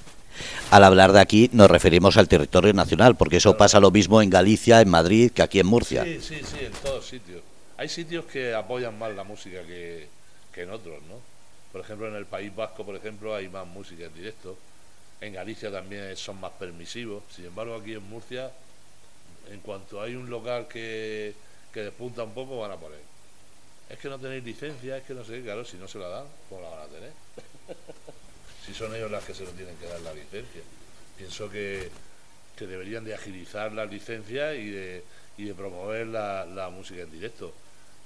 Al 0.70 0.84
hablar 0.84 1.12
de 1.12 1.20
aquí 1.20 1.48
nos 1.52 1.70
referimos 1.70 2.16
al 2.16 2.28
territorio 2.28 2.72
nacional, 2.72 3.16
porque 3.16 3.36
eso 3.36 3.56
pasa 3.56 3.80
lo 3.80 3.90
mismo 3.90 4.20
en 4.20 4.30
Galicia, 4.30 4.80
en 4.80 4.90
Madrid, 4.90 5.30
que 5.32 5.42
aquí 5.42 5.60
en 5.60 5.66
Murcia. 5.66 6.04
Sí, 6.04 6.20
sí, 6.20 6.40
sí, 6.44 6.64
en 6.64 6.72
todos 6.72 7.06
sitios. 7.06 7.42
Hay 7.78 7.88
sitios 7.88 8.24
que 8.26 8.54
apoyan 8.54 8.98
más 8.98 9.14
la 9.14 9.24
música 9.24 9.62
que, 9.62 10.08
que 10.52 10.62
en 10.62 10.70
otros, 10.70 11.02
¿no? 11.08 11.16
Por 11.72 11.80
ejemplo, 11.80 12.08
en 12.08 12.14
el 12.14 12.26
País 12.26 12.54
Vasco, 12.54 12.84
por 12.84 12.96
ejemplo, 12.96 13.34
hay 13.34 13.48
más 13.48 13.66
música 13.66 14.04
en 14.04 14.14
directo. 14.14 14.56
En 15.20 15.34
Galicia 15.34 15.70
también 15.70 16.16
son 16.16 16.40
más 16.40 16.52
permisivos. 16.52 17.22
Sin 17.34 17.46
embargo, 17.46 17.74
aquí 17.74 17.94
en 17.94 18.02
Murcia, 18.08 18.50
en 19.50 19.60
cuanto 19.60 20.00
hay 20.00 20.14
un 20.14 20.28
local 20.28 20.66
que, 20.68 21.34
que 21.72 21.80
despunta 21.80 22.22
un 22.22 22.32
poco, 22.32 22.58
van 22.58 22.72
a 22.72 22.76
poner. 22.76 23.00
Es 23.88 23.98
que 23.98 24.08
no 24.08 24.18
tenéis 24.18 24.44
licencia, 24.44 24.96
es 24.96 25.04
que 25.04 25.14
no 25.14 25.24
sé, 25.24 25.42
claro, 25.42 25.64
si 25.64 25.76
no 25.76 25.86
se 25.86 25.98
la 25.98 26.08
dan, 26.08 26.26
¿cómo 26.48 26.62
la 26.62 26.70
van 26.70 26.80
a 26.80 26.86
tener? 26.86 27.12
si 28.66 28.74
son 28.74 28.94
ellos 28.94 29.10
las 29.10 29.24
que 29.24 29.34
se 29.34 29.44
lo 29.44 29.50
tienen 29.50 29.76
que 29.76 29.86
dar 29.86 30.00
la 30.00 30.12
licencia. 30.12 30.62
Pienso 31.16 31.48
que, 31.48 31.88
que 32.56 32.66
deberían 32.66 33.04
de 33.04 33.14
agilizar 33.14 33.72
la 33.72 33.84
licencia 33.84 34.54
y 34.54 34.70
de, 34.70 35.04
y 35.38 35.44
de 35.44 35.54
promover 35.54 36.08
la, 36.08 36.44
la 36.44 36.68
música 36.68 37.02
en 37.02 37.10
directo 37.10 37.52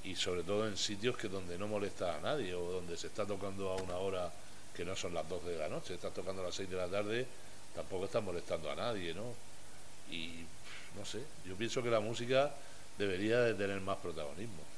y 0.05 0.17
sobre 0.17 0.43
todo 0.43 0.67
en 0.67 0.77
sitios 0.77 1.17
que 1.17 1.29
donde 1.29 1.59
no 1.59 1.69
molesta 1.69 2.17
a 2.17 2.21
nadie 2.21 2.55
o 2.55 2.71
donde 2.71 2.97
se 2.97 3.09
está 3.09 3.27
tocando 3.27 3.71
a 3.71 3.77
una 3.77 3.97
hora 3.97 4.33
que 4.75 4.85
no 4.85 4.97
son 4.97 5.13
las 5.15 5.29
12 5.29 5.51
de 5.51 5.59
la 5.59 5.69
noche, 5.69 5.95
está 5.95 6.11
tocando 6.11 6.43
a 6.43 6.47
las 6.47 6.55
6 6.55 6.71
de 6.71 6.77
la 6.77 6.89
tarde, 6.89 7.27
tampoco 7.75 8.07
está 8.07 8.21
molestando 8.21 8.71
a 8.71 8.75
nadie, 8.75 9.13
¿no? 9.13 9.35
Y 10.11 10.45
no 10.97 11.05
sé, 11.05 11.21
yo 11.45 11.55
pienso 11.57 11.83
que 11.83 11.91
la 11.91 12.01
música 12.01 12.51
debería 12.97 13.41
de 13.41 13.55
tener 13.55 13.81
más 13.81 13.99
protagonismo. 13.99 14.70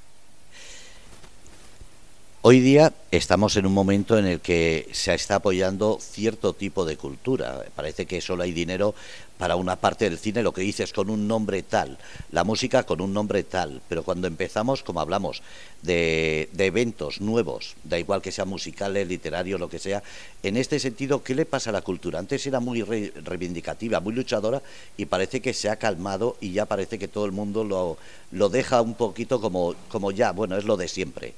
Hoy 2.44 2.58
día 2.58 2.92
estamos 3.12 3.56
en 3.56 3.66
un 3.66 3.72
momento 3.72 4.18
en 4.18 4.26
el 4.26 4.40
que 4.40 4.88
se 4.90 5.14
está 5.14 5.36
apoyando 5.36 5.98
cierto 6.00 6.54
tipo 6.54 6.84
de 6.84 6.96
cultura. 6.96 7.64
Parece 7.76 8.04
que 8.04 8.20
solo 8.20 8.42
hay 8.42 8.50
dinero 8.50 8.96
para 9.38 9.54
una 9.54 9.76
parte 9.76 10.10
del 10.10 10.18
cine, 10.18 10.42
lo 10.42 10.52
que 10.52 10.62
dices, 10.62 10.92
con 10.92 11.08
un 11.08 11.28
nombre 11.28 11.62
tal, 11.62 11.98
la 12.32 12.42
música 12.42 12.82
con 12.82 13.00
un 13.00 13.14
nombre 13.14 13.44
tal. 13.44 13.80
Pero 13.88 14.02
cuando 14.02 14.26
empezamos, 14.26 14.82
como 14.82 15.00
hablamos, 15.00 15.40
de, 15.82 16.48
eventos 16.58 17.20
nuevos, 17.20 17.76
da 17.84 17.96
igual 17.96 18.20
que 18.20 18.32
sean 18.32 18.48
musicales, 18.48 19.06
literarios, 19.06 19.60
lo 19.60 19.70
que 19.70 19.78
sea, 19.78 20.02
en 20.42 20.56
este 20.56 20.80
sentido, 20.80 21.22
¿qué 21.22 21.36
le 21.36 21.46
pasa 21.46 21.70
a 21.70 21.72
la 21.72 21.82
cultura? 21.82 22.18
Antes 22.18 22.44
era 22.44 22.58
muy 22.58 22.82
reivindicativa, 22.82 24.00
muy 24.00 24.14
luchadora 24.14 24.60
y 24.96 25.04
parece 25.04 25.40
que 25.40 25.54
se 25.54 25.70
ha 25.70 25.76
calmado 25.76 26.38
y 26.40 26.50
ya 26.50 26.66
parece 26.66 26.98
que 26.98 27.06
todo 27.06 27.24
el 27.24 27.30
mundo 27.30 27.62
lo, 27.62 27.98
lo 28.32 28.48
deja 28.48 28.82
un 28.82 28.94
poquito 28.94 29.40
como, 29.40 29.76
como 29.88 30.10
ya, 30.10 30.32
bueno, 30.32 30.56
es 30.56 30.64
lo 30.64 30.76
de 30.76 30.88
siempre 30.88 31.34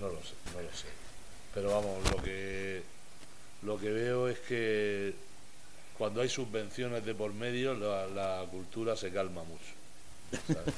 no 0.00 0.08
lo 0.08 0.22
sé, 0.22 0.34
no 0.54 0.62
lo 0.62 0.72
sé. 0.76 0.86
Pero 1.54 1.70
vamos, 1.70 2.10
lo 2.10 2.22
que, 2.22 2.82
lo 3.62 3.78
que 3.78 3.90
veo 3.90 4.28
es 4.28 4.38
que 4.40 5.14
cuando 5.98 6.22
hay 6.22 6.28
subvenciones 6.28 7.04
de 7.04 7.14
por 7.14 7.34
medio, 7.34 7.74
la, 7.74 8.44
cultura 8.50 8.96
se 8.96 9.10
calma 9.10 9.42
mucho. 9.44 9.64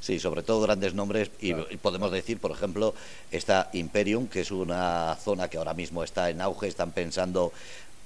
Sí, 0.00 0.20
sobre 0.20 0.42
todo 0.42 0.60
grandes 0.60 0.94
nombres 0.94 1.30
y, 1.40 1.52
podemos 1.78 2.12
decir, 2.12 2.38
por 2.38 2.52
ejemplo, 2.52 2.94
está 3.32 3.68
Imperium, 3.72 4.28
que 4.28 4.42
es 4.42 4.50
una 4.52 5.16
zona 5.16 5.48
que 5.48 5.58
ahora 5.58 5.74
mismo 5.74 6.04
está 6.04 6.30
en 6.30 6.40
auge, 6.40 6.68
están 6.68 6.92
pensando 6.92 7.52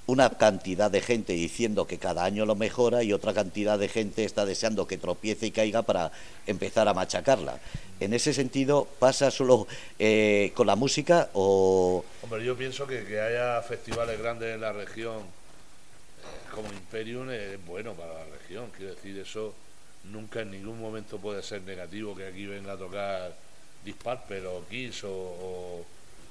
una 0.05 0.29
cantidad 0.31 0.91
de 0.91 1.01
gente 1.01 1.33
diciendo 1.33 1.87
que 1.87 1.97
cada 1.97 2.25
año 2.25 2.45
lo 2.45 2.55
mejora 2.55 3.03
y 3.03 3.13
otra 3.13 3.33
cantidad 3.33 3.79
de 3.79 3.87
gente 3.87 4.25
está 4.25 4.45
deseando 4.45 4.85
que 4.85 4.97
tropiece 4.97 5.47
y 5.47 5.51
caiga 5.51 5.83
para 5.83 6.11
empezar 6.45 6.87
a 6.87 6.93
machacarla. 6.93 7.59
En 7.99 8.13
ese 8.13 8.33
sentido, 8.33 8.87
¿pasa 8.99 9.31
solo 9.31 9.65
eh, 9.99 10.51
con 10.55 10.67
la 10.67 10.75
música 10.75 11.29
o...? 11.33 12.03
Hombre, 12.21 12.43
yo 12.43 12.57
pienso 12.57 12.85
que, 12.85 13.05
que 13.05 13.21
haya 13.21 13.61
festivales 13.61 14.19
grandes 14.19 14.53
en 14.53 14.61
la 14.61 14.73
región 14.73 15.19
eh, 15.19 16.51
como 16.53 16.67
Imperium 16.73 17.29
es 17.29 17.65
bueno 17.65 17.93
para 17.93 18.13
la 18.13 18.25
región. 18.25 18.71
Quiero 18.75 18.95
decir, 18.95 19.17
eso 19.19 19.53
nunca 20.11 20.41
en 20.41 20.51
ningún 20.51 20.81
momento 20.81 21.17
puede 21.17 21.41
ser 21.43 21.61
negativo 21.61 22.13
que 22.13 22.27
aquí 22.27 22.45
venga 22.45 22.73
a 22.73 22.77
tocar 22.77 23.33
Disparper 23.85 24.45
o 24.47 24.65
Kiss 24.69 25.05
o... 25.05 25.09
o 25.11 25.85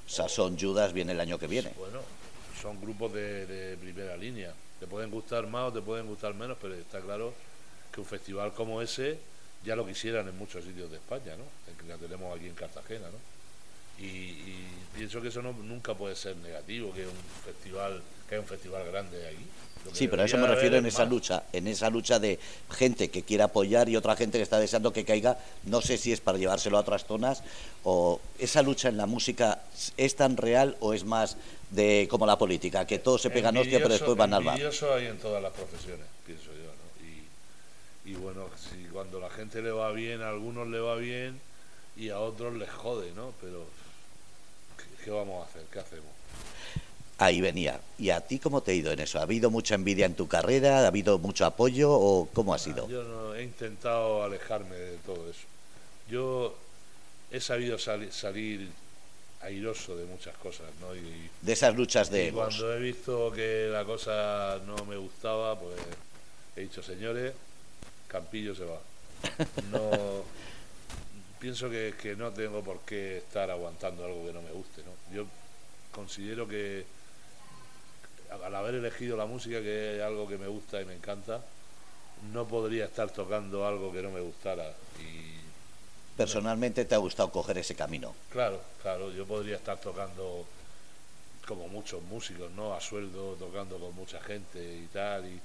Sasson 0.07 0.59
Judas 0.59 0.93
viene 0.93 1.13
el 1.13 1.21
año 1.21 1.39
que 1.39 1.47
viene. 1.47 1.71
Bueno, 1.79 2.01
son 2.61 2.81
grupos 2.81 3.13
de, 3.13 3.77
primera 3.81 4.17
línea. 4.17 4.53
Te 4.81 4.87
pueden 4.87 5.11
gustar 5.11 5.47
más 5.47 5.71
o 5.71 5.73
te 5.73 5.81
pueden 5.81 6.07
gustar 6.07 6.35
menos, 6.35 6.59
pero 6.61 6.75
está 6.75 7.01
claro 7.01 7.33
que 7.93 8.01
un 8.01 8.07
festival 8.07 8.53
como 8.53 8.83
ese 8.83 9.19
ya 9.65 9.77
lo 9.77 9.87
quisieran 9.87 10.29
en 10.29 10.37
muchos 10.37 10.65
sitios 10.65 10.91
de 10.91 10.97
España, 10.97 11.37
¿no? 11.37 11.45
La 11.87 11.97
tenemos 11.97 12.37
aquí 12.37 12.47
en 12.47 12.55
Cartagena, 12.55 13.07
¿no? 13.11 14.05
Y, 14.05 14.67
pienso 14.95 15.23
que 15.23 15.29
eso 15.29 15.41
no, 15.43 15.53
nunca 15.53 15.95
puede 15.95 16.17
ser 16.17 16.37
negativo, 16.37 16.93
que 16.93 17.07
un 17.07 17.15
festival, 17.45 18.03
que 18.29 18.35
haya 18.35 18.43
un 18.43 18.49
festival 18.49 18.87
grande 18.91 19.29
aquí. 19.29 19.47
Sí, 19.93 20.09
pero 20.09 20.23
a 20.23 20.25
eso 20.25 20.39
me 20.39 20.47
refiero 20.47 20.77
en 20.77 20.87
esa 20.87 21.05
lucha, 21.05 21.45
en 21.53 21.67
esa 21.67 21.91
lucha 21.91 22.19
de 22.19 22.39
gente 22.71 23.11
que 23.11 23.23
quiere 23.23 23.43
apoyar 23.43 23.89
y 23.89 23.97
otra 23.97 24.17
gente 24.17 24.39
que 24.39 24.43
está 24.43 24.59
deseando 24.59 24.93
que 24.93 25.05
caiga. 25.05 25.39
No 25.65 25.81
sé 25.81 25.99
si 25.99 26.13
es 26.13 26.21
para 26.21 26.39
llevárselo 26.39 26.79
a 26.79 26.81
otras 26.81 27.05
zonas 27.05 27.43
o 27.85 28.21
esa 28.39 28.63
lucha 28.63 28.89
en 28.89 28.97
la 28.97 29.07
música 29.07 29.63
es 29.97 30.17
tan 30.17 30.37
real 30.37 30.77
o 30.81 30.95
es 30.95 31.05
más 31.05 31.37
de 31.71 32.07
como 32.11 32.27
la 32.27 32.39
política, 32.39 32.87
que 32.87 32.99
todos 32.99 33.23
se 33.23 33.31
pegan 33.31 33.57
hostia 33.57 33.79
pero 33.79 33.91
después 33.91 34.17
van 34.17 34.35
al 34.35 34.45
bar. 34.45 34.61
Eso 34.61 34.95
hay 34.95 35.07
en 35.07 35.19
todas 35.19 35.43
las 35.43 35.53
profesiones, 35.53 36.07
pienso 36.25 36.47
yo, 36.47 36.51
¿no? 36.51 38.11
Y, 38.11 38.15
bueno, 38.15 38.49
si 38.57 38.85
cuando 38.89 39.21
la 39.21 39.31
gente 39.31 39.63
le 39.63 39.71
va 39.71 39.91
bien, 39.93 40.23
a 40.23 40.29
algunos 40.29 40.69
le 40.69 40.81
va 40.81 40.97
bien 40.97 41.41
y 41.97 42.11
a 42.11 42.19
otros 42.19 42.55
les 42.55 42.71
jode, 42.71 43.13
¿no? 43.13 43.33
Pero 43.41 43.65
¿qué 45.05 45.11
vamos 45.11 45.43
a 45.43 45.49
hacer? 45.49 45.63
¿Qué 45.73 45.79
hacemos? 45.79 46.12
Ahí 47.25 47.41
venía. 47.41 47.81
¿Y 47.99 48.11
a 48.11 48.21
ti 48.21 48.39
cómo 48.39 48.63
te 48.63 48.73
ha 48.73 48.75
ido 48.75 48.93
en 48.93 49.01
eso? 49.01 49.19
¿Ha 49.19 49.23
habido 49.23 49.51
mucha 49.51 49.75
envidia 49.75 50.07
en 50.07 50.15
tu 50.15 50.29
carrera? 50.29 50.81
¿Ha 50.81 50.87
habido 50.87 51.19
mucho 51.19 51.47
apoyo 51.47 51.91
o 51.93 52.29
cómo 52.33 52.55
ha 52.55 52.59
sido? 52.59 52.89
Yo 52.89 53.03
no, 53.05 53.35
he 53.35 53.43
intentado 53.43 54.23
alejarme 54.23 54.77
de 54.77 54.97
todo 54.99 55.29
eso. 55.29 55.47
Yo 56.11 56.57
he 57.31 57.41
sabido 57.41 57.79
salir 57.79 58.71
airoso 59.41 59.97
de 59.97 60.05
muchas 60.05 60.37
cosas, 60.37 60.67
¿no? 60.81 60.95
Y, 60.95 61.31
de 61.41 61.53
esas 61.53 61.75
luchas 61.75 62.11
de... 62.11 62.29
Y 62.29 62.31
cuando 62.33 62.73
he 62.75 62.81
visto 62.81 63.33
que 63.33 63.69
la 63.71 63.85
cosa 63.85 64.61
no 64.67 64.85
me 64.85 64.97
gustaba, 64.97 65.59
pues 65.59 65.77
he 66.57 66.61
dicho, 66.63 66.83
señores, 66.83 67.33
Campillo 68.09 68.55
se 68.55 68.65
va. 68.65 68.79
No... 69.71 70.25
pienso 71.41 71.69
que, 71.69 71.95
que 72.01 72.15
no 72.15 72.31
tengo 72.31 72.63
por 72.63 72.81
qué 72.83 73.19
estar 73.19 73.51
aguantando 73.51 74.05
algo 74.05 74.25
que 74.25 74.33
no 74.33 74.43
me 74.43 74.53
guste, 74.53 74.83
¿no? 74.85 74.93
Yo 75.13 75.27
considero 75.91 76.47
que 76.47 76.85
al 78.35 78.55
haber 78.55 78.77
elegido 78.77 79.17
la 79.17 79.27
música, 79.27 79.61
que 79.61 79.97
es 79.97 80.03
algo 80.03 80.29
que 80.29 80.39
me 80.39 80.47
gusta 80.47 80.81
y 80.81 80.85
me 80.85 80.95
encanta, 80.95 81.41
no 82.33 82.47
podría 82.47 82.85
estar 82.85 83.11
tocando 83.11 83.67
algo 83.67 83.93
que 83.93 84.03
no 84.03 84.11
me 84.11 84.21
gustara. 84.21 84.73
Y 85.01 85.33
Personalmente 86.17 86.85
te 86.85 86.95
ha 86.95 86.99
gustado 86.99 87.31
coger 87.31 87.59
ese 87.59 87.75
camino. 87.75 88.15
Claro, 88.31 88.61
claro, 88.83 89.11
yo 89.13 89.27
podría 89.27 89.57
estar 89.57 89.79
tocando 89.79 90.45
como 91.47 91.69
muchos 91.69 92.03
músicos, 92.03 92.51
¿no? 92.53 92.75
A 92.75 92.81
sueldo, 92.81 93.35
tocando 93.39 93.79
con 93.79 93.95
mucha 93.95 94.21
gente 94.21 94.59
y 94.63 94.87
tal, 94.93 95.27
y... 95.27 95.41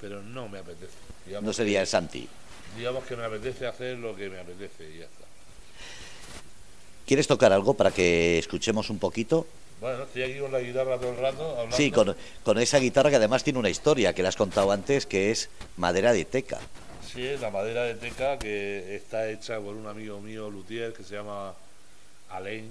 pero 0.00 0.22
no 0.22 0.48
me 0.48 0.60
apetece. 0.60 0.94
no 1.42 1.52
sería 1.52 1.80
el 1.80 1.86
Santi. 1.86 2.28
Digamos 2.76 3.04
que 3.04 3.16
me 3.16 3.24
apetece 3.24 3.66
hacer 3.66 3.98
lo 3.98 4.14
que 4.16 4.28
me 4.30 4.40
apetece 4.40 4.90
y 4.90 4.98
ya 4.98 5.04
está. 5.04 5.24
¿Quieres 7.06 7.26
tocar 7.26 7.52
algo 7.52 7.74
para 7.74 7.90
que 7.90 8.38
escuchemos 8.38 8.90
un 8.90 8.98
poquito? 8.98 9.46
Bueno, 9.80 10.04
estoy 10.04 10.22
aquí 10.22 10.38
con 10.38 10.52
la 10.52 10.60
guitarra 10.60 10.98
todo 10.98 11.10
el 11.10 11.18
rato 11.18 11.50
hablando. 11.50 11.76
Sí, 11.76 11.90
con, 11.90 12.16
con 12.42 12.58
esa 12.58 12.78
guitarra 12.78 13.10
que 13.10 13.16
además 13.16 13.44
tiene 13.44 13.58
una 13.58 13.68
historia 13.68 14.14
que 14.14 14.22
le 14.22 14.28
has 14.28 14.36
contado 14.36 14.70
antes, 14.72 15.04
que 15.04 15.30
es 15.30 15.50
madera 15.76 16.12
de 16.12 16.24
teca. 16.24 16.58
Sí, 17.12 17.26
es 17.26 17.40
la 17.40 17.50
madera 17.50 17.84
de 17.84 17.94
teca 17.94 18.38
que 18.38 18.96
está 18.96 19.28
hecha 19.28 19.60
por 19.60 19.74
un 19.74 19.86
amigo 19.86 20.20
mío, 20.20 20.50
luthier, 20.50 20.94
que 20.94 21.04
se 21.04 21.14
llama 21.14 21.54
Alain, 22.30 22.70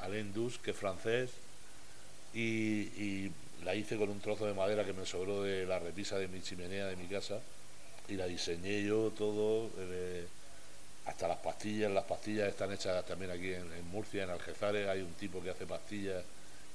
Alain 0.00 0.32
Dus, 0.32 0.58
que 0.58 0.70
es 0.70 0.76
francés, 0.76 1.30
y, 2.34 3.30
la 3.64 3.74
hice 3.74 3.96
con 3.96 4.08
un 4.08 4.20
trozo 4.20 4.46
de 4.46 4.54
madera 4.54 4.84
que 4.84 4.92
me 4.92 5.04
sobró 5.04 5.42
de 5.42 5.66
la 5.66 5.80
repisa 5.80 6.16
de 6.16 6.28
mi 6.28 6.40
chimenea 6.40 6.86
de 6.86 6.96
mi 6.96 7.06
casa, 7.06 7.40
y 8.08 8.14
la 8.14 8.26
diseñé 8.26 8.84
yo 8.84 9.12
todo, 9.18 9.68
eh, 9.78 10.26
hasta 11.04 11.28
las 11.28 11.38
pastillas, 11.38 11.90
las 11.90 12.04
pastillas 12.04 12.48
están 12.48 12.72
hechas 12.72 13.04
también 13.04 13.32
aquí 13.32 13.52
en, 13.52 13.70
en 13.72 13.88
Murcia, 13.90 14.22
en 14.24 14.30
Algezares, 14.30 14.88
hay 14.88 15.00
un 15.00 15.12
tipo 15.14 15.42
que 15.42 15.50
hace 15.50 15.66
pastillas 15.66 16.22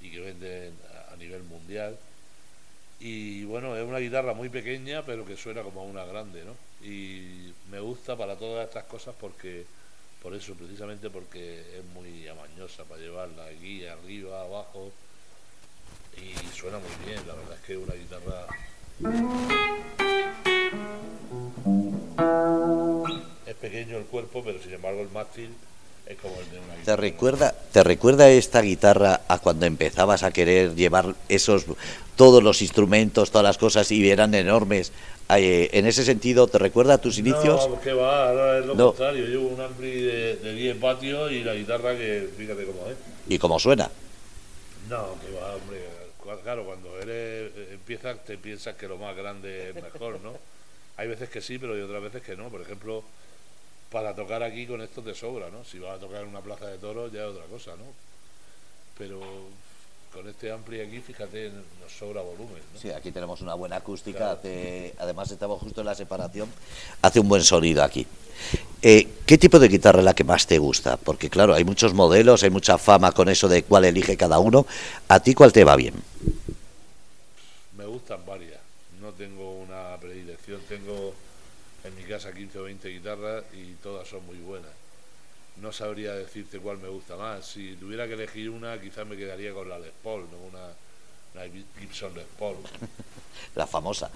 y 0.04 0.12
que 0.12 0.20
vende 0.20 0.72
a 1.12 1.16
nivel 1.16 1.43
mundial. 1.43 1.97
Y 2.99 3.45
bueno, 3.45 3.76
es 3.76 3.84
una 3.84 3.97
guitarra 3.97 4.34
muy 4.34 4.49
pequeña, 4.49 5.04
pero 5.06 5.26
que 5.26 5.36
suena 5.36 5.64
como 5.64 5.84
una 5.84 6.06
grande, 6.06 6.43
¿no? 6.43 6.56
Y 6.88 7.54
me 7.70 7.80
gusta 7.80 8.16
para 8.16 8.36
todas 8.36 8.68
estas 8.68 8.84
cosas 8.84 9.16
porque, 9.20 9.66
por 10.22 10.34
eso, 10.36 10.54
precisamente 10.56 11.10
porque 11.10 11.60
es 11.60 11.86
muy 11.93 12.28
amañosa 12.28 12.84
para 12.84 13.01
llevarla 13.01 13.45
aquí, 13.45 13.86
arriba, 13.86 14.41
abajo. 14.41 14.91
Y 16.18 16.34
suena 16.56 16.78
muy 16.80 17.06
bien, 17.06 17.26
la 17.28 17.34
verdad 17.34 17.56
es 17.56 17.62
que 17.62 17.74
es 17.74 17.80
una 17.80 17.95
guitarra 17.95 18.47
Es 23.45 23.56
pequeño 23.56 23.97
el 23.97 24.06
cuerpo, 24.06 24.43
pero 24.43 24.62
sin 24.62 24.74
embargo 24.74 25.01
el 25.01 25.10
mástil 25.10 25.49
es 26.06 26.18
como 26.18 26.36
el 26.39 26.49
de 26.51 26.58
una 26.60 26.74
¿Te 26.74 26.80
guitarra. 26.82 27.01
recuerda, 27.01 27.56
¿Te 27.72 27.84
recuerda 27.84 28.30
esta 28.30 28.62
guitarra 28.62 29.22
a 29.28 29.39
cuando 29.39 29.66
empezabas 29.66 30.24
a 30.24 30.32
querer 30.32 30.76
llevar 30.76 31.16
esos 31.30 31.66
todos 32.16 32.43
los 32.43 32.62
instrumentos, 32.62 33.32
todas 33.32 33.43
las 33.45 33.58
cosas 33.58 33.89
y 33.91 34.10
eran 34.10 34.34
enormes? 34.36 34.91
Eh, 35.30 35.70
en 35.72 35.86
ese 35.88 36.04
sentido, 36.04 36.47
¿te 36.47 36.58
recuerda 36.60 36.95
a 36.95 36.97
tus 36.99 37.18
inicios? 37.18 37.68
No, 37.70 37.80
que 37.82 37.93
va, 37.93 38.30
ahora 38.30 38.60
es 38.60 38.66
lo 38.66 38.76
No. 38.76 38.88
contrario. 38.89 39.26
Llevo 39.26 39.47
un 39.47 39.62
ampli 39.62 40.01
de, 40.01 40.36
de 40.36 40.54
10 40.54 40.78
patios 40.78 41.32
y 41.32 41.43
la 41.43 41.54
guitarra 41.56 41.97
que 41.97 42.30
fíjate 42.38 42.66
cómo 42.66 42.86
es. 42.88 42.97
¿Y 43.30 43.39
cómo 43.39 43.58
suena? 43.60 43.89
No, 44.89 45.16
que 45.26 45.32
va, 45.39 45.56
hombre. 45.56 45.80
Claro, 46.43 46.66
cuando 46.66 46.97
eres 46.99 47.51
empiezas 47.74 48.24
te 48.26 48.38
piensas 48.38 48.76
que 48.76 48.88
lo 48.88 48.97
más 48.97 49.16
grande 49.16 49.70
es 49.70 49.76
mejor, 49.76 50.20
¿no? 50.22 50.34
Hay 50.97 51.08
veces 51.08 51.30
que 51.30 51.41
sí, 51.41 51.58
pero 51.58 51.74
hay 51.74 51.82
otras 51.82 52.01
veces 52.01 52.22
que 52.22 52.36
no. 52.36 52.49
Por 52.49 52.62
ejemplo, 52.62 53.04
para 53.94 54.16
tocar 54.16 54.41
aquí 54.41 54.66
con 54.66 54.82
esto 54.82 55.02
te 55.04 55.14
sobra, 55.14 55.50
¿no? 55.52 55.64
Si 55.64 55.78
vas 55.78 55.96
a 55.98 56.00
tocar 56.00 56.24
en 56.24 56.30
una 56.30 56.41
plaza 56.41 56.68
de 56.68 56.80
toros 56.80 57.12
ya 57.14 57.22
es 57.22 57.28
otra 57.28 57.46
cosa, 57.46 57.72
¿no? 57.78 57.86
Pero 58.98 59.22
con 60.12 60.28
este 60.28 60.52
ampli 60.52 60.82
aquí, 60.82 61.00
fíjate, 61.00 61.52
nos 61.80 61.91
sobra 61.98 62.22
volumen, 62.22 62.62
¿no? 62.74 62.80
Sí, 62.80 62.89
aquí 62.89 63.12
tenemos 63.12 63.41
una 63.41 63.54
buena 63.54 63.76
acústica. 63.78 64.18
Claro. 64.18 64.39
hace- 64.39 64.94
además, 64.98 65.30
estamos 65.32 65.62
justo 65.62 65.82
en 65.82 65.88
la 65.88 65.96
separación. 65.96 66.50
Hace 67.04 67.20
un 67.20 67.30
buen 67.30 67.44
sonido 67.44 67.84
aquí. 67.84 68.06
Eh, 68.82 69.08
¿Qué 69.28 69.38
tipo 69.38 69.60
de 69.60 69.68
guitarra 69.68 70.00
es 70.00 70.06
la 70.06 70.14
que 70.16 70.24
más 70.24 70.46
te 70.48 70.58
gusta? 70.58 70.98
Porque, 70.98 71.30
claro, 71.30 71.54
hay 71.54 71.64
muchos 71.64 71.94
modelos, 71.94 72.41
hay 72.44 72.50
mucha 72.50 72.78
fama 72.80 73.12
con 73.12 73.30
eso 73.30 73.48
de 73.48 73.64
cuál 73.64 73.86
elige 73.86 74.18
cada 74.18 74.39
uno. 74.39 74.66
¿A 75.08 75.20
ti 75.20 75.34
cuál 75.36 75.54
te 75.54 75.64
va 75.64 75.76
bien? 75.76 75.94
Me 77.78 77.86
gustan 77.86 78.26
varias, 78.26 78.60
no 79.00 79.12
tengo 79.14 79.52
una 79.54 79.98
predilección, 80.02 80.62
tengo 80.68 81.12
casa 82.14 82.34
15 82.34 82.59
o 82.59 82.64
20 82.64 82.88
guitarras 82.89 83.43
y 83.53 83.74
todas 83.76 84.07
son 84.07 84.26
muy 84.26 84.38
buenas. 84.38 84.72
No 85.57 85.72
sabría 85.72 86.14
decirte 86.14 86.59
cuál 86.59 86.78
me 86.80 86.88
gusta 86.89 87.16
más. 87.16 87.45
Si 87.45 87.76
tuviera 87.76 88.07
que 88.07 88.14
elegir 88.14 88.49
una, 88.49 88.80
quizás 88.82 89.05
me 89.05 89.16
quedaría 89.18 89.53
con 89.53 89.70
la 89.70 89.78
Les 89.80 89.91
Paul, 90.03 90.28
¿no? 90.32 90.38
una, 90.38 90.68
una 91.34 91.64
Gibson 91.80 92.14
Les 92.16 92.26
Paul, 92.39 92.57
La 93.55 93.68
famosa. 93.68 94.09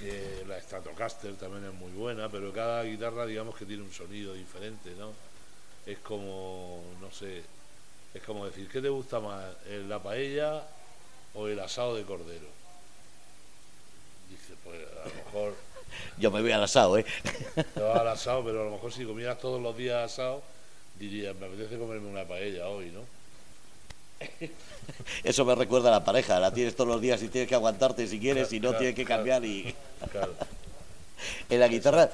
que 0.00 0.44
la 0.48 0.60
Stratocaster 0.60 1.34
también 1.36 1.64
es 1.66 1.74
muy 1.74 1.92
buena, 1.92 2.28
pero 2.28 2.52
cada 2.52 2.82
guitarra 2.84 3.26
digamos 3.26 3.56
que 3.56 3.66
tiene 3.66 3.82
un 3.82 3.92
sonido 3.92 4.34
diferente, 4.34 4.90
¿no? 4.98 5.12
Es 5.86 5.98
como, 5.98 6.82
no 7.00 7.10
sé, 7.12 7.42
es 8.14 8.22
como 8.22 8.46
decir, 8.46 8.68
¿qué 8.68 8.80
te 8.80 8.88
gusta 8.88 9.18
más, 9.20 9.44
el- 9.66 9.88
la 9.88 10.02
paella 10.02 10.66
o 11.34 11.46
el 11.48 11.58
asado 11.60 11.94
de 11.96 12.04
cordero? 12.04 12.48
Dice, 14.28 14.54
pues 14.64 14.80
a 15.04 15.08
lo 15.08 15.14
mejor 15.24 15.56
Yo 16.18 16.30
me 16.30 16.40
voy 16.42 16.52
al 16.52 16.62
asado, 16.62 16.98
¿eh? 16.98 17.04
te 17.74 17.80
vas 17.80 17.98
al 17.98 18.08
asado, 18.08 18.44
pero 18.44 18.62
a 18.62 18.64
lo 18.64 18.70
mejor 18.72 18.92
si 18.92 19.04
comieras 19.04 19.38
todos 19.38 19.60
los 19.60 19.76
días 19.76 20.12
asado, 20.12 20.42
dirías, 20.98 21.34
me 21.36 21.46
apetece 21.46 21.78
comerme 21.78 22.08
una 22.08 22.24
paella 22.24 22.68
hoy, 22.68 22.90
¿no? 22.90 23.00
Eso 25.24 25.44
me 25.44 25.54
recuerda 25.54 25.88
a 25.88 25.92
la 25.92 26.04
pareja. 26.04 26.38
La 26.40 26.52
tienes 26.52 26.74
todos 26.76 26.88
los 26.88 27.00
días 27.00 27.22
y 27.22 27.28
tienes 27.28 27.48
que 27.48 27.54
aguantarte 27.54 28.06
si 28.06 28.20
quieres, 28.20 28.48
Claro, 28.48 28.56
y 28.56 28.60
no 28.60 28.68
claro, 28.68 28.78
tienes 28.78 28.96
que 28.96 29.04
cambiar. 29.04 29.44
Y 29.44 29.74
Claro. 30.10 30.34
en 31.48 31.60
la 31.60 31.68
guitarra, 31.68 32.10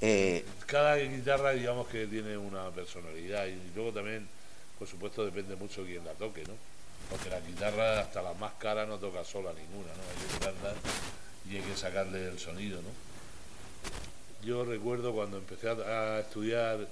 eh, 0.00 0.44
cada 0.66 0.96
guitarra 0.96 1.50
digamos 1.52 1.88
que 1.88 2.06
tiene 2.06 2.36
una 2.36 2.70
personalidad 2.70 3.46
y 3.46 3.58
luego 3.74 3.92
también 3.92 4.26
por 4.78 4.88
supuesto 4.88 5.24
depende 5.24 5.56
mucho 5.56 5.84
quién 5.84 6.04
la 6.04 6.12
toque 6.12 6.42
no 6.44 6.54
porque 7.10 7.28
la 7.28 7.40
guitarra 7.40 8.00
hasta 8.00 8.22
la 8.22 8.32
más 8.34 8.52
cara 8.58 8.86
no 8.86 8.96
toca 8.96 9.24
sola 9.24 9.50
ninguna 9.52 9.88
no 9.88 10.02
hay 10.02 10.26
que 10.26 10.32
tocarla 10.38 10.74
y 11.50 11.56
hay 11.56 11.62
que 11.62 11.76
sacarle 11.76 12.28
el 12.28 12.38
sonido 12.38 12.80
no 12.80 12.88
yo 14.42 14.64
recuerdo 14.64 15.12
cuando 15.12 15.38
empecé 15.38 15.68
a, 15.68 16.20
estudiar 16.20 16.86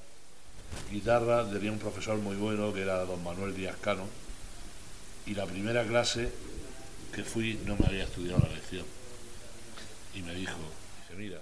guitarra 0.90 1.48
tenía 1.50 1.72
un 1.72 1.78
profesor 1.78 2.18
muy 2.18 2.36
bueno 2.36 2.72
que 2.72 2.82
era 2.82 3.04
don 3.04 3.22
Manuel 3.22 3.54
Díaz 3.54 3.76
Cano 3.80 4.06
y 5.26 5.34
la 5.34 5.46
primera 5.46 5.84
clase 5.84 6.30
que 7.12 7.24
fui 7.24 7.58
no 7.64 7.76
me 7.76 7.86
había 7.86 8.04
estudiado 8.04 8.40
la 8.40 8.54
lección 8.54 8.84
y 10.14 10.22
me 10.22 10.34
dijo 10.34 10.58
dice 11.00 11.14
mira 11.16 11.38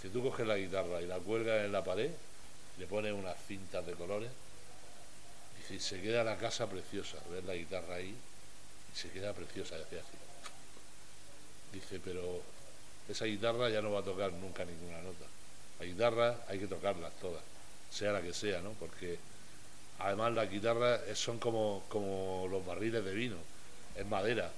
si 0.00 0.08
tú 0.10 0.22
coges 0.22 0.46
la 0.46 0.56
guitarra 0.56 1.02
y 1.02 1.06
la 1.06 1.18
cuelgas 1.18 1.64
en 1.64 1.72
la 1.72 1.82
pared, 1.82 2.10
le 2.78 2.86
pones 2.86 3.12
unas 3.12 3.36
cintas 3.46 3.84
de 3.84 3.94
colores, 3.94 4.30
y 5.70 5.78
se 5.80 6.00
queda 6.00 6.24
la 6.24 6.36
casa 6.36 6.66
preciosa. 6.68 7.18
Ves 7.30 7.44
la 7.44 7.54
guitarra 7.54 7.96
ahí 7.96 8.14
y 8.14 8.96
se 8.96 9.10
queda 9.10 9.32
preciosa, 9.32 9.76
decía 9.76 9.98
así. 9.98 10.16
Dice, 11.72 12.00
pero 12.02 12.42
esa 13.08 13.24
guitarra 13.24 13.70
ya 13.70 13.80
no 13.80 13.92
va 13.92 14.00
a 14.00 14.04
tocar 14.04 14.32
nunca 14.32 14.64
ninguna 14.64 15.00
nota. 15.02 15.24
La 15.80 15.86
guitarra 15.86 16.36
hay 16.48 16.58
que 16.58 16.66
tocarlas 16.66 17.12
todas, 17.20 17.42
sea 17.90 18.12
la 18.12 18.20
que 18.20 18.34
sea, 18.34 18.60
¿no? 18.60 18.72
Porque 18.72 19.18
además 19.98 20.32
las 20.32 20.50
guitarras 20.50 21.00
son 21.14 21.38
como, 21.38 21.84
como 21.88 22.46
los 22.50 22.64
barriles 22.64 23.04
de 23.04 23.14
vino, 23.14 23.36
es 23.96 24.06
madera. 24.06 24.50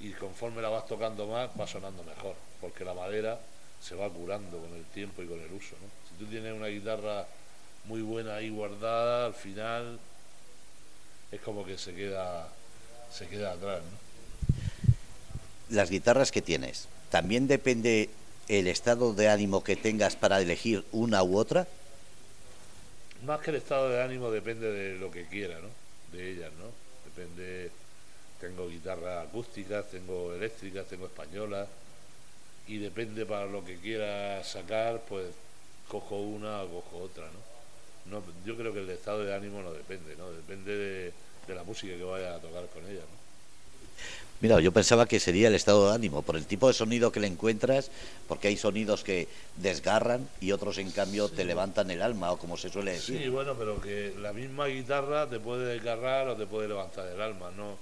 Y 0.00 0.10
conforme 0.12 0.60
la 0.60 0.68
vas 0.68 0.86
tocando 0.86 1.26
más, 1.26 1.50
va 1.58 1.66
sonando 1.66 2.02
mejor, 2.02 2.34
porque 2.60 2.84
la 2.84 2.94
madera 2.94 3.40
se 3.80 3.94
va 3.94 4.10
curando 4.10 4.58
con 4.58 4.74
el 4.74 4.84
tiempo 4.86 5.22
y 5.22 5.26
con 5.26 5.40
el 5.40 5.52
uso. 5.52 5.76
¿no? 5.80 5.88
Si 6.08 6.22
tú 6.22 6.30
tienes 6.30 6.52
una 6.52 6.66
guitarra 6.66 7.26
muy 7.84 8.02
buena 8.02 8.36
ahí 8.36 8.50
guardada, 8.50 9.26
al 9.26 9.34
final 9.34 9.98
es 11.30 11.40
como 11.40 11.64
que 11.64 11.78
se 11.78 11.94
queda, 11.94 12.48
se 13.10 13.28
queda 13.28 13.52
atrás. 13.52 13.82
¿no? 13.82 14.06
las 15.68 15.90
guitarras 15.90 16.30
que 16.30 16.42
tienes, 16.42 16.88
¿también 17.10 17.48
depende 17.48 18.10
el 18.48 18.66
estado 18.68 19.12
de 19.12 19.28
ánimo 19.28 19.64
que 19.64 19.76
tengas 19.76 20.16
para 20.16 20.40
elegir 20.40 20.84
una 20.92 21.22
u 21.22 21.36
otra? 21.36 21.66
Más 23.24 23.40
que 23.40 23.50
el 23.50 23.56
estado 23.56 23.88
de 23.88 24.02
ánimo 24.02 24.30
depende 24.30 24.70
de 24.70 24.98
lo 24.98 25.10
que 25.10 25.26
quiera, 25.26 25.58
¿no? 25.58 25.68
De 26.16 26.30
ellas, 26.30 26.52
¿no? 26.58 26.66
Depende. 27.04 27.70
Tengo 28.40 28.68
guitarras 28.68 29.26
acústicas, 29.26 29.90
tengo 29.90 30.34
eléctricas, 30.34 30.86
tengo 30.86 31.06
españolas. 31.06 31.68
Y 32.68 32.78
depende 32.78 33.24
para 33.24 33.46
lo 33.46 33.64
que 33.64 33.76
quiera 33.76 34.42
sacar, 34.44 35.00
pues 35.08 35.28
cojo 35.88 36.16
una 36.20 36.62
o 36.62 36.68
cojo 36.68 37.04
otra, 37.04 37.24
¿no? 37.24 38.18
no 38.18 38.22
yo 38.44 38.56
creo 38.56 38.72
que 38.72 38.80
el 38.80 38.90
estado 38.90 39.24
de 39.24 39.34
ánimo 39.34 39.62
no 39.62 39.72
depende, 39.72 40.16
¿no? 40.16 40.30
Depende 40.30 40.76
de, 40.76 41.54
la 41.54 41.62
música 41.62 41.96
que 41.96 42.02
vaya 42.02 42.34
a 42.34 42.40
tocar 42.40 42.66
con 42.66 42.84
ella, 42.86 43.00
¿no? 43.00 43.25
Mira, 44.40 44.60
yo 44.60 44.70
pensaba 44.70 45.06
que 45.06 45.18
sería 45.18 45.48
el 45.48 45.54
estado 45.54 45.88
de 45.88 45.94
ánimo, 45.94 46.22
por 46.22 46.36
el 46.36 46.46
tipo 46.46 46.68
de 46.68 46.74
sonido 46.74 47.10
que 47.10 47.20
le 47.20 47.26
encuentras, 47.26 47.90
porque 48.28 48.48
hay 48.48 48.56
sonidos 48.56 49.02
que 49.02 49.28
desgarran 49.56 50.28
y 50.40 50.52
otros, 50.52 50.76
en 50.76 50.90
cambio, 50.90 51.30
te 51.30 51.44
levantan 51.44 51.90
el 51.90 52.02
alma, 52.02 52.32
o 52.32 52.38
como 52.38 52.58
se 52.58 52.68
suele 52.68 52.92
decir. 52.92 53.22
Sí, 53.22 53.28
bueno, 53.28 53.54
pero 53.58 53.80
que 53.80 54.14
la 54.20 54.34
misma 54.34 54.66
guitarra 54.66 55.26
te 55.28 55.40
puede 55.40 55.72
desgarrar 55.72 56.28
o 56.28 56.36
te 56.36 56.46
puede 56.46 56.68
levantar 56.68 57.06
el 57.08 57.20
alma, 57.20 57.50
¿no? 57.56 57.78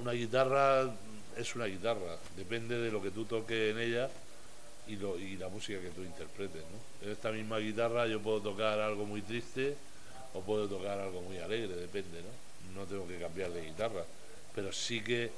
Una 0.00 0.12
guitarra 0.12 0.90
es 1.36 1.54
una 1.54 1.66
guitarra, 1.66 2.16
depende 2.34 2.78
de 2.78 2.90
lo 2.90 3.02
que 3.02 3.10
tú 3.10 3.26
toques 3.26 3.72
en 3.72 3.78
ella 3.78 4.08
y, 4.86 4.96
lo, 4.96 5.18
y 5.18 5.36
la 5.36 5.48
música 5.48 5.80
que 5.80 5.90
tú 5.90 6.02
interpretes, 6.02 6.62
¿no? 6.62 7.06
En 7.06 7.12
esta 7.12 7.30
misma 7.30 7.58
guitarra 7.58 8.06
yo 8.06 8.20
puedo 8.20 8.40
tocar 8.40 8.80
algo 8.80 9.04
muy 9.04 9.20
triste 9.20 9.76
o 10.32 10.40
puedo 10.40 10.66
tocar 10.66 10.98
algo 10.98 11.20
muy 11.20 11.36
alegre, 11.38 11.76
depende, 11.76 12.22
¿no? 12.22 12.80
No 12.80 12.86
tengo 12.86 13.06
que 13.06 13.18
cambiar 13.18 13.50
de 13.50 13.66
guitarra, 13.66 14.02
pero 14.54 14.72
sí 14.72 15.02
que 15.02 15.30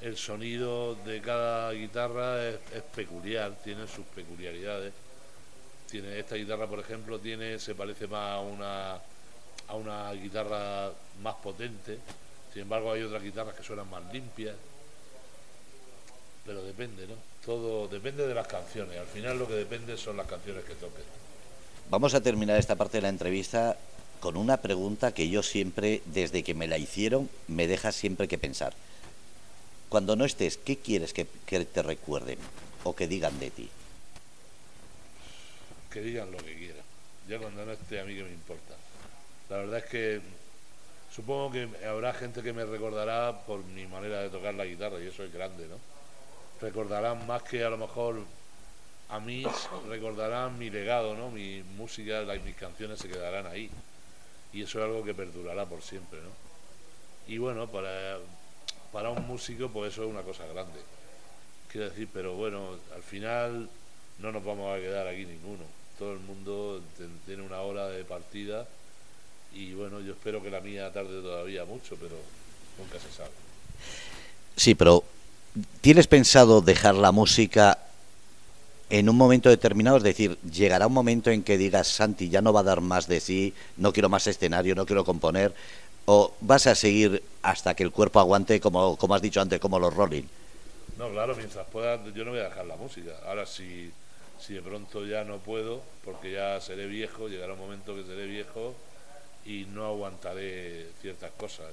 el 0.00 0.16
sonido 0.16 0.94
de 0.94 1.20
cada 1.20 1.72
guitarra 1.72 2.48
es, 2.48 2.58
peculiar, 2.94 3.52
tiene 3.62 3.86
sus 3.86 4.04
peculiaridades. 4.06 4.92
Tiene 5.90 6.18
esta 6.18 6.36
guitarra, 6.36 6.66
por 6.66 6.78
ejemplo, 6.78 7.18
tiene 7.18 7.58
se 7.58 7.74
parece 7.74 8.06
más 8.06 8.36
a 8.36 8.40
una 8.40 9.00
a 9.68 9.74
una 9.74 10.12
guitarra 10.12 10.90
más 11.22 11.34
potente. 11.36 11.98
Sin 12.52 12.62
embargo, 12.62 12.92
hay 12.92 13.02
otras 13.02 13.22
guitarras 13.22 13.54
que 13.54 13.62
suenan 13.62 13.88
más 13.88 14.02
limpias. 14.12 14.56
Pero 16.44 16.62
depende, 16.62 17.06
¿no? 17.06 17.14
Todo 17.44 17.86
depende 17.86 18.26
de 18.26 18.34
las 18.34 18.46
canciones. 18.46 18.98
Al 18.98 19.06
final 19.06 19.38
lo 19.38 19.46
que 19.46 19.54
depende 19.54 19.96
son 19.96 20.16
las 20.16 20.26
canciones 20.26 20.64
que 20.64 20.74
toques. 20.74 21.04
Vamos 21.88 22.14
a 22.14 22.20
terminar 22.20 22.58
esta 22.58 22.76
parte 22.76 22.98
de 22.98 23.02
la 23.02 23.08
entrevista 23.08 23.76
con 24.20 24.36
una 24.36 24.58
pregunta 24.58 25.12
que 25.12 25.28
yo 25.30 25.42
siempre, 25.42 26.02
desde 26.04 26.42
que 26.42 26.54
me 26.54 26.68
la 26.68 26.78
hicieron, 26.78 27.28
me 27.48 27.66
deja 27.66 27.90
siempre 27.90 28.28
que 28.28 28.38
pensar. 28.38 28.74
Cuando 29.88 30.14
no 30.14 30.24
estés, 30.24 30.56
¿qué 30.56 30.76
quieres 30.76 31.12
que, 31.12 31.24
te 31.24 31.82
recuerden 31.82 32.38
o 32.84 32.94
que 32.94 33.08
digan 33.08 33.38
de 33.40 33.50
ti? 33.50 33.68
Que 35.90 36.00
digan 36.00 36.30
lo 36.30 36.38
que 36.38 36.54
quieran. 36.54 36.84
Ya 37.28 37.38
cuando 37.38 37.64
no 37.64 37.72
esté, 37.72 38.00
a 38.00 38.04
mí 38.04 38.14
que 38.14 38.22
me 38.22 38.30
importa. 38.30 38.74
La 39.48 39.56
verdad 39.56 39.78
es 39.78 39.84
que 39.86 40.20
supongo 41.14 41.50
que 41.50 41.68
habrá 41.86 42.12
gente 42.14 42.42
que 42.42 42.52
me 42.52 42.64
recordará 42.64 43.44
por 43.46 43.64
mi 43.64 43.86
manera 43.86 44.20
de 44.20 44.30
tocar 44.30 44.54
la 44.54 44.64
guitarra 44.64 45.00
y 45.02 45.08
eso 45.08 45.24
es 45.24 45.32
grande, 45.32 45.66
¿no? 45.66 45.76
Recordarán 46.60 47.26
más 47.26 47.42
que 47.42 47.64
a 47.64 47.70
lo 47.70 47.78
mejor 47.78 48.20
a 49.08 49.18
mí 49.18 49.44
recordarán 49.88 50.56
mi 50.58 50.70
legado, 50.70 51.16
¿no? 51.16 51.30
Mi 51.30 51.64
música, 51.76 52.20
la- 52.20 52.34
mis 52.36 52.54
canciones 52.54 53.00
se 53.00 53.08
quedarán 53.08 53.46
ahí. 53.46 53.68
Y 54.52 54.62
eso 54.62 54.78
es 54.78 54.84
algo 54.84 55.04
que 55.04 55.14
perdurará 55.14 55.66
por 55.66 55.82
siempre, 55.82 56.18
¿no? 56.20 57.32
Y 57.32 57.38
bueno, 57.38 57.68
para, 57.68 58.18
para 58.92 59.10
un 59.10 59.26
músico, 59.26 59.68
pues 59.68 59.92
eso 59.92 60.04
es 60.04 60.10
una 60.10 60.22
cosa 60.22 60.46
grande. 60.46 60.80
Quiero 61.70 61.88
decir, 61.88 62.08
pero 62.12 62.34
bueno, 62.34 62.76
al 62.94 63.02
final 63.02 63.68
no 64.18 64.32
nos 64.32 64.44
vamos 64.44 64.76
a 64.76 64.80
quedar 64.80 65.06
aquí 65.06 65.24
ninguno. 65.24 65.64
Todo 65.98 66.12
el 66.12 66.18
mundo 66.20 66.82
tiene 67.26 67.42
una 67.42 67.60
hora 67.60 67.88
de 67.88 68.04
partida 68.04 68.66
y 69.52 69.74
bueno, 69.74 70.00
yo 70.00 70.12
espero 70.12 70.42
que 70.42 70.50
la 70.50 70.60
mía 70.60 70.92
tarde 70.92 71.20
todavía 71.22 71.64
mucho, 71.64 71.96
pero 71.96 72.16
nunca 72.78 72.98
se 72.98 73.12
sabe. 73.12 73.30
Sí, 74.56 74.74
pero 74.74 75.04
¿tienes 75.80 76.06
pensado 76.06 76.60
dejar 76.60 76.94
la 76.94 77.12
música 77.12 77.78
en 78.90 79.08
un 79.08 79.16
momento 79.16 79.48
determinado? 79.48 79.96
Es 79.96 80.02
decir, 80.02 80.36
llegará 80.42 80.86
un 80.88 80.92
momento 80.92 81.30
en 81.30 81.42
que 81.42 81.56
digas, 81.56 81.88
Santi, 81.88 82.28
ya 82.28 82.42
no 82.42 82.52
va 82.52 82.60
a 82.60 82.64
dar 82.64 82.80
más 82.80 83.06
de 83.06 83.20
sí, 83.20 83.54
no 83.76 83.92
quiero 83.92 84.08
más 84.08 84.26
escenario, 84.26 84.74
no 84.74 84.84
quiero 84.84 85.04
componer, 85.04 85.54
o 86.06 86.34
vas 86.40 86.66
a 86.66 86.74
seguir 86.74 87.22
hasta 87.42 87.74
que 87.74 87.84
el 87.84 87.92
cuerpo 87.92 88.20
aguante, 88.20 88.60
como, 88.60 88.96
como 88.96 89.14
has 89.14 89.22
dicho 89.22 89.40
antes, 89.40 89.60
como 89.60 89.78
los 89.78 89.94
Rolling. 89.94 90.24
No, 90.98 91.08
claro, 91.08 91.34
mientras 91.36 91.66
pueda, 91.68 92.04
yo 92.12 92.24
no 92.24 92.32
voy 92.32 92.40
a 92.40 92.44
dejar 92.44 92.66
la 92.66 92.76
música. 92.76 93.12
Ahora, 93.26 93.46
si, 93.46 93.90
si 94.38 94.54
de 94.54 94.60
pronto 94.60 95.06
ya 95.06 95.24
no 95.24 95.38
puedo, 95.38 95.80
porque 96.04 96.32
ya 96.32 96.60
seré 96.60 96.86
viejo, 96.86 97.28
llegará 97.28 97.52
un 97.52 97.60
momento 97.60 97.94
que 97.94 98.02
seré 98.02 98.26
viejo 98.26 98.74
y 99.46 99.66
no 99.72 99.86
aguantaré 99.86 100.88
ciertas 101.00 101.30
cosas. 101.32 101.66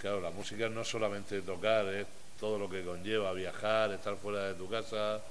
claro, 0.00 0.20
la 0.20 0.30
música 0.30 0.68
no 0.68 0.82
es 0.82 0.88
solamente 0.88 1.40
tocar, 1.40 1.86
es 1.86 2.06
todo 2.38 2.58
lo 2.58 2.68
que 2.68 2.82
conlleva, 2.82 3.32
viajar, 3.32 3.92
estar 3.92 4.16
fuera 4.16 4.48
de 4.48 4.54
tu 4.54 4.68
casa. 4.68 5.22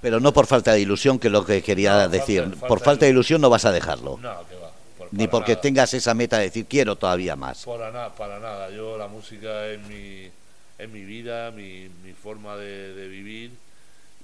Pero 0.00 0.20
no 0.20 0.32
por 0.32 0.46
falta 0.46 0.72
de 0.72 0.80
ilusión, 0.80 1.18
que 1.18 1.28
es 1.28 1.32
lo 1.32 1.44
que 1.44 1.62
quería 1.62 2.08
decir. 2.08 2.54
por 2.68 2.80
falta 2.80 3.06
de 3.06 3.10
ilusión 3.10 3.40
no 3.40 3.50
vas 3.50 3.64
a 3.64 3.72
dejarlo. 3.72 4.18
No, 4.18 4.46
que 4.48 4.56
va. 4.56 4.72
Ni 5.12 5.28
porque 5.28 5.56
tengas 5.56 5.94
esa 5.94 6.14
meta 6.14 6.38
de 6.38 6.44
decir 6.44 6.66
quiero 6.66 6.96
todavía 6.96 7.36
más. 7.36 7.64
Para 7.64 7.90
nada, 7.90 8.14
para 8.14 8.38
nada. 8.38 8.70
Yo 8.70 8.98
la 8.98 9.06
música 9.06 9.66
es 9.68 9.80
mi, 9.86 10.30
es 10.78 10.88
mi 10.88 11.04
vida, 11.04 11.50
mi, 11.50 11.88
mi 12.04 12.12
forma 12.12 12.56
de, 12.56 12.92
de, 12.94 13.08
vivir 13.08 13.52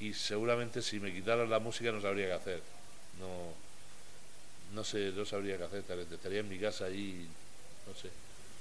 y 0.00 0.12
seguramente 0.14 0.82
si 0.82 0.98
me 0.98 1.12
quitaran 1.12 1.48
la 1.48 1.60
música 1.60 1.92
no 1.92 2.00
sabría 2.00 2.26
qué 2.26 2.32
hacer. 2.32 2.62
No, 3.20 3.54
no 4.74 4.84
sé, 4.84 5.12
no 5.12 5.24
sabría 5.24 5.56
qué 5.56 5.64
hacer, 5.64 5.84
estaría 6.10 6.40
en 6.40 6.48
mi 6.48 6.58
casa 6.58 6.86
ahí, 6.86 7.28
no 7.86 7.94
sé, 7.94 8.08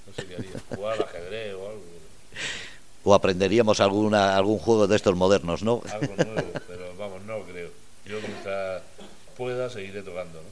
no 0.06 0.14
sé 0.14 0.26
qué 0.26 0.36
haría, 0.36 0.50
jugar 0.68 0.98
al 0.98 1.04
ajedrez 1.04 1.54
o 1.54 1.68
algo. 1.68 1.82
O 3.04 3.14
aprenderíamos 3.14 3.80
alguna, 3.80 4.36
algún 4.36 4.58
juego 4.58 4.86
de 4.86 4.96
estos 4.96 5.16
modernos, 5.16 5.62
¿no? 5.62 5.82
Algo 5.92 6.14
nuevo, 6.16 6.52
pero 6.68 6.94
vamos, 6.98 7.22
no 7.22 7.40
creo. 7.42 7.70
Yo 8.06 8.18
mientras 8.20 8.82
pueda 9.36 9.68
seguiré 9.70 10.02
tocando, 10.02 10.40
¿no? 10.40 10.48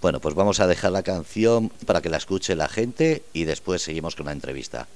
Bueno, 0.00 0.18
pues 0.18 0.34
vamos 0.34 0.60
a 0.60 0.66
dejar 0.66 0.92
la 0.92 1.02
canción 1.02 1.68
para 1.86 2.00
que 2.00 2.08
la 2.08 2.16
escuche 2.16 2.56
la 2.56 2.68
gente 2.68 3.22
y 3.32 3.44
después 3.44 3.82
seguimos 3.82 4.16
con 4.16 4.26
la 4.26 4.32
entrevista. 4.32 4.88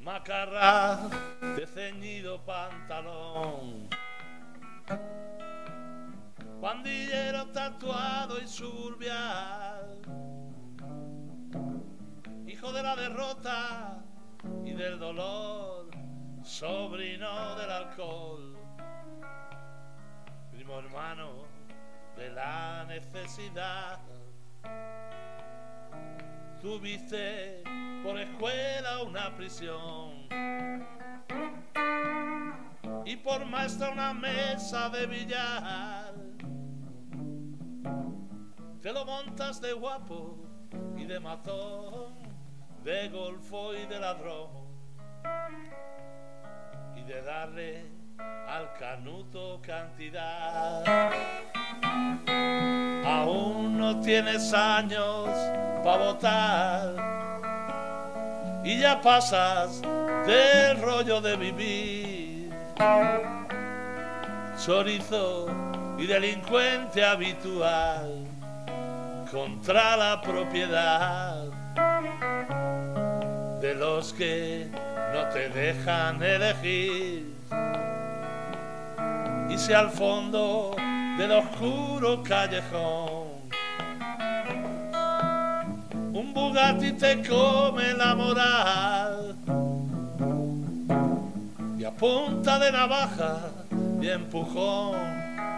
Macarra 0.00 1.10
de 1.56 1.66
ceñido 1.66 2.38
pantalón 2.42 3.88
pandillero 6.60 7.46
tatuado 7.52 8.40
y 8.40 8.48
surbial, 8.48 9.98
de 12.72 12.82
la 12.82 12.96
derrota 12.96 14.04
y 14.64 14.72
del 14.72 14.98
dolor, 14.98 15.90
sobrino 16.42 17.56
del 17.56 17.70
alcohol, 17.70 18.56
primo 20.50 20.78
hermano 20.78 21.44
de 22.16 22.30
la 22.30 22.84
necesidad. 22.86 24.00
Tuviste 26.60 27.62
por 28.02 28.18
escuela 28.18 29.02
una 29.02 29.34
prisión 29.36 30.28
y 33.04 33.16
por 33.16 33.44
maestra 33.44 33.90
una 33.90 34.12
mesa 34.14 34.88
de 34.88 35.06
billar 35.06 36.14
te 38.86 38.92
lo 38.92 39.04
montas 39.04 39.60
de 39.60 39.72
guapo 39.72 40.36
y 40.96 41.06
de 41.06 41.18
matón, 41.18 42.14
de 42.86 43.08
golfo 43.08 43.74
y 43.74 43.84
de 43.86 43.98
ladrón, 43.98 44.48
y 46.94 47.02
de 47.02 47.20
darle 47.20 47.84
al 48.46 48.72
canuto 48.78 49.60
cantidad. 49.60 50.84
Aún 53.04 53.76
no 53.76 54.00
tienes 54.02 54.54
años 54.54 55.28
para 55.82 55.96
votar 55.96 56.94
y 58.64 58.78
ya 58.78 59.00
pasas 59.00 59.82
del 60.24 60.80
rollo 60.80 61.20
de 61.20 61.36
vivir. 61.36 62.52
Chorizo 64.64 65.48
y 65.98 66.06
delincuente 66.06 67.04
habitual 67.04 68.24
contra 69.28 69.96
la 69.96 70.20
propiedad 70.22 71.55
de 73.66 73.74
los 73.74 74.12
que 74.12 74.68
no 75.12 75.28
te 75.30 75.48
dejan 75.48 76.22
elegir. 76.22 77.34
Y 79.50 79.58
si 79.58 79.72
al 79.72 79.90
fondo 79.90 80.76
del 81.18 81.32
oscuro 81.32 82.22
callejón 82.22 83.26
un 86.12 86.32
Bugatti 86.32 86.92
te 86.92 87.26
come 87.26 87.92
la 87.94 88.14
moral 88.14 89.36
y 91.78 91.84
a 91.84 91.90
punta 91.90 92.58
de 92.60 92.70
navaja 92.70 93.50
y 94.00 94.08
empujón 94.08 94.94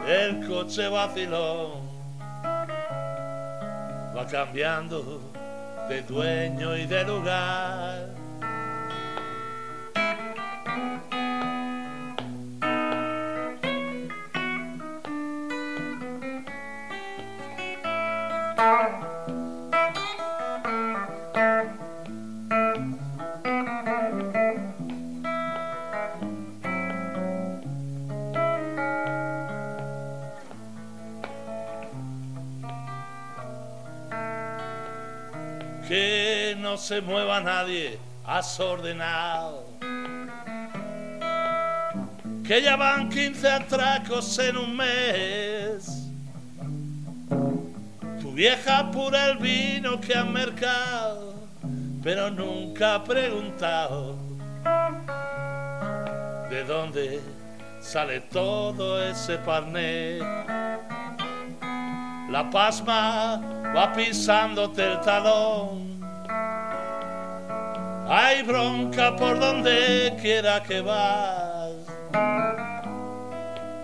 el 0.06 0.46
coche 0.46 0.88
vacilón 0.88 1.72
va 4.16 4.26
cambiando 4.30 5.37
de 5.88 6.02
dueño 6.02 6.76
y 6.76 6.86
de 6.86 7.04
lugar. 7.04 8.18
Se 36.88 37.02
mueva 37.02 37.38
nadie, 37.38 37.98
has 38.24 38.58
ordenado. 38.58 39.62
Que 42.42 42.62
ya 42.62 42.76
van 42.76 43.10
15 43.10 43.46
atracos 43.46 44.38
en 44.38 44.56
un 44.56 44.74
mes. 44.74 46.08
Tu 48.22 48.32
vieja 48.32 48.78
apura 48.78 49.26
el 49.26 49.36
vino 49.36 50.00
que 50.00 50.14
han 50.14 50.32
mercado, 50.32 51.34
pero 52.02 52.30
nunca 52.30 52.94
ha 52.94 53.04
preguntado 53.04 54.16
de 56.48 56.64
dónde 56.64 57.20
sale 57.82 58.22
todo 58.32 59.04
ese 59.04 59.36
parné. 59.36 60.20
La 62.30 62.48
pasma 62.50 63.42
va 63.76 63.92
pisándote 63.92 64.90
el 64.90 65.00
talón 65.02 65.87
hay 68.08 68.42
bronca 68.42 69.14
por 69.16 69.38
donde 69.38 70.16
quiera 70.20 70.62
que 70.62 70.80
vas. 70.80 71.74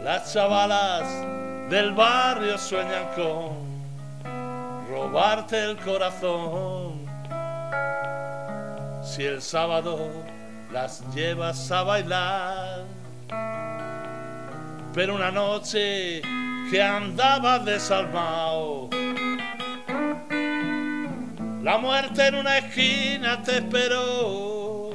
Las 0.03 0.33
chavalas 0.33 1.07
del 1.69 1.93
barrio 1.93 2.57
sueñan 2.57 3.05
con 3.15 3.65
robarte 4.91 5.63
el 5.63 5.77
corazón. 5.77 7.05
Si 9.03 9.25
el 9.25 9.43
sábado 9.43 10.11
las 10.73 11.03
llevas 11.15 11.71
a 11.71 11.83
bailar, 11.83 12.85
pero 14.95 15.15
una 15.15 15.31
noche 15.31 16.23
que 16.71 16.83
andaba 16.83 17.59
desalmado 17.59 18.89
la 21.65 21.79
muerte 21.79 22.27
en 22.27 22.35
una 22.35 22.59
esquina 22.59 23.43
te 23.43 23.57
esperó. 23.57 24.91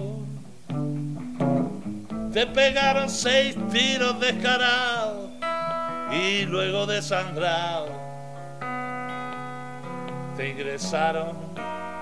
Te 2.31 2.45
pegaron 2.45 3.09
seis 3.09 3.57
tiros 3.71 4.19
descarados 4.19 5.31
y 6.11 6.45
luego 6.45 6.85
desangrado. 6.85 7.89
Te 10.37 10.49
ingresaron 10.49 11.35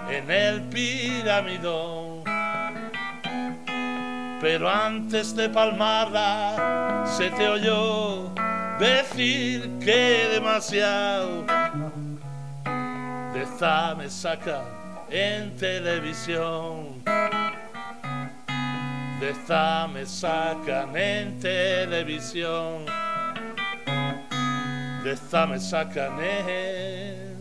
en 0.10 0.30
el 0.30 0.62
piramidón. 0.64 2.24
pero 4.42 4.70
antes 4.70 5.36
de 5.36 5.50
palmarla 5.50 7.06
se 7.18 7.32
te 7.32 7.48
oyó 7.48 8.30
decir 8.80 9.80
que 9.80 10.30
demasiado 10.34 11.46
de 13.38 13.44
esta 13.44 13.96
me 13.96 14.10
saca 14.10 14.64
en 15.12 15.56
televisión. 15.58 17.04
De 19.20 19.30
sacan 20.08 20.98
en 20.98 21.40
televisión. 21.40 22.86
De 25.04 25.12
sacan 25.60 26.20
en 26.20 27.38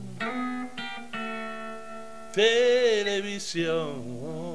televisión. 2.34 4.45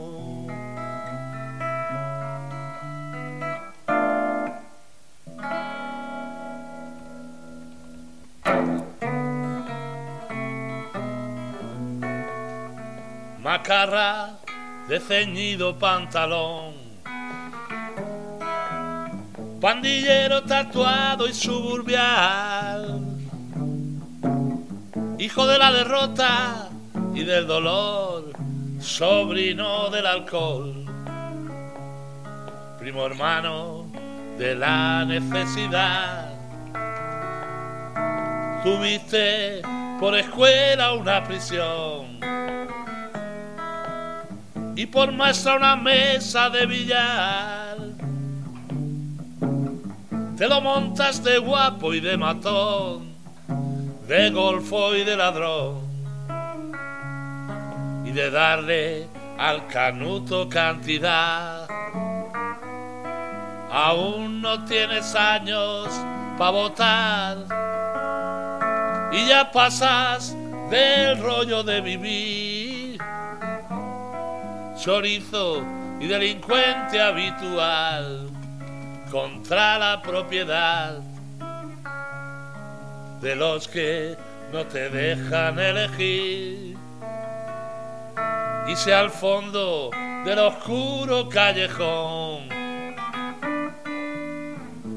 Macarra 13.61 14.39
de 14.87 14.99
ceñido 14.99 15.77
pantalón. 15.77 16.73
Pandillero 19.61 20.41
tatuado 20.41 21.27
y 21.27 21.33
suburbial, 21.33 22.99
hijo 25.19 25.45
de 25.45 25.57
la 25.59 25.71
derrota 25.71 26.69
y 27.13 27.23
del 27.23 27.45
dolor, 27.45 28.31
sobrino 28.79 29.91
del 29.91 30.07
alcohol, 30.07 30.73
primo 32.79 33.05
hermano 33.05 33.85
de 34.39 34.55
la 34.55 35.05
necesidad. 35.05 36.33
Tuviste 38.63 39.61
por 39.99 40.17
escuela 40.17 40.93
una 40.93 41.23
prisión 41.23 42.21
y 44.75 44.85
por 44.85 45.11
maestra 45.11 45.55
una 45.55 45.75
mesa 45.75 46.49
de 46.49 46.65
billar. 46.65 47.77
Te 50.37 50.47
lo 50.47 50.61
montas 50.61 51.23
de 51.23 51.37
guapo 51.37 51.93
y 51.93 51.99
de 51.99 52.17
matón, 52.17 53.13
de 54.07 54.29
golfo 54.31 54.95
y 54.95 55.03
de 55.03 55.15
ladrón, 55.15 55.81
y 58.05 58.11
de 58.11 58.31
darle 58.31 59.07
al 59.37 59.67
canuto 59.67 60.49
cantidad. 60.49 61.67
Aún 63.71 64.41
no 64.41 64.65
tienes 64.65 65.15
años 65.15 65.87
para 66.37 66.51
votar 66.51 67.37
y 69.11 69.27
ya 69.27 69.51
pasas 69.51 70.35
del 70.69 71.21
rollo 71.21 71.63
de 71.63 71.81
vivir 71.81 72.70
chorizo 74.81 75.61
y 75.99 76.07
delincuente 76.07 76.99
habitual 76.99 78.27
contra 79.11 79.77
la 79.77 80.01
propiedad 80.01 80.99
de 83.21 83.35
los 83.35 83.67
que 83.67 84.17
no 84.51 84.65
te 84.65 84.89
dejan 84.89 85.59
elegir. 85.59 86.75
Si 88.75 88.89
al 88.89 89.11
fondo 89.11 89.91
del 90.25 90.39
oscuro 90.39 91.29
callejón 91.29 92.49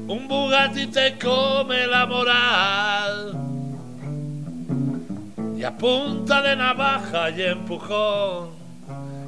un 0.07 0.27
Bugatti 0.27 0.87
te 0.87 1.15
come 1.19 1.85
la 1.85 2.05
moral 2.07 3.35
y 5.55 5.63
a 5.63 5.77
punta 5.77 6.41
de 6.41 6.55
navaja 6.55 7.29
y 7.29 7.43
empujón 7.43 8.54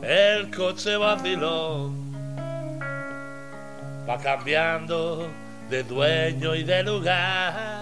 el 0.07 0.49
coche 0.55 0.95
vacilón 0.95 1.93
va 4.09 4.17
cambiando 4.17 5.27
de 5.69 5.83
dueño 5.83 6.55
y 6.55 6.63
de 6.63 6.83
lugar. 6.83 7.76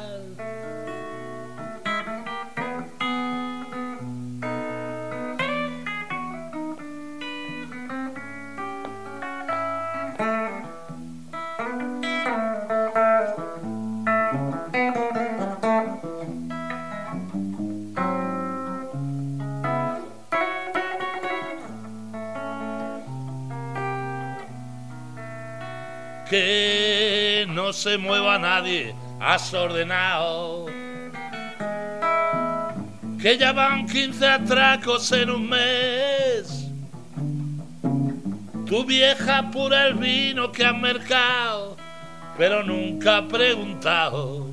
Nadie, 28.66 28.96
has 29.20 29.54
ordenado. 29.54 30.66
Que 33.22 33.38
ya 33.38 33.54
van 33.54 33.86
15 33.86 34.28
atracos 34.28 35.12
en 35.12 35.30
un 35.30 35.50
mes. 35.50 36.70
Tu 38.66 38.84
vieja 38.84 39.50
pura 39.52 39.88
el 39.88 39.96
vino 39.96 40.52
que 40.52 40.66
has 40.66 40.78
mercado, 40.78 41.78
pero 42.38 42.64
nunca 42.64 43.18
ha 43.18 43.28
preguntado 43.28 44.48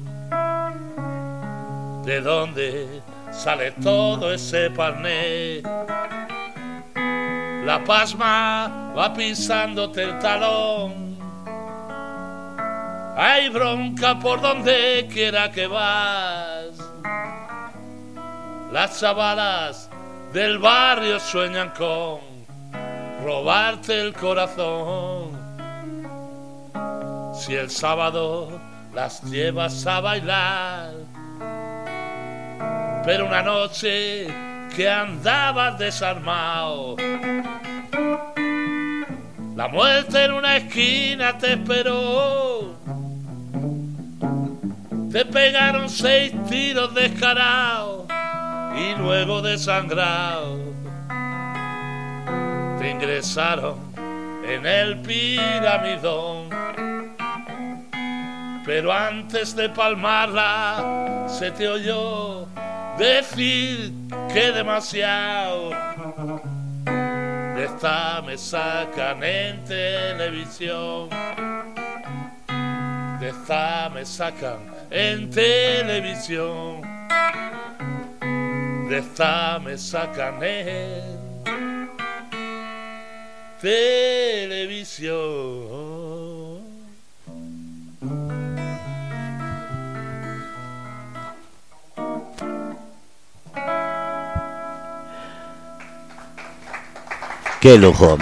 de 2.04 2.20
dónde 2.20 3.02
sale 3.30 3.72
todo 3.82 4.32
ese 4.32 4.70
parné. 4.70 5.62
La 7.64 7.82
pasma 7.84 8.92
va 8.96 9.14
pisándote 9.14 10.02
el 10.02 10.18
talón 10.18 11.01
hay 13.16 13.48
bronca 13.48 14.18
por 14.18 14.40
donde 14.40 15.08
quiera 15.12 15.50
que 15.50 15.66
vas. 15.66 16.70
Las 18.72 19.00
chavalas 19.00 19.90
del 20.32 20.58
barrio 20.58 21.20
sueñan 21.20 21.70
con 21.76 22.20
robarte 23.22 24.00
el 24.00 24.14
corazón. 24.14 25.40
Si 27.34 27.54
el 27.54 27.70
sábado 27.70 28.60
las 28.94 29.22
llevas 29.24 29.86
a 29.86 30.00
bailar, 30.00 30.92
pero 33.04 33.26
una 33.26 33.42
noche 33.42 34.26
que 34.74 34.88
andabas 34.88 35.78
desarmado, 35.78 36.96
la 39.54 39.68
muerte 39.68 40.24
en 40.24 40.32
una 40.32 40.56
esquina 40.56 41.36
te 41.36 41.52
esperó 41.52 42.81
te 45.12 45.26
pegaron 45.26 45.90
seis 45.90 46.32
tiros 46.48 46.94
descarados 46.94 48.06
y 48.74 48.94
luego 48.94 49.42
desangrado 49.42 50.58
te 52.78 52.90
ingresaron 52.90 53.76
en 54.42 54.64
el 54.64 55.02
piramidón. 55.02 56.48
Pero 58.64 58.90
antes 58.90 59.54
de 59.54 59.68
palmarla 59.68 61.26
se 61.28 61.50
te 61.50 61.68
oyó 61.68 62.46
decir 62.96 63.92
que 64.32 64.50
demasiado 64.52 65.70
de 67.54 67.64
esta 67.64 68.22
me 68.22 68.38
sacan 68.38 69.22
en 69.22 69.62
televisión. 69.64 71.10
De 73.20 73.28
esta 73.28 73.90
me 73.92 74.06
sacan 74.06 74.81
en 74.92 75.30
televisión. 75.30 76.82
De 78.88 78.98
esta 78.98 79.58
me 79.58 79.78
sacan 79.78 80.42
televisión. 83.60 85.12
Qué 97.60 97.78
lujo. 97.78 98.18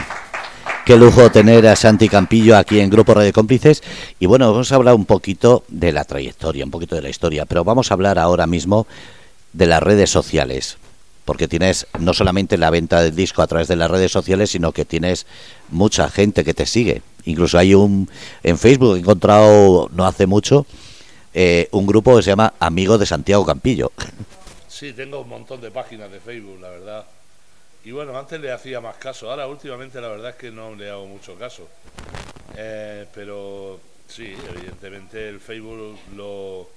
Qué 0.90 0.96
lujo 0.96 1.30
tener 1.30 1.68
a 1.68 1.76
Santi 1.76 2.08
Campillo 2.08 2.56
aquí 2.56 2.80
en 2.80 2.90
Grupo 2.90 3.14
Radio 3.14 3.32
Cómplices. 3.32 3.80
Y 4.18 4.26
bueno, 4.26 4.50
vamos 4.50 4.72
a 4.72 4.74
hablar 4.74 4.96
un 4.96 5.04
poquito 5.04 5.62
de 5.68 5.92
la 5.92 6.02
trayectoria, 6.02 6.64
un 6.64 6.72
poquito 6.72 6.96
de 6.96 7.02
la 7.02 7.08
historia, 7.08 7.46
pero 7.46 7.62
vamos 7.62 7.88
a 7.88 7.94
hablar 7.94 8.18
ahora 8.18 8.48
mismo 8.48 8.88
de 9.52 9.68
las 9.68 9.80
redes 9.80 10.10
sociales. 10.10 10.78
Porque 11.24 11.46
tienes 11.46 11.86
no 12.00 12.12
solamente 12.12 12.58
la 12.58 12.70
venta 12.70 13.02
del 13.02 13.14
disco 13.14 13.40
a 13.40 13.46
través 13.46 13.68
de 13.68 13.76
las 13.76 13.88
redes 13.88 14.10
sociales, 14.10 14.50
sino 14.50 14.72
que 14.72 14.84
tienes 14.84 15.28
mucha 15.68 16.10
gente 16.10 16.42
que 16.42 16.54
te 16.54 16.66
sigue. 16.66 17.02
Incluso 17.24 17.56
hay 17.56 17.72
un 17.72 18.10
en 18.42 18.58
Facebook 18.58 18.96
he 18.96 18.98
encontrado 18.98 19.88
no 19.92 20.06
hace 20.06 20.26
mucho 20.26 20.66
eh, 21.34 21.68
un 21.70 21.86
grupo 21.86 22.16
que 22.16 22.24
se 22.24 22.30
llama 22.30 22.54
Amigos 22.58 22.98
de 22.98 23.06
Santiago 23.06 23.46
Campillo. 23.46 23.92
Sí, 24.66 24.92
tengo 24.92 25.20
un 25.20 25.28
montón 25.28 25.60
de 25.60 25.70
páginas 25.70 26.10
de 26.10 26.18
Facebook, 26.18 26.58
la 26.60 26.70
verdad. 26.70 27.06
Y 27.84 27.92
bueno, 27.92 28.18
antes 28.18 28.40
le 28.40 28.52
hacía 28.52 28.80
más 28.80 28.96
caso. 28.96 29.30
Ahora 29.30 29.46
últimamente 29.46 30.00
la 30.00 30.08
verdad 30.08 30.30
es 30.30 30.36
que 30.36 30.50
no 30.50 30.74
le 30.74 30.90
hago 30.90 31.06
mucho 31.06 31.36
caso. 31.36 31.68
Eh, 32.56 33.06
pero 33.14 33.80
sí, 34.06 34.34
evidentemente 34.54 35.28
el 35.28 35.40
Facebook 35.40 35.98
lo, 36.14 36.68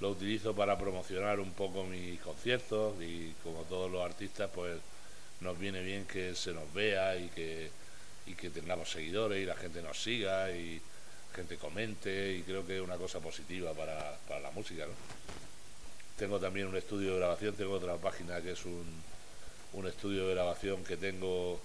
lo 0.00 0.10
utilizo 0.10 0.54
para 0.54 0.78
promocionar 0.78 1.40
un 1.40 1.52
poco 1.52 1.84
mis 1.84 2.20
conciertos 2.20 2.94
y 3.02 3.34
como 3.42 3.62
todos 3.62 3.90
los 3.90 4.04
artistas 4.04 4.50
pues 4.54 4.76
nos 5.40 5.58
viene 5.58 5.82
bien 5.82 6.04
que 6.06 6.34
se 6.34 6.52
nos 6.52 6.72
vea 6.74 7.16
y 7.16 7.28
que, 7.28 7.70
y 8.26 8.34
que 8.34 8.50
tengamos 8.50 8.90
seguidores 8.90 9.42
y 9.42 9.46
la 9.46 9.54
gente 9.54 9.80
nos 9.80 10.02
siga 10.02 10.50
y 10.52 10.82
gente 11.34 11.56
comente 11.56 12.34
y 12.34 12.42
creo 12.42 12.66
que 12.66 12.76
es 12.76 12.82
una 12.82 12.96
cosa 12.96 13.20
positiva 13.20 13.72
para, 13.72 14.18
para 14.28 14.40
la 14.40 14.50
música. 14.50 14.84
¿no? 14.84 14.92
Tengo 16.18 16.38
también 16.38 16.66
un 16.66 16.76
estudio 16.76 17.12
de 17.12 17.18
grabación, 17.18 17.54
tengo 17.54 17.72
otra 17.72 17.96
página 17.96 18.42
que 18.42 18.52
es 18.52 18.64
un, 18.66 18.84
un 19.72 19.86
estudio 19.86 20.26
de 20.26 20.34
grabación 20.34 20.84
que 20.84 20.96
tengo 20.96 21.60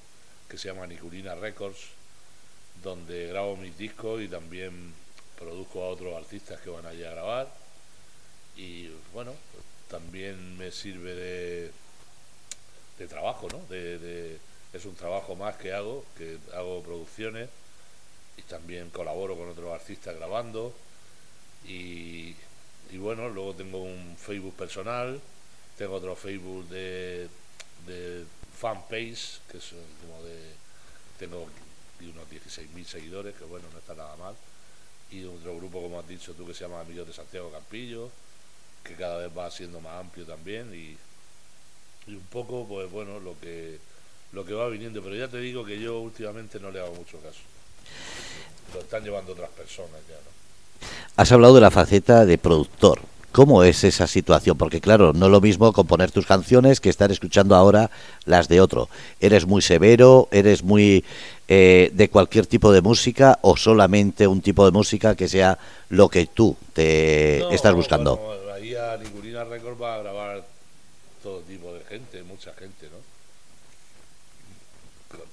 que 0.50 0.58
se 0.58 0.68
llama 0.68 0.88
Niculina 0.88 1.36
Records, 1.36 1.80
donde 2.84 3.28
grabo 3.28 3.58
mis 3.58 3.78
discos 3.78 4.22
y 4.22 4.28
también 4.28 4.94
produzco 5.38 5.84
a 5.84 5.90
otros 5.90 6.16
artistas 6.16 6.60
que 6.62 6.70
van 6.70 6.86
allí 6.86 7.04
a 7.04 7.12
grabar. 7.12 7.52
Y 8.56 8.90
bueno, 9.14 9.34
también 9.90 10.58
me 10.58 10.72
sirve 10.72 11.16
de, 11.16 11.72
de 13.00 13.08
trabajo, 13.08 13.48
¿no? 13.52 13.60
De, 13.70 14.38
es 14.74 14.86
un 14.86 14.96
trabajo 14.96 15.36
más 15.36 15.56
que 15.56 15.74
hago, 15.74 16.06
que 16.18 16.38
hago 16.54 16.84
producciones 16.84 17.50
y 18.38 18.42
también 18.44 18.90
colaboro 18.90 19.36
con 19.36 19.50
otros 19.50 19.74
artistas 19.74 20.16
grabando. 20.16 20.74
Y, 21.68 22.36
y 22.92 22.98
bueno, 22.98 23.30
luego 23.30 23.56
tengo 23.56 23.82
un 23.82 24.16
Facebook 24.18 24.56
personal, 24.56 25.20
tengo 25.78 25.96
otro 25.96 26.16
Facebook 26.16 26.68
de, 26.70 27.28
de 27.86 28.26
fanpage, 28.58 29.40
que 29.50 29.58
es 29.58 29.74
como 30.02 30.24
de. 30.24 30.54
Tengo 31.20 31.48
unos 32.02 32.30
16.000 32.30 32.86
seguidores, 32.86 33.36
que 33.36 33.46
bueno, 33.46 33.68
no 33.72 33.80
está 33.80 33.96
nada 33.96 34.16
mal. 34.18 34.36
Y 35.12 35.24
otro 35.26 35.56
grupo, 35.56 35.82
como 35.82 36.00
has 36.00 36.08
dicho 36.08 36.34
tú, 36.34 36.46
que 36.46 36.54
se 36.54 36.66
llama 36.66 36.82
Amigos 36.82 37.08
de 37.08 37.14
Santiago 37.14 37.52
Campillo, 37.52 38.10
que 38.84 38.96
cada 38.96 39.18
vez 39.18 39.38
va 39.38 39.50
siendo 39.50 39.80
más 39.80 40.00
amplio 40.00 40.26
también. 40.26 40.74
Y, 40.74 40.98
y 42.12 42.16
un 42.16 42.26
poco, 42.30 42.68
pues 42.68 42.92
bueno, 42.92 43.20
lo 43.20 43.40
que, 43.40 43.80
lo 44.34 44.46
que 44.46 44.54
va 44.54 44.68
viniendo. 44.68 45.02
Pero 45.02 45.16
ya 45.16 45.28
te 45.28 45.40
digo 45.40 45.66
que 45.66 45.80
yo 45.80 46.00
últimamente 46.00 46.60
no 46.60 46.72
le 46.72 46.80
hago 46.80 46.94
mucho 46.94 47.20
caso. 47.20 47.42
Lo 48.74 48.82
están 48.82 49.04
llevando 49.04 49.34
otras 49.34 49.50
personas 49.52 50.02
ya, 50.10 50.16
¿no? 50.16 50.36
Has 51.16 51.32
hablado 51.32 51.56
de 51.56 51.62
la 51.62 51.72
faceta 51.72 52.26
de 52.26 52.38
productor. 52.38 53.00
¿Cómo 53.36 53.66
es 53.66 53.84
esa 53.84 54.08
situación? 54.08 54.58
Porque 54.58 54.80
claro, 54.80 55.12
no 55.12 55.26
es 55.26 55.32
lo 55.34 55.42
mismo 55.42 55.74
componer 55.74 56.10
tus 56.10 56.26
canciones 56.26 56.80
que 56.80 56.88
estar 56.88 57.12
escuchando 57.12 57.54
ahora 57.54 57.92
las 58.24 58.48
de 58.48 58.62
otro. 58.62 58.88
¿Eres 59.20 59.46
muy 59.46 59.62
severo? 59.62 60.30
¿Eres 60.32 60.64
muy 60.64 61.04
eh, 61.50 61.92
de 61.92 62.10
cualquier 62.10 62.48
tipo 62.48 62.72
de 62.72 62.80
música 62.80 63.38
o 63.42 63.58
solamente 63.58 64.26
un 64.26 64.40
tipo 64.40 64.64
de 64.64 64.72
música 64.72 65.16
que 65.16 65.28
sea 65.28 65.60
lo 65.90 66.08
que 66.08 66.28
tú 66.28 66.56
te 66.72 67.40
No, 67.42 67.52
estás 67.52 67.74
buscando? 67.74 68.16
bueno, 68.16 68.54
ahí 68.54 68.74
a 68.74 68.96
Niculina 68.96 69.44
Records 69.44 69.82
va 69.82 69.96
a 69.96 69.98
grabar 69.98 70.46
todo 71.22 71.42
tipo 71.42 71.74
de 71.74 71.82
gente, 71.90 72.24
mucha 72.24 72.54
gente, 72.54 72.88
¿no? 72.88 73.00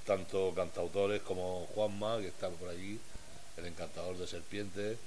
Tanto 0.05 0.51
cantautores 0.53 1.21
como 1.21 1.67
Juanma, 1.73 2.17
que 2.17 2.27
está 2.27 2.49
por 2.49 2.67
allí, 2.67 2.99
el 3.55 3.65
encantador 3.65 4.17
de 4.17 4.27
serpientes. 4.27 4.97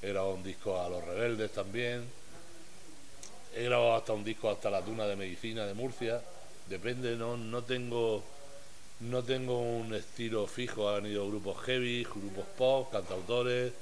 Grabado 0.00 0.34
un 0.34 0.44
disco 0.44 0.80
a 0.80 0.88
Los 0.88 1.04
Rebeldes 1.04 1.50
también. 1.50 2.04
He 3.56 3.62
grabado 3.64 3.94
hasta 3.94 4.12
un 4.12 4.24
disco 4.24 4.50
hasta 4.50 4.70
la 4.70 4.82
Tuna 4.82 5.06
de 5.06 5.16
Medicina 5.16 5.64
de 5.64 5.74
Murcia. 5.74 6.20
Depende, 6.68 7.16
no, 7.16 7.36
no 7.36 7.62
tengo 7.62 8.22
no 9.00 9.22
tengo 9.22 9.60
un 9.60 9.94
estilo 9.94 10.46
fijo. 10.46 10.88
Han 10.88 11.06
ido 11.06 11.28
grupos 11.28 11.62
heavy, 11.64 12.04
grupos 12.04 12.46
pop, 12.56 12.90
cantautores, 12.92 13.72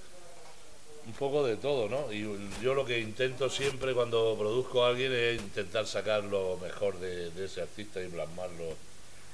un 1.07 1.13
poco 1.15 1.45
de 1.45 1.57
todo, 1.57 1.89
¿no? 1.89 2.13
Y 2.13 2.23
yo 2.63 2.75
lo 2.75 2.85
que 2.85 3.01
intento 3.01 3.49
siempre 3.49 3.95
cuando 3.95 4.37
produzco 4.39 4.85
a 4.85 4.89
alguien 4.91 5.13
es 5.13 5.41
intentar 5.41 5.87
sacar 5.87 6.25
lo 6.25 6.59
mejor 6.59 6.99
de, 6.99 7.31
ese 7.45 7.63
artista 7.63 8.03
y 8.03 8.09
plasmarlo 8.09 8.75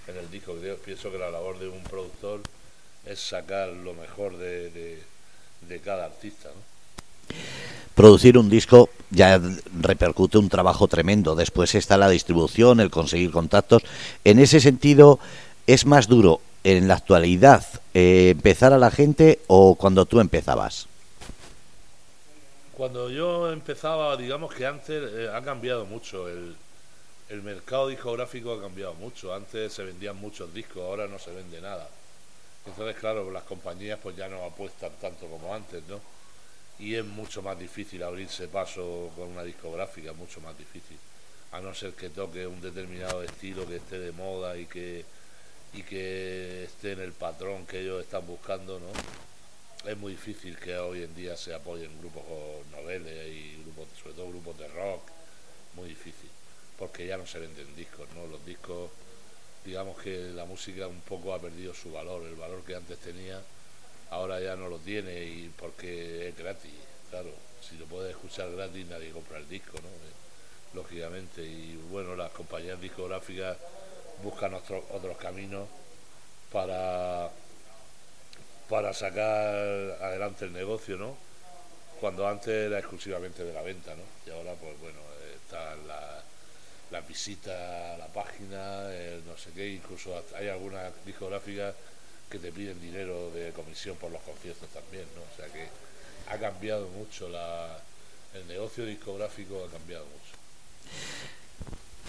en 0.07 0.17
el 0.17 0.31
disco. 0.31 0.55
Creo, 0.55 0.77
pienso 0.77 1.11
que 1.11 1.19
la 1.19 1.31
labor 1.31 1.59
de 1.59 1.69
un 1.69 1.83
productor 1.85 2.41
es 3.05 3.19
sacar 3.21 3.69
lo 3.69 3.95
mejor 3.95 4.37
de- 4.37 5.03
de 5.63 5.81
cada 5.81 6.05
artista, 6.07 6.49
¿no? 6.49 6.68
Producir 7.95 8.39
un 8.39 8.49
disco 8.49 8.91
ya 9.11 9.41
repercute 9.81 10.39
un 10.39 10.49
trabajo 10.49 10.87
tremendo. 10.87 11.35
Después 11.35 11.75
está 11.75 11.97
la 11.97 12.09
distribución, 12.09 12.81
el 12.81 12.91
conseguir 12.91 13.31
contactos. 13.31 13.83
En 14.25 14.39
ese 14.39 14.61
sentido, 14.61 15.19
¿es 15.67 15.85
más 15.85 16.07
duro 16.07 16.41
en 16.65 16.87
la 16.87 16.95
actualidad 16.95 17.65
eh, 17.95 18.31
empezar 18.31 18.73
a 18.73 18.79
la 18.79 18.91
gente 18.91 19.41
o 19.47 19.75
cuando 19.75 20.07
tú 20.07 20.21
empezabas? 20.21 20.87
Cuando 22.77 23.11
yo 23.11 23.51
empezaba, 23.51 24.17
digamos 24.17 24.55
que 24.55 24.65
antes 24.67 25.03
eh, 25.13 25.29
ha 25.35 25.43
cambiado 25.43 25.85
mucho. 25.85 26.29
El, 26.29 26.55
el 27.31 27.43
mercado 27.43 27.89
discográfico 27.89 28.53
ha 28.53 28.61
cambiado 28.61 28.95
mucho. 28.95 29.35
Antes 29.35 29.73
se 29.73 29.83
vendían 29.83 30.17
muchos 30.17 30.55
discos, 30.55 30.83
ahora 30.83 31.09
no 31.09 31.19
se 31.19 31.33
vende 31.33 31.61
nada. 31.61 31.89
Entonces, 32.65 32.97
claro, 32.97 33.31
las 33.31 33.45
compañías 33.45 33.99
pues 34.03 34.17
ya 34.17 34.29
no 34.29 34.45
apuestan 34.45 34.93
tanto 35.01 35.27
como 35.27 35.55
antes, 35.55 35.83
¿no? 35.89 36.01
Y 36.79 36.95
es 36.95 37.05
mucho 37.05 37.43
más 37.43 37.59
difícil 37.59 38.03
abrirse 38.03 38.49
paso 38.49 39.11
con 39.17 39.29
una 39.29 39.43
discográfica, 39.43 40.13
mucho 40.13 40.41
más 40.41 40.57
difícil. 40.57 40.99
A 41.53 41.61
no 41.61 41.75
ser 41.75 41.93
que 41.93 42.11
toque 42.11 42.47
un 42.47 42.61
determinado 42.61 43.23
estilo 43.23 43.67
que 43.67 43.77
esté 43.77 43.99
de 43.99 44.13
moda 44.13 44.57
y 44.57 44.67
que, 44.67 45.05
y 45.73 45.83
que 45.83 46.65
esté 46.65 46.93
en 46.93 47.01
el 47.01 47.13
patrón 47.13 47.67
que 47.67 47.81
ellos 47.81 48.03
están 48.03 48.27
buscando, 48.27 48.79
¿no? 48.79 48.89
es 49.85 49.97
muy 49.97 50.13
difícil 50.13 50.57
que 50.59 50.77
hoy 50.77 51.03
en 51.03 51.15
día 51.15 51.37
se 51.37 51.55
apoyen 51.55 51.99
grupos 52.01 52.25
noveles 52.73 53.29
y 53.29 53.63
grupos, 53.63 53.89
sobre 54.01 54.15
todo 54.15 54.29
grupos 54.29 54.59
de 54.59 54.69
rock, 54.69 55.03
muy 55.75 55.89
difícil, 55.89 56.31
porque 56.79 57.07
ya 57.07 57.17
no 57.17 57.27
se 57.27 57.39
venden 57.39 57.75
discos, 57.77 58.09
¿no? 58.15 58.27
Los 58.27 58.45
discos, 58.45 58.91
digamos 59.65 59.99
que 59.99 60.31
la 60.35 60.45
música 60.45 60.87
un 60.87 61.01
poco 61.01 61.33
ha 61.33 61.41
perdido 61.41 61.75
su 61.75 61.93
valor, 61.93 62.23
el 62.25 62.35
valor 62.35 62.63
que 62.65 62.75
antes 62.75 62.99
tenía, 62.99 63.41
ahora 64.11 64.41
ya 64.41 64.57
no 64.57 64.69
lo 64.69 64.79
tiene 64.79 65.23
y 65.25 65.53
porque 65.59 66.29
es 66.29 66.37
gratis, 66.37 66.73
claro, 67.11 67.31
si 67.61 67.77
lo 67.77 67.87
puedes 67.87 68.11
escuchar 68.13 68.51
gratis 68.53 68.87
nadie 68.87 69.11
compra 69.11 69.39
el 69.39 69.49
disco, 69.49 69.73
¿no? 69.83 69.89
Eh, 69.89 70.13
Lógicamente, 70.75 71.43
y 71.43 71.77
bueno, 71.91 72.15
las 72.15 72.31
compañías 72.33 72.79
discográficas 72.81 73.57
buscan 74.23 74.53
otros 74.55 74.85
otros 74.91 75.17
caminos 75.17 75.67
para 76.53 77.31
para 78.69 78.93
sacar 78.93 79.97
adelante 80.03 80.45
el 80.45 80.53
negocio, 80.53 80.97
¿no? 80.99 81.17
Cuando 82.01 82.29
antes 82.29 82.49
era 82.49 82.79
exclusivamente 82.79 83.45
de 83.45 83.53
la 83.53 83.63
venta, 83.63 83.95
¿no? 83.95 84.03
Y 84.27 84.31
ahora, 84.31 84.53
pues 84.55 84.79
bueno, 84.81 84.99
eh, 85.23 85.37
están 85.43 85.87
la- 85.89 86.23
las 86.91 87.07
visitas 87.09 87.55
a 87.55 87.97
la 87.99 88.07
página, 88.09 88.93
el 88.95 89.25
no 89.27 89.37
sé 89.37 89.51
qué, 89.55 89.69
incluso 89.69 90.23
hay 90.37 90.49
algunas 90.49 90.93
discográficas 91.05 91.75
que 92.31 92.39
te 92.39 92.53
piden 92.53 92.81
dinero 92.81 93.31
de 93.35 93.53
comisión 93.53 93.97
por 93.97 94.11
los 94.11 94.21
conciertos 94.23 94.69
también, 94.69 95.05
¿no? 95.17 95.23
O 95.23 95.37
sea 95.37 95.47
que 95.53 95.69
ha 96.31 96.39
cambiado 96.39 96.89
mucho 96.99 97.29
la, 97.29 97.79
el 98.35 98.47
negocio 98.47 98.85
discográfico 98.85 99.65
ha 99.67 99.71
cambiado 99.73 100.05
mucho. 100.05 100.19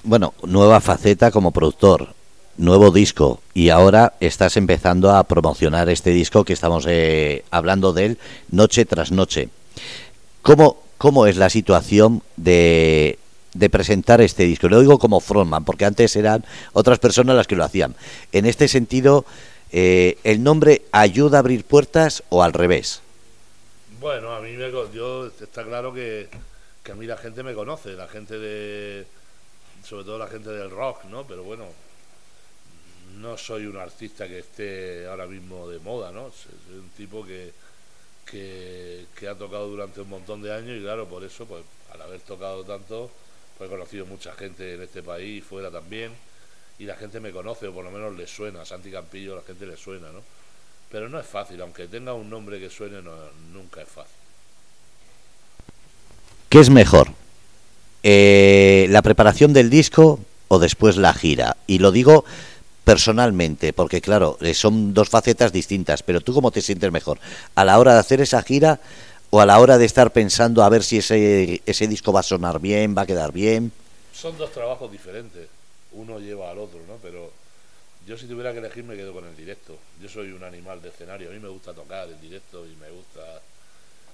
Bueno, 0.03 0.33
nueva 0.43 0.81
faceta 0.81 1.31
como 1.31 1.51
productor, 1.51 2.13
nuevo 2.57 2.91
disco 2.91 3.41
y 3.53 3.69
ahora 3.69 4.13
estás 4.19 4.57
empezando 4.57 5.11
a 5.11 5.23
promocionar 5.23 5.89
este 5.89 6.11
disco 6.11 6.43
que 6.43 6.53
estamos 6.53 6.85
eh, 6.87 7.43
hablando 7.51 7.93
de 7.93 8.05
él 8.05 8.17
noche 8.51 8.85
tras 8.85 9.11
noche. 9.11 9.49
¿Cómo, 10.41 10.77
cómo 10.97 11.27
es 11.27 11.37
la 11.37 11.49
situación 11.49 12.21
de, 12.35 13.19
de 13.53 13.69
presentar 13.69 14.21
este 14.21 14.43
disco? 14.43 14.67
Lo 14.67 14.81
digo 14.81 14.99
como 14.99 15.19
frontman, 15.19 15.65
porque 15.65 15.85
antes 15.85 16.15
eran 16.15 16.45
otras 16.73 16.99
personas 16.99 17.35
las 17.35 17.47
que 17.47 17.55
lo 17.55 17.63
hacían. 17.63 17.95
En 18.31 18.45
este 18.45 18.67
sentido, 18.67 19.25
eh, 19.71 20.17
¿el 20.23 20.43
nombre 20.43 20.81
ayuda 20.91 21.37
a 21.37 21.39
abrir 21.39 21.63
puertas 21.63 22.23
o 22.29 22.43
al 22.43 22.53
revés? 22.53 23.01
Bueno, 23.99 24.33
a 24.33 24.39
mí 24.39 24.53
me, 24.53 24.71
yo 24.71 25.27
está 25.27 25.63
claro 25.63 25.93
que, 25.93 26.27
que 26.83 26.91
a 26.91 26.95
mí 26.95 27.05
la 27.05 27.17
gente 27.17 27.43
me 27.43 27.53
conoce, 27.53 27.93
la 27.93 28.07
gente 28.07 28.39
de, 28.39 29.05
sobre 29.83 30.05
todo 30.05 30.17
la 30.17 30.27
gente 30.27 30.49
del 30.49 30.71
rock, 30.71 31.03
¿no? 31.05 31.27
Pero 31.27 31.43
bueno, 31.43 31.65
no 33.17 33.37
soy 33.37 33.65
un 33.65 33.77
artista 33.77 34.27
que 34.27 34.39
esté 34.39 35.07
ahora 35.07 35.27
mismo 35.27 35.67
de 35.67 35.79
moda, 35.79 36.11
¿no? 36.11 36.31
Soy 36.31 36.77
un 36.77 36.89
tipo 36.89 37.25
que, 37.25 37.51
que, 38.25 39.05
que 39.15 39.27
ha 39.27 39.35
tocado 39.35 39.67
durante 39.67 40.01
un 40.01 40.09
montón 40.09 40.41
de 40.41 40.53
años 40.53 40.77
y 40.77 40.81
claro, 40.81 41.07
por 41.07 41.23
eso, 41.23 41.45
pues 41.45 41.63
al 41.93 42.01
haber 42.01 42.21
tocado 42.21 42.63
tanto, 42.63 43.11
pues 43.57 43.69
he 43.69 43.71
conocido 43.71 44.05
mucha 44.05 44.33
gente 44.33 44.75
en 44.75 44.81
este 44.83 45.03
país 45.03 45.39
y 45.39 45.41
fuera 45.41 45.69
también 45.69 46.11
y 46.79 46.85
la 46.85 46.95
gente 46.95 47.19
me 47.19 47.31
conoce 47.31 47.67
o 47.67 47.73
por 47.73 47.83
lo 47.83 47.91
menos 47.91 48.15
le 48.15 48.25
suena, 48.25 48.61
a 48.61 48.65
Santi 48.65 48.89
Campillo 48.89 49.35
la 49.35 49.41
gente 49.41 49.65
le 49.65 49.75
suena, 49.75 50.07
¿no? 50.11 50.21
Pero 50.89 51.09
no 51.09 51.19
es 51.19 51.25
fácil, 51.25 51.61
aunque 51.61 51.87
tenga 51.87 52.13
un 52.13 52.29
nombre 52.29 52.59
que 52.59 52.69
suene, 52.69 53.01
no, 53.01 53.11
nunca 53.53 53.81
es 53.81 53.89
fácil. 53.89 54.15
¿Qué 56.47 56.59
es 56.59 56.69
mejor? 56.69 57.11
Eh, 58.01 58.87
¿La 58.89 59.01
preparación 59.01 59.53
del 59.53 59.69
disco 59.69 60.19
o 60.47 60.57
después 60.57 60.95
la 60.95 61.13
gira? 61.13 61.57
Y 61.67 61.77
lo 61.77 61.91
digo 61.91 62.25
personalmente, 62.85 63.71
porque 63.71 64.01
claro, 64.01 64.37
eh, 64.41 64.55
son 64.55 64.95
dos 64.95 65.09
facetas 65.09 65.51
distintas, 65.51 66.01
pero 66.01 66.21
tú 66.21 66.33
cómo 66.33 66.49
te 66.49 66.61
sientes 66.61 66.91
mejor, 66.91 67.19
a 67.53 67.65
la 67.65 67.77
hora 67.77 67.93
de 67.93 67.99
hacer 67.99 68.21
esa 68.21 68.41
gira 68.41 68.79
o 69.29 69.41
a 69.41 69.45
la 69.45 69.59
hora 69.59 69.77
de 69.77 69.85
estar 69.85 70.11
pensando 70.11 70.63
a 70.63 70.69
ver 70.69 70.83
si 70.83 70.97
ese, 70.97 71.61
ese 71.67 71.87
disco 71.87 72.11
va 72.11 72.21
a 72.21 72.23
sonar 72.23 72.59
bien, 72.59 72.95
va 72.97 73.03
a 73.03 73.05
quedar 73.05 73.31
bien. 73.31 73.71
Son 74.11 74.35
dos 74.39 74.51
trabajos 74.51 74.91
diferentes, 74.91 75.47
uno 75.91 76.19
lleva 76.19 76.51
al 76.51 76.59
otro, 76.59 76.79
¿no? 76.87 76.97
Pero 77.01 77.31
yo 78.05 78.17
si 78.17 78.27
tuviera 78.27 78.51
que 78.53 78.59
elegir 78.59 78.83
me 78.83 78.95
quedo 78.95 79.13
con 79.13 79.25
el 79.25 79.35
directo. 79.35 79.77
Yo 80.01 80.09
soy 80.09 80.31
un 80.31 80.43
animal 80.43 80.81
de 80.81 80.89
escenario, 80.89 81.29
a 81.29 81.33
mí 81.33 81.39
me 81.39 81.49
gusta 81.49 81.73
tocar 81.73 82.07
el 82.07 82.19
directo 82.19 82.65
y 82.65 82.75
me 82.75 82.89
gusta 82.89 83.41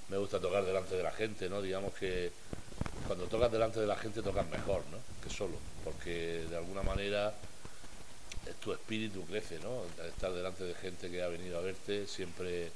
me 0.10 0.18
gusta 0.18 0.40
tocar 0.40 0.64
delante 0.64 0.96
de 0.96 1.04
la 1.04 1.12
gente, 1.12 1.50
¿no? 1.50 1.62
Digamos 1.62 1.94
que 1.94 2.32
cuando 3.08 3.26
tocas 3.26 3.52
delante 3.52 3.80
de 3.80 3.88
la 3.88 3.96
gente 3.96 4.22
tocas 4.22 4.48
mejor, 4.48 4.84
¿no? 4.92 4.98
Que 5.24 5.30
solo, 5.30 5.58
porque 5.84 6.46
de 6.50 6.58
alguna 6.58 6.84
manera 6.84 7.34
tu 8.64 8.74
espíritu 8.74 9.26
crece, 9.26 9.60
¿no? 9.60 9.84
Estar 10.06 10.32
delante 10.32 10.64
de 10.64 10.76
gente 10.76 11.10
que 11.10 11.24
ha 11.24 11.28
venido 11.28 11.58
a 11.58 11.62
verte 11.62 12.06
siempre 12.08 12.72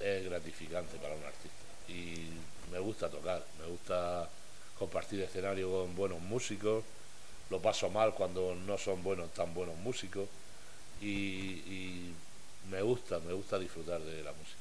es 0.00 0.24
gratificante 0.24 0.96
para 0.96 1.14
un 1.14 1.24
artista. 1.24 1.64
Y 1.88 2.28
me 2.72 2.78
gusta 2.78 3.08
tocar, 3.08 3.44
me 3.60 3.66
gusta 3.66 4.28
compartir 4.78 5.20
escenario 5.20 5.70
con 5.70 5.94
buenos 5.94 6.20
músicos, 6.20 6.84
lo 7.50 7.60
paso 7.60 7.90
mal 7.90 8.14
cuando 8.14 8.54
no 8.66 8.78
son 8.78 9.02
buenos 9.02 9.32
tan 9.32 9.52
buenos 9.54 9.76
músicos 9.76 10.28
y, 11.00 12.10
me 12.70 12.80
gusta, 12.80 13.18
me 13.26 13.32
gusta 13.34 13.58
disfrutar 13.58 14.00
de 14.00 14.22
la 14.22 14.32
música. 14.32 14.58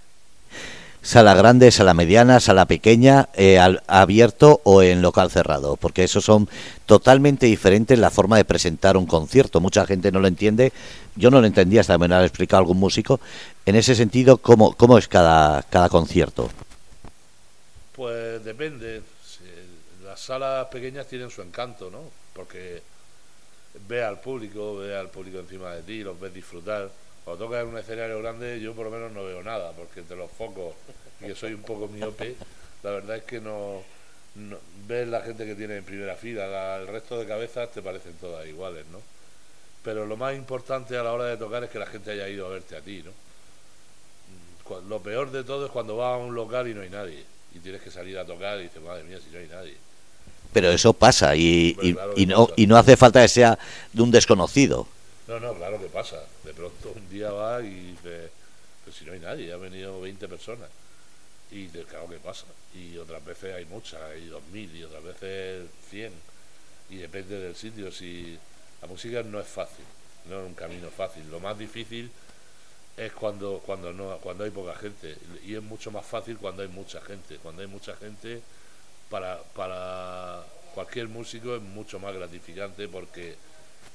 Sala 1.01 1.33
grande, 1.33 1.71
sala 1.71 1.93
mediana, 1.93 2.39
sala 2.39 2.65
pequeña, 2.65 3.29
eh, 3.33 3.59
abierto 3.87 4.61
o 4.63 4.83
en 4.83 5.01
local 5.01 5.31
cerrado, 5.31 5.77
porque 5.77 6.03
eso 6.03 6.21
son 6.21 6.47
totalmente 6.85 7.45
diferentes 7.45 7.97
la 7.97 8.09
forma 8.09 8.37
de 8.37 8.45
presentar 8.45 8.97
un 8.97 9.05
concierto. 9.05 9.61
Mucha 9.61 9.85
gente 9.85 10.11
no 10.11 10.19
lo 10.19 10.27
entiende, 10.27 10.73
yo 11.15 11.31
no 11.31 11.41
lo 11.41 11.47
entendía 11.47 11.81
hasta 11.81 11.93
que 11.93 11.99
me 11.99 12.07
lo 12.07 12.15
ha 12.15 12.25
explicado 12.25 12.59
algún 12.59 12.77
músico. 12.77 13.19
En 13.65 13.75
ese 13.75 13.95
sentido, 13.95 14.37
¿cómo, 14.37 14.73
cómo 14.75 14.97
es 14.97 15.07
cada, 15.07 15.63
cada 15.63 15.89
concierto? 15.89 16.49
Pues 17.95 18.43
depende. 18.43 19.01
Las 20.05 20.19
salas 20.19 20.67
pequeñas 20.67 21.07
tienen 21.07 21.29
su 21.29 21.41
encanto, 21.41 21.89
¿no? 21.89 22.22
Porque 22.33 22.81
ve 23.87 24.03
al 24.03 24.19
público, 24.19 24.77
ve 24.77 24.95
al 24.95 25.09
público 25.09 25.39
encima 25.39 25.73
de 25.75 25.83
ti, 25.83 26.03
los 26.03 26.19
ves 26.19 26.33
disfrutar 26.33 26.89
cuando 27.23 27.45
tocas 27.45 27.63
en 27.63 27.69
un 27.69 27.77
escenario 27.77 28.19
grande, 28.19 28.59
yo 28.59 28.73
por 28.73 28.85
lo 28.85 28.91
menos 28.91 29.11
no 29.11 29.23
veo 29.23 29.41
nada, 29.41 29.71
porque 29.71 30.01
entre 30.01 30.17
los 30.17 30.29
focos, 30.29 30.75
y 31.21 31.27
que 31.27 31.35
soy 31.35 31.53
un 31.53 31.61
poco 31.61 31.87
miope, 31.87 32.35
la 32.83 32.91
verdad 32.91 33.17
es 33.17 33.23
que 33.23 33.39
no, 33.39 33.81
ves 34.87 35.07
la 35.07 35.21
gente 35.21 35.45
que 35.45 35.55
tiene 35.55 35.77
en 35.77 35.85
primera 35.85 36.15
fila, 36.15 36.77
el 36.77 36.87
resto 36.87 37.17
de 37.17 37.25
cabezas 37.25 37.71
te 37.71 37.81
parecen 37.81 38.13
todas 38.15 38.45
iguales, 38.45 38.85
¿no? 38.87 39.01
Pero 39.83 40.05
lo 40.05 40.17
más 40.17 40.35
importante 40.35 40.97
a 40.97 41.03
la 41.03 41.13
hora 41.13 41.25
de 41.25 41.37
tocar 41.37 41.63
es 41.63 41.69
que 41.69 41.79
la 41.79 41.85
gente 41.85 42.11
haya 42.11 42.27
ido 42.27 42.45
a 42.45 42.49
verte 42.49 42.75
a 42.75 42.81
ti, 42.81 43.03
¿no? 43.03 43.11
Lo 44.89 45.01
peor 45.01 45.31
de 45.31 45.43
todo 45.43 45.65
es 45.65 45.71
cuando 45.71 45.97
vas 45.97 46.15
a 46.15 46.17
un 46.17 46.35
local 46.35 46.67
y 46.67 46.73
no 46.73 46.81
hay 46.81 46.89
nadie, 46.89 47.23
y 47.53 47.59
tienes 47.59 47.81
que 47.81 47.91
salir 47.91 48.17
a 48.17 48.25
tocar 48.25 48.59
y 48.59 48.63
dices, 48.63 48.81
madre 48.81 49.03
mía, 49.03 49.19
si 49.23 49.29
no 49.29 49.39
hay 49.39 49.47
nadie. 49.47 49.77
Pero 50.53 50.71
eso 50.71 50.93
pasa 50.93 51.35
y, 51.35 51.75
y, 52.15 52.25
no, 52.25 52.49
y 52.55 52.67
no 52.67 52.77
hace 52.77 52.95
falta 52.95 53.21
que 53.21 53.27
sea 53.27 53.57
de 53.91 54.01
un 54.01 54.11
desconocido. 54.11 54.87
No, 55.27 55.39
no, 55.39 55.53
claro 55.53 55.79
que 55.79 55.87
pasa. 55.87 56.23
De 56.43 56.53
pronto 56.53 56.93
un 56.95 57.09
día 57.09 57.31
va 57.31 57.61
y 57.61 57.91
dice, 57.91 58.29
pues 58.83 58.95
si 58.95 59.05
no 59.05 59.13
hay 59.13 59.19
nadie, 59.19 59.51
ha 59.51 59.57
venido 59.57 59.99
20 60.01 60.27
personas. 60.27 60.69
Y 61.51 61.67
claro 61.67 62.09
que 62.09 62.17
pasa. 62.17 62.45
Y 62.73 62.97
otras 62.97 63.23
veces 63.23 63.55
hay 63.55 63.65
muchas, 63.65 64.01
hay 64.01 64.27
2.000 64.27 64.75
y 64.75 64.83
otras 64.83 65.03
veces 65.03 65.67
100. 65.89 66.11
Y 66.89 66.97
depende 66.97 67.39
del 67.39 67.55
sitio. 67.55 67.91
Si 67.91 68.37
La 68.81 68.87
música 68.87 69.23
no 69.23 69.39
es 69.39 69.47
fácil, 69.47 69.85
no 70.29 70.41
es 70.41 70.47
un 70.47 70.55
camino 70.55 70.89
fácil. 70.89 71.23
Lo 71.29 71.39
más 71.39 71.57
difícil 71.57 72.11
es 72.97 73.11
cuando, 73.13 73.61
cuando, 73.65 73.93
no, 73.93 74.17
cuando 74.17 74.43
hay 74.43 74.49
poca 74.49 74.75
gente. 74.75 75.15
Y 75.45 75.55
es 75.55 75.63
mucho 75.63 75.91
más 75.91 76.05
fácil 76.05 76.37
cuando 76.37 76.63
hay 76.63 76.69
mucha 76.69 77.01
gente. 77.01 77.37
Cuando 77.37 77.61
hay 77.61 77.67
mucha 77.67 77.95
gente, 77.95 78.41
para, 79.13 79.43
para 79.55 80.43
cualquier 80.73 81.07
músico 81.07 81.55
es 81.55 81.61
mucho 81.61 81.99
más 81.99 82.15
gratificante 82.15 82.87
porque 82.87 83.35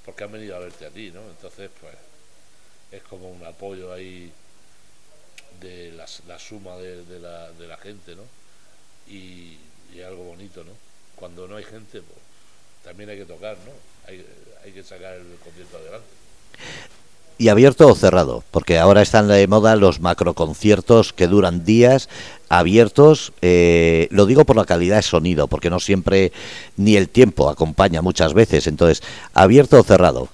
porque 0.05 0.23
han 0.23 0.31
venido 0.31 0.55
a 0.55 0.61
verte 0.61 0.87
a 0.87 0.91
ti, 0.91 1.11
¿no? 1.11 1.21
Entonces, 1.23 1.71
pues, 1.81 1.95
es 2.93 3.03
como 3.03 3.29
un 3.29 3.45
apoyo 3.45 3.93
ahí 3.93 4.33
de 5.61 5.91
la, 5.91 6.07
suma 6.39 6.77
de, 6.77 7.19
la, 7.19 7.51
de 7.51 7.67
la 7.67 7.77
gente, 7.79 8.15
¿no? 8.15 8.23
Y, 9.09 9.59
y, 9.93 10.01
algo 10.03 10.23
bonito, 10.23 10.63
¿no? 10.63 10.73
Cuando 11.17 11.49
no 11.49 11.57
hay 11.57 11.65
gente, 11.65 12.01
pues, 12.01 12.21
también 12.85 13.11
hay 13.11 13.19
que 13.19 13.27
tocar, 13.27 13.59
¿no? 13.59 13.73
Hay, 14.07 14.25
hay 14.63 14.73
que 14.73 14.85
sacar 14.85 15.15
el 15.15 15.37
concierto 15.43 15.79
adelante. 15.79 16.09
¿Y 17.41 17.51
abierto 17.51 17.87
o 17.87 17.95
cerrado? 17.95 18.43
Porque 18.51 18.79
ahora 18.79 19.01
están 19.01 19.29
de 19.29 19.47
moda 19.47 19.77
los 19.77 20.01
macroconciertos 20.01 21.13
que 21.13 21.29
duran 21.29 21.65
días 21.65 22.09
abiertos. 22.49 23.33
Eh, 23.43 24.09
lo 24.11 24.27
digo 24.27 24.45
por 24.45 24.57
la 24.57 24.65
calidad 24.65 24.97
de 24.97 25.03
sonido, 25.03 25.47
porque 25.47 25.71
no 25.71 25.79
siempre 25.79 26.33
ni 26.77 26.97
el 26.97 27.09
tiempo 27.09 27.49
acompaña 27.49 28.03
muchas 28.03 28.35
veces. 28.35 28.67
Entonces, 28.67 29.05
¿abierto 29.35 29.79
o 29.79 29.85
cerrado? 29.85 30.29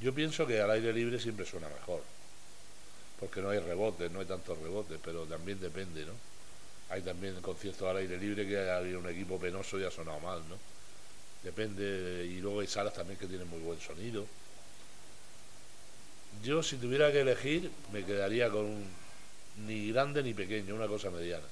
Yo 0.00 0.14
pienso 0.14 0.46
que 0.46 0.58
al 0.58 0.70
aire 0.70 0.94
libre 0.94 1.20
siempre 1.20 1.44
suena 1.44 1.68
mejor, 1.68 2.00
porque 3.20 3.42
no 3.42 3.50
hay 3.50 3.58
rebote, 3.58 4.08
no 4.08 4.20
hay 4.20 4.26
tantos 4.26 4.56
rebotes, 4.58 4.98
pero 5.04 5.24
también 5.24 5.60
depende, 5.60 6.06
¿no? 6.06 6.12
Hay 6.88 7.02
también 7.02 7.34
conciertos 7.42 7.86
al 7.86 7.98
aire 7.98 8.16
libre 8.16 8.46
que 8.46 8.58
hay 8.58 8.94
un 8.94 9.06
equipo 9.10 9.38
penoso 9.38 9.78
y 9.78 9.84
ha 9.84 9.90
sonado 9.90 10.20
mal, 10.20 10.38
¿no? 10.48 10.56
Depende, 11.42 12.26
y 12.26 12.40
luego 12.40 12.60
hay 12.60 12.66
salas 12.66 12.94
también 12.94 13.18
que 13.18 13.26
tienen 13.26 13.48
muy 13.50 13.60
buen 13.60 13.78
sonido 13.78 14.24
yo, 16.46 16.62
si 16.62 16.76
tuviera 16.76 17.10
que 17.12 17.20
elegir, 17.20 17.70
me 17.92 18.04
quedaría 18.04 18.48
con 18.48 18.64
un, 18.64 18.84
ni 19.66 19.90
grande 19.90 20.22
ni 20.22 20.32
pequeño, 20.32 20.74
una 20.74 20.86
cosa 20.86 21.10
mediana. 21.10 21.44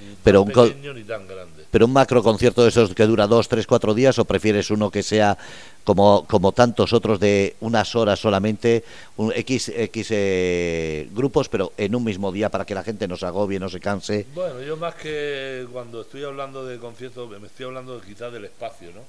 Ni 0.00 0.14
pero 0.22 0.44
tan 0.44 0.58
un 0.58 0.68
pequeño 0.68 0.94
ni 0.94 1.04
tan 1.04 1.26
grande. 1.26 1.64
Pero 1.70 1.86
un 1.86 1.92
macro 1.92 2.22
concierto 2.22 2.62
de 2.62 2.68
esos 2.68 2.94
que 2.94 3.06
dura 3.06 3.26
dos, 3.26 3.48
tres, 3.48 3.66
cuatro 3.66 3.94
días, 3.94 4.18
o 4.18 4.24
prefieres 4.24 4.70
uno 4.70 4.90
que 4.90 5.02
sea 5.02 5.36
como, 5.84 6.26
como 6.26 6.52
tantos 6.52 6.92
otros 6.92 7.20
de 7.20 7.56
unas 7.60 7.94
horas 7.94 8.18
solamente, 8.18 8.84
un 9.16 9.32
X, 9.32 9.70
X 9.74 10.08
eh, 10.10 11.08
grupos, 11.12 11.48
pero 11.48 11.72
en 11.76 11.94
un 11.94 12.04
mismo 12.04 12.32
día 12.32 12.50
para 12.50 12.64
que 12.64 12.74
la 12.74 12.82
gente 12.82 13.08
no 13.08 13.16
se 13.16 13.26
agobie, 13.26 13.58
no 13.58 13.68
se 13.68 13.80
canse. 13.80 14.26
Bueno, 14.34 14.60
yo 14.62 14.76
más 14.76 14.94
que 14.96 15.66
cuando 15.72 16.02
estoy 16.02 16.24
hablando 16.24 16.64
de 16.64 16.78
conciertos, 16.78 17.30
me 17.40 17.46
estoy 17.46 17.66
hablando 17.66 18.00
quizás 18.00 18.32
del 18.32 18.46
espacio, 18.46 18.88
¿no? 18.94 19.02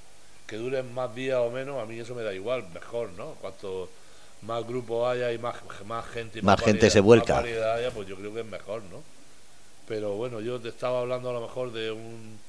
Que 0.45 0.55
duren 0.55 0.93
más 0.93 1.13
días 1.13 1.39
o 1.39 1.51
menos, 1.51 1.81
a 1.81 1.85
mí 1.85 1.99
eso 1.99 2.15
me 2.15 2.23
da 2.23 2.33
igual, 2.33 2.65
mejor, 2.73 3.11
¿no? 3.17 3.31
Cuanto 3.41 3.89
más 4.41 4.65
grupos 4.65 5.11
haya 5.11 5.31
y 5.31 5.37
más, 5.37 5.55
más 5.85 6.05
gente 6.05 6.41
más, 6.41 6.61
gente 6.61 6.89
se 6.89 6.99
vuelca. 6.99 7.39
haya, 7.39 7.91
pues 7.91 8.07
yo 8.07 8.15
creo 8.15 8.33
que 8.33 8.41
es 8.41 8.45
mejor 8.45 8.83
no 8.83 9.01
pero 9.87 10.15
bueno 10.15 10.41
yo 10.41 10.59
te 10.59 10.69
estaba 10.69 11.01
hablando 11.01 11.29
a 11.29 11.33
lo 11.33 11.41
mejor 11.41 11.71
de 11.71 11.91
un 11.91 12.39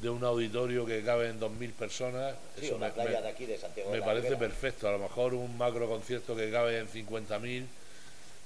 de 0.00 0.08
un 0.08 0.22
auditorio 0.22 0.86
que 0.86 1.02
cabe 1.02 1.28
en 1.28 1.40
2.000 1.40 1.72
personas. 1.72 2.32
Eso 2.62 2.78
me, 2.78 2.86
me 2.86 4.00
parece 4.00 4.36
perfecto. 4.36 4.86
A 4.86 4.92
lo 4.92 5.00
mejor 5.00 5.34
un 5.34 5.58
macro 5.58 5.88
concierto 5.88 6.36
que 6.36 6.52
cabe 6.52 6.78
en 6.78 6.88
50.000 6.88 7.66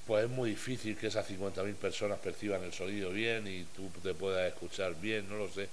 pues 0.07 0.25
es 0.25 0.31
muy 0.31 0.51
difícil 0.51 0.97
que 0.97 1.07
esas 1.07 1.29
50.000 1.31 1.75
personas 1.75 2.19
perciban 2.19 2.63
el 2.65 2.73
sonido 2.73 3.11
bien 3.11 3.47
y 3.47 3.65
tú 3.65 3.89
te 4.03 4.15
puedas 4.15 4.49
escuchar 4.49 4.95
bien 5.01 5.29
no 5.29 5.37
lo 5.37 5.49
sé 5.49 5.69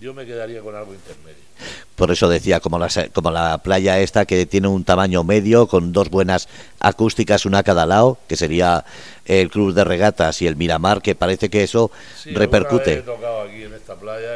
yo 0.00 0.14
me 0.14 0.26
quedaría 0.26 0.60
con 0.60 0.74
algo 0.74 0.92
intermedio. 0.92 1.46
Por 1.94 2.10
eso 2.10 2.28
decía, 2.28 2.60
como 2.60 2.78
la, 2.78 2.88
como 3.14 3.30
la 3.30 3.58
playa 3.58 3.98
esta 4.00 4.26
que 4.26 4.44
tiene 4.44 4.68
un 4.68 4.84
tamaño 4.84 5.24
medio, 5.24 5.66
con 5.66 5.92
dos 5.92 6.10
buenas 6.10 6.48
acústicas, 6.78 7.46
una 7.46 7.58
a 7.58 7.62
cada 7.62 7.86
lado, 7.86 8.18
que 8.28 8.36
sería 8.36 8.84
el 9.24 9.50
Club 9.50 9.72
de 9.72 9.84
Regatas 9.84 10.42
y 10.42 10.46
el 10.46 10.56
Miramar, 10.56 11.00
que 11.00 11.14
parece 11.14 11.48
que 11.48 11.62
eso 11.62 11.90
repercute. 12.26 13.02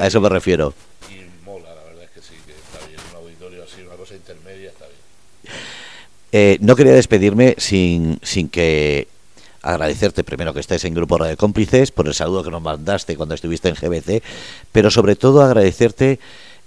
a 0.00 0.06
eso 0.06 0.20
me 0.20 0.28
refiero. 0.30 0.72
Y 1.10 1.44
mola, 1.44 1.74
la 1.74 1.84
verdad 1.84 2.04
es 2.04 2.10
que 2.10 2.20
sí, 2.22 2.34
que 2.46 2.52
está 2.52 2.86
bien, 2.86 3.00
un 3.10 3.16
auditorio 3.18 3.62
así, 3.62 3.82
una 3.82 3.96
cosa 3.96 4.14
intermedia, 4.14 4.70
está 4.70 4.86
bien. 4.86 5.54
Eh, 6.32 6.58
no 6.62 6.76
quería 6.76 6.94
despedirme 6.94 7.56
sin, 7.58 8.18
sin 8.22 8.48
que 8.48 9.08
agradecerte 9.62 10.24
primero 10.24 10.54
que 10.54 10.60
estés 10.60 10.84
en 10.84 10.94
Grupo 10.94 11.18
Radio 11.18 11.36
Cómplices, 11.36 11.90
por 11.90 12.06
el 12.06 12.14
saludo 12.14 12.42
que 12.42 12.50
nos 12.50 12.62
mandaste 12.62 13.16
cuando 13.16 13.34
estuviste 13.34 13.68
en 13.68 13.74
GBC, 13.74 14.22
pero 14.72 14.90
sobre 14.90 15.16
todo 15.16 15.42
agradecerte 15.42 16.18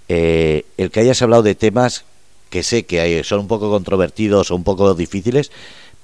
eh, 0.08 0.64
el 0.76 0.90
que 0.90 1.00
hayas 1.00 1.22
hablado 1.22 1.42
de 1.42 1.54
temas 1.54 2.04
que 2.50 2.62
sé 2.62 2.84
que 2.84 3.24
son 3.24 3.40
un 3.40 3.48
poco 3.48 3.70
controvertidos 3.70 4.50
o 4.50 4.56
un 4.56 4.62
poco 4.62 4.94
difíciles, 4.94 5.50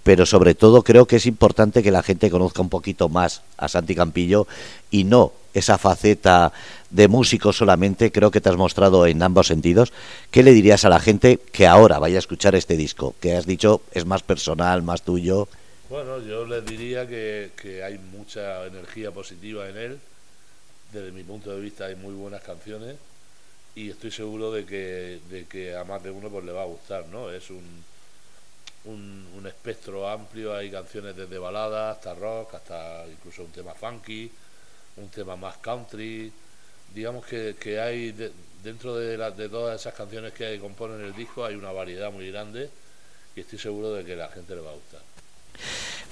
pero 0.03 0.27
sobre 0.27 0.55
todo 0.55 0.83
creo 0.83 1.07
que 1.07 1.17
es 1.17 1.27
importante 1.27 1.83
que 1.83 1.91
la 1.91 2.03
gente 2.03 2.31
conozca 2.31 2.63
un 2.63 2.69
poquito 2.71 3.09
más 3.09 3.43
a 3.57 3.69
Santi 3.69 3.95
Campillo 3.95 4.47
y 4.91 5.05
no 5.05 5.33
esa 5.55 5.79
faceta 5.79 6.53
de 6.91 7.09
músico 7.09 7.53
solamente, 7.53 8.11
creo 8.11 8.31
que 8.31 8.41
te 8.41 8.49
has 8.49 8.57
mostrado 8.57 9.07
en 9.07 9.23
ambos 9.23 9.49
sentidos. 9.49 9.93
¿Qué 10.31 10.43
le 10.43 10.53
dirías 10.53 10.85
a 10.85 10.89
la 10.89 11.01
gente 11.01 11.39
que 11.53 11.67
ahora 11.67 11.99
vaya 11.99 12.17
a 12.17 12.19
escuchar 12.19 12.55
este 12.55 12.77
disco? 12.77 13.15
Que 13.21 13.37
has 13.37 13.47
dicho 13.47 13.83
es 13.93 14.07
más 14.07 14.23
personal, 14.23 14.83
más 14.83 15.03
tuyo. 15.03 15.49
Bueno, 15.91 16.21
yo 16.21 16.47
les 16.47 16.65
diría 16.65 17.05
que, 17.09 17.51
que 17.61 17.83
hay 17.83 17.99
mucha 17.99 18.65
energía 18.65 19.11
positiva 19.11 19.69
en 19.69 19.77
él. 19.77 20.01
Desde 20.93 21.11
mi 21.11 21.25
punto 21.25 21.51
de 21.51 21.61
vista 21.61 21.87
hay 21.87 21.97
muy 21.97 22.15
buenas 22.15 22.43
canciones 22.45 22.97
y 23.75 23.91
estoy 23.91 24.13
seguro 24.13 24.53
de 24.53 24.65
que, 24.65 25.19
de 25.29 25.47
que 25.47 25.75
a 25.75 25.83
más 25.83 26.01
de 26.05 26.13
uno 26.13 26.29
pues 26.31 26.45
le 26.45 26.53
va 26.53 26.63
a 26.63 26.67
gustar, 26.67 27.07
¿no? 27.09 27.33
Es 27.33 27.51
un, 27.51 27.85
un, 28.85 29.47
espectro 29.49 30.09
amplio, 30.09 30.55
hay 30.55 30.71
canciones 30.71 31.17
desde 31.17 31.39
baladas 31.39 31.97
hasta 31.97 32.15
rock, 32.15 32.55
hasta 32.55 33.05
incluso 33.11 33.43
un 33.43 33.51
tema 33.51 33.75
funky, 33.75 34.31
un 34.99 35.09
tema 35.09 35.35
más 35.35 35.57
country. 35.59 36.33
Digamos 36.95 37.27
que, 37.27 37.57
que 37.59 37.81
hay 37.81 38.13
de- 38.13 38.31
dentro 38.63 38.95
de, 38.95 39.19
la- 39.19 39.33
de 39.33 39.49
todas 39.49 39.81
esas 39.81 39.95
canciones 39.95 40.33
que 40.35 40.57
componen 40.61 41.01
el 41.01 41.17
disco 41.17 41.45
hay 41.45 41.57
una 41.57 41.73
variedad 41.73 42.13
muy 42.13 42.31
grande 42.31 42.71
y 43.35 43.41
estoy 43.41 43.59
seguro 43.59 43.93
de 43.93 44.05
que 44.05 44.15
la 44.15 44.29
gente 44.29 44.55
le 44.55 44.61
va 44.61 44.71
a 44.71 44.75
gustar. 44.75 45.10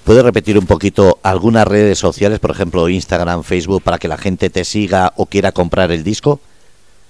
¿Puedes 0.03 0.23
repetir 0.23 0.57
un 0.57 0.65
poquito 0.65 1.19
algunas 1.23 1.67
redes 1.67 1.99
sociales, 1.99 2.39
por 2.39 2.51
ejemplo 2.51 2.89
Instagram, 2.89 3.43
Facebook, 3.43 3.83
para 3.83 3.97
que 3.97 4.07
la 4.07 4.17
gente 4.17 4.49
te 4.49 4.65
siga 4.65 5.13
o 5.17 5.25
quiera 5.25 5.51
comprar 5.51 5.91
el 5.91 6.03
disco? 6.03 6.39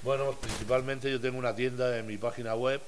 Bueno, 0.03 0.33
principalmente 0.41 1.09
yo 1.11 1.19
tengo 1.19 1.37
una 1.37 1.55
tienda 1.55 1.97
en 1.97 2.07
mi 2.07 2.17
página 2.17 2.55
web, 2.55 2.81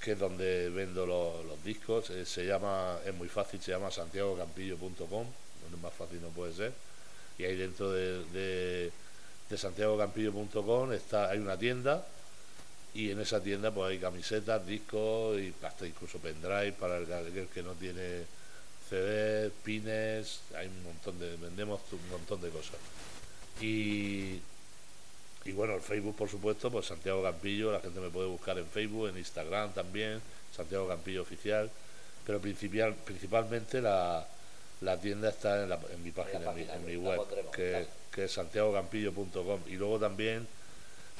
que 0.00 0.12
es 0.12 0.18
donde 0.18 0.68
vendo 0.70 1.06
los, 1.06 1.64
discos. 1.64 2.10
eh, 2.10 2.24
se 2.24 2.44
llama, 2.44 2.96
es 3.06 3.14
muy 3.14 3.28
fácil, 3.28 3.60
se 3.60 3.72
llama 3.72 3.90
santiagocampillo.com, 3.90 5.26
donde 5.62 5.76
más 5.82 5.92
fácil 5.92 6.20
no 6.22 6.28
puede 6.28 6.52
ser. 6.54 6.72
Y 7.38 7.44
ahí 7.44 7.56
dentro 7.56 7.90
de, 7.92 8.24
de, 8.32 8.92
de 9.48 9.58
santiagocampillo.com 9.58 10.92
está, 10.92 11.30
hay 11.30 11.38
una 11.38 11.56
tienda 11.56 12.04
y 12.94 13.10
en 13.10 13.20
esa 13.20 13.40
tienda 13.40 13.70
pues 13.70 13.90
hay 13.90 13.98
camisetas, 13.98 14.66
discos 14.66 15.38
y 15.38 15.54
hasta 15.62 15.86
incluso 15.86 16.18
pendrive 16.18 16.72
para 16.72 16.98
el, 16.98 17.48
que 17.52 17.62
no 17.62 17.72
tiene 17.72 18.24
CD, 18.88 19.50
pines, 19.64 20.40
hay 20.56 20.66
un 20.66 20.82
montón 20.84 21.18
de, 21.18 21.36
vendemos 21.36 21.80
un 21.92 22.08
montón 22.10 22.40
de 22.40 22.48
cosas. 22.50 22.76
Y, 23.60 24.40
y 25.44 25.52
bueno, 25.52 25.74
el 25.74 25.80
Facebook, 25.80 26.16
por 26.16 26.28
supuesto, 26.28 26.70
pues 26.70 26.86
Santiago 26.86 27.22
Campillo, 27.22 27.72
la 27.72 27.80
gente 27.80 28.00
me 28.00 28.10
puede 28.10 28.28
buscar 28.28 28.58
en 28.58 28.66
Facebook, 28.66 29.08
en 29.08 29.18
Instagram 29.18 29.72
también, 29.72 30.20
Santiago 30.54 30.86
Campillo 30.88 31.22
Oficial, 31.22 31.70
pero 32.26 32.40
principal, 32.40 32.94
principalmente 32.94 33.80
la, 33.82 34.26
la 34.82 35.00
tienda 35.00 35.30
está 35.30 35.62
en, 35.62 35.70
la- 35.70 35.80
en 35.92 36.02
mi 36.02 36.10
página, 36.12 36.50
en 36.50 36.56
mi, 36.56 36.62
página 36.64 36.74
en 36.74 36.86
mi 36.86 36.96
web, 36.96 37.20
que, 37.54 37.70
claro. 37.70 37.86
que 38.12 38.24
es 38.24 38.32
santiagocampillo.com. 38.32 39.60
Y 39.68 39.72
luego 39.72 39.98
también 39.98 40.46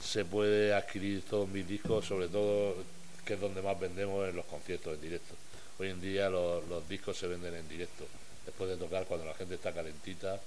se 0.03 0.25
puede 0.25 0.73
adquirir 0.75 1.23
todos 1.29 1.49
mis 1.49 1.67
discos, 1.67 2.05
sobre 2.07 2.29
todo, 2.29 2.77
que 3.25 3.35
es 3.35 3.41
donde 3.41 3.63
más 3.63 3.79
vendemos 3.81 4.29
en 4.29 4.37
los 4.37 4.45
conciertos 4.47 4.95
en 4.95 5.01
directo. 5.01 5.35
Hoy 5.79 5.91
en 5.91 6.01
día 6.01 6.29
los, 6.29 6.67
los 6.69 6.89
discos 6.89 7.17
se 7.17 7.27
venden 7.29 7.55
en 7.55 7.69
directo. 7.69 8.05
Después 8.45 8.71
de 8.71 8.77
tocar, 8.77 9.05
cuando 9.07 9.27
la 9.27 9.35
gente 9.35 9.55
está 9.55 9.73
calentita, 9.73 10.41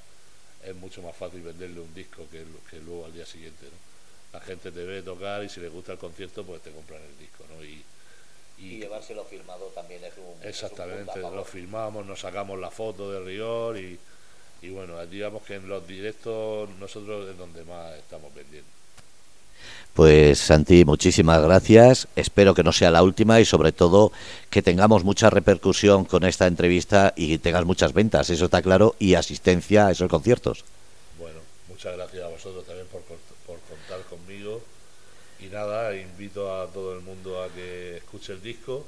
es 0.64 0.76
mucho 0.76 1.02
más 1.02 1.16
fácil 1.16 1.42
venderle 1.42 1.80
un 1.80 1.94
disco 1.94 2.28
que, 2.30 2.44
que 2.70 2.78
luego 2.80 3.06
al 3.06 3.14
día 3.14 3.26
siguiente. 3.26 3.66
¿no? 3.66 4.40
La 4.40 4.44
gente 4.46 4.72
te 4.72 4.84
ve 4.84 5.02
tocar 5.02 5.44
y 5.44 5.50
si 5.50 5.60
les 5.60 5.72
gusta 5.72 5.94
el 5.94 5.98
concierto, 5.98 6.44
pues 6.44 6.62
te 6.62 6.72
compran 6.72 7.02
el 7.02 7.18
disco. 7.18 7.46
¿no? 7.56 7.64
Y, 7.64 7.84
y- 8.58 8.80
llevárselo 8.80 9.24
firmado 9.24 9.68
también 9.68 10.04
es 10.04 10.14
un 10.18 10.48
exactamente, 10.48 11.20
lo 11.20 11.44
firmamos, 11.46 12.06
nos 12.06 12.20
sacamos 12.20 12.60
la 12.60 12.70
foto 12.70 13.12
de 13.12 13.20
rigor 13.22 13.78
y, 13.78 13.98
y 14.62 14.70
bueno, 14.70 15.04
digamos 15.08 15.44
que 15.44 15.56
en 15.56 15.68
los 15.68 15.88
directos 15.88 16.70
nosotros 16.72 17.30
es 17.30 17.38
donde 17.38 17.64
más 17.64 17.96
estamos 17.98 18.34
vendiendo. 18.36 18.70
Pues 19.94 20.40
Santi, 20.40 20.86
muchísimas 20.86 21.42
gracias. 21.42 22.08
Espero 22.16 22.54
que 22.54 22.64
no 22.64 22.72
sea 22.72 22.92
la 22.92 23.04
última 23.04 23.42
y 23.42 23.46
sobre 23.46 23.74
todo 23.74 24.12
que 24.50 24.62
tengamos 24.62 25.04
mucha 25.04 25.30
repercusión 25.30 26.06
con 26.06 26.24
esta 26.24 26.48
entrevista 26.48 27.14
y 27.18 27.38
tengas 27.40 27.66
muchas 27.66 27.92
ventas, 27.94 28.30
eso 28.30 28.46
está 28.46 28.62
claro, 28.62 28.96
y 29.00 29.16
asistencia 29.16 29.88
a 29.88 29.92
esos 29.92 30.10
conciertos. 30.10 30.64
Bueno, 31.20 31.40
muchas 31.68 31.96
gracias 31.98 32.24
a 32.24 32.28
vosotros 32.30 32.66
también 32.66 32.88
por, 32.88 33.02
cont- 33.02 33.36
por 33.46 33.60
contar 33.68 34.00
conmigo. 34.10 34.62
Y 35.42 35.48
nada, 35.48 35.94
invito 35.96 36.56
a 36.56 36.68
todo 36.68 36.94
el 36.94 37.02
mundo 37.02 37.44
a 37.44 37.50
que 37.50 37.98
escuche 37.98 38.32
el 38.32 38.42
disco 38.42 38.86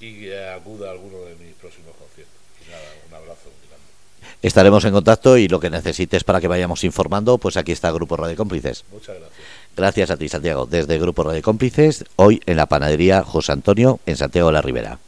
y 0.00 0.18
que 0.20 0.48
acuda 0.48 0.88
a 0.88 0.92
alguno 0.92 1.18
de 1.26 1.36
mis 1.36 1.54
próximos 1.54 1.94
conciertos. 1.96 2.34
Y 2.66 2.70
nada, 2.70 2.82
un 3.08 3.14
abrazo 3.14 3.50
grande. 3.68 4.28
Estaremos 4.42 4.84
en 4.84 4.92
contacto 4.92 5.36
y 5.36 5.46
lo 5.46 5.60
que 5.60 5.70
necesites 5.70 6.24
para 6.24 6.40
que 6.40 6.48
vayamos 6.48 6.82
informando, 6.84 7.38
pues 7.38 7.56
aquí 7.56 7.70
está 7.70 7.90
Grupo 7.92 8.16
Radio 8.16 8.36
Cómplices. 8.36 8.84
Muchas 8.90 9.16
gracias. 9.18 9.37
Gracias 9.78 10.10
a 10.10 10.16
ti, 10.16 10.28
Santiago. 10.28 10.66
Desde 10.66 10.98
Grupo 10.98 11.22
Radio 11.22 11.40
Cómplices, 11.40 12.04
hoy 12.16 12.40
en 12.46 12.56
la 12.56 12.66
panadería 12.66 13.22
José 13.22 13.52
Antonio, 13.52 14.00
en 14.06 14.16
Santiago 14.16 14.48
de 14.48 14.54
la 14.54 14.60
Ribera. 14.60 14.98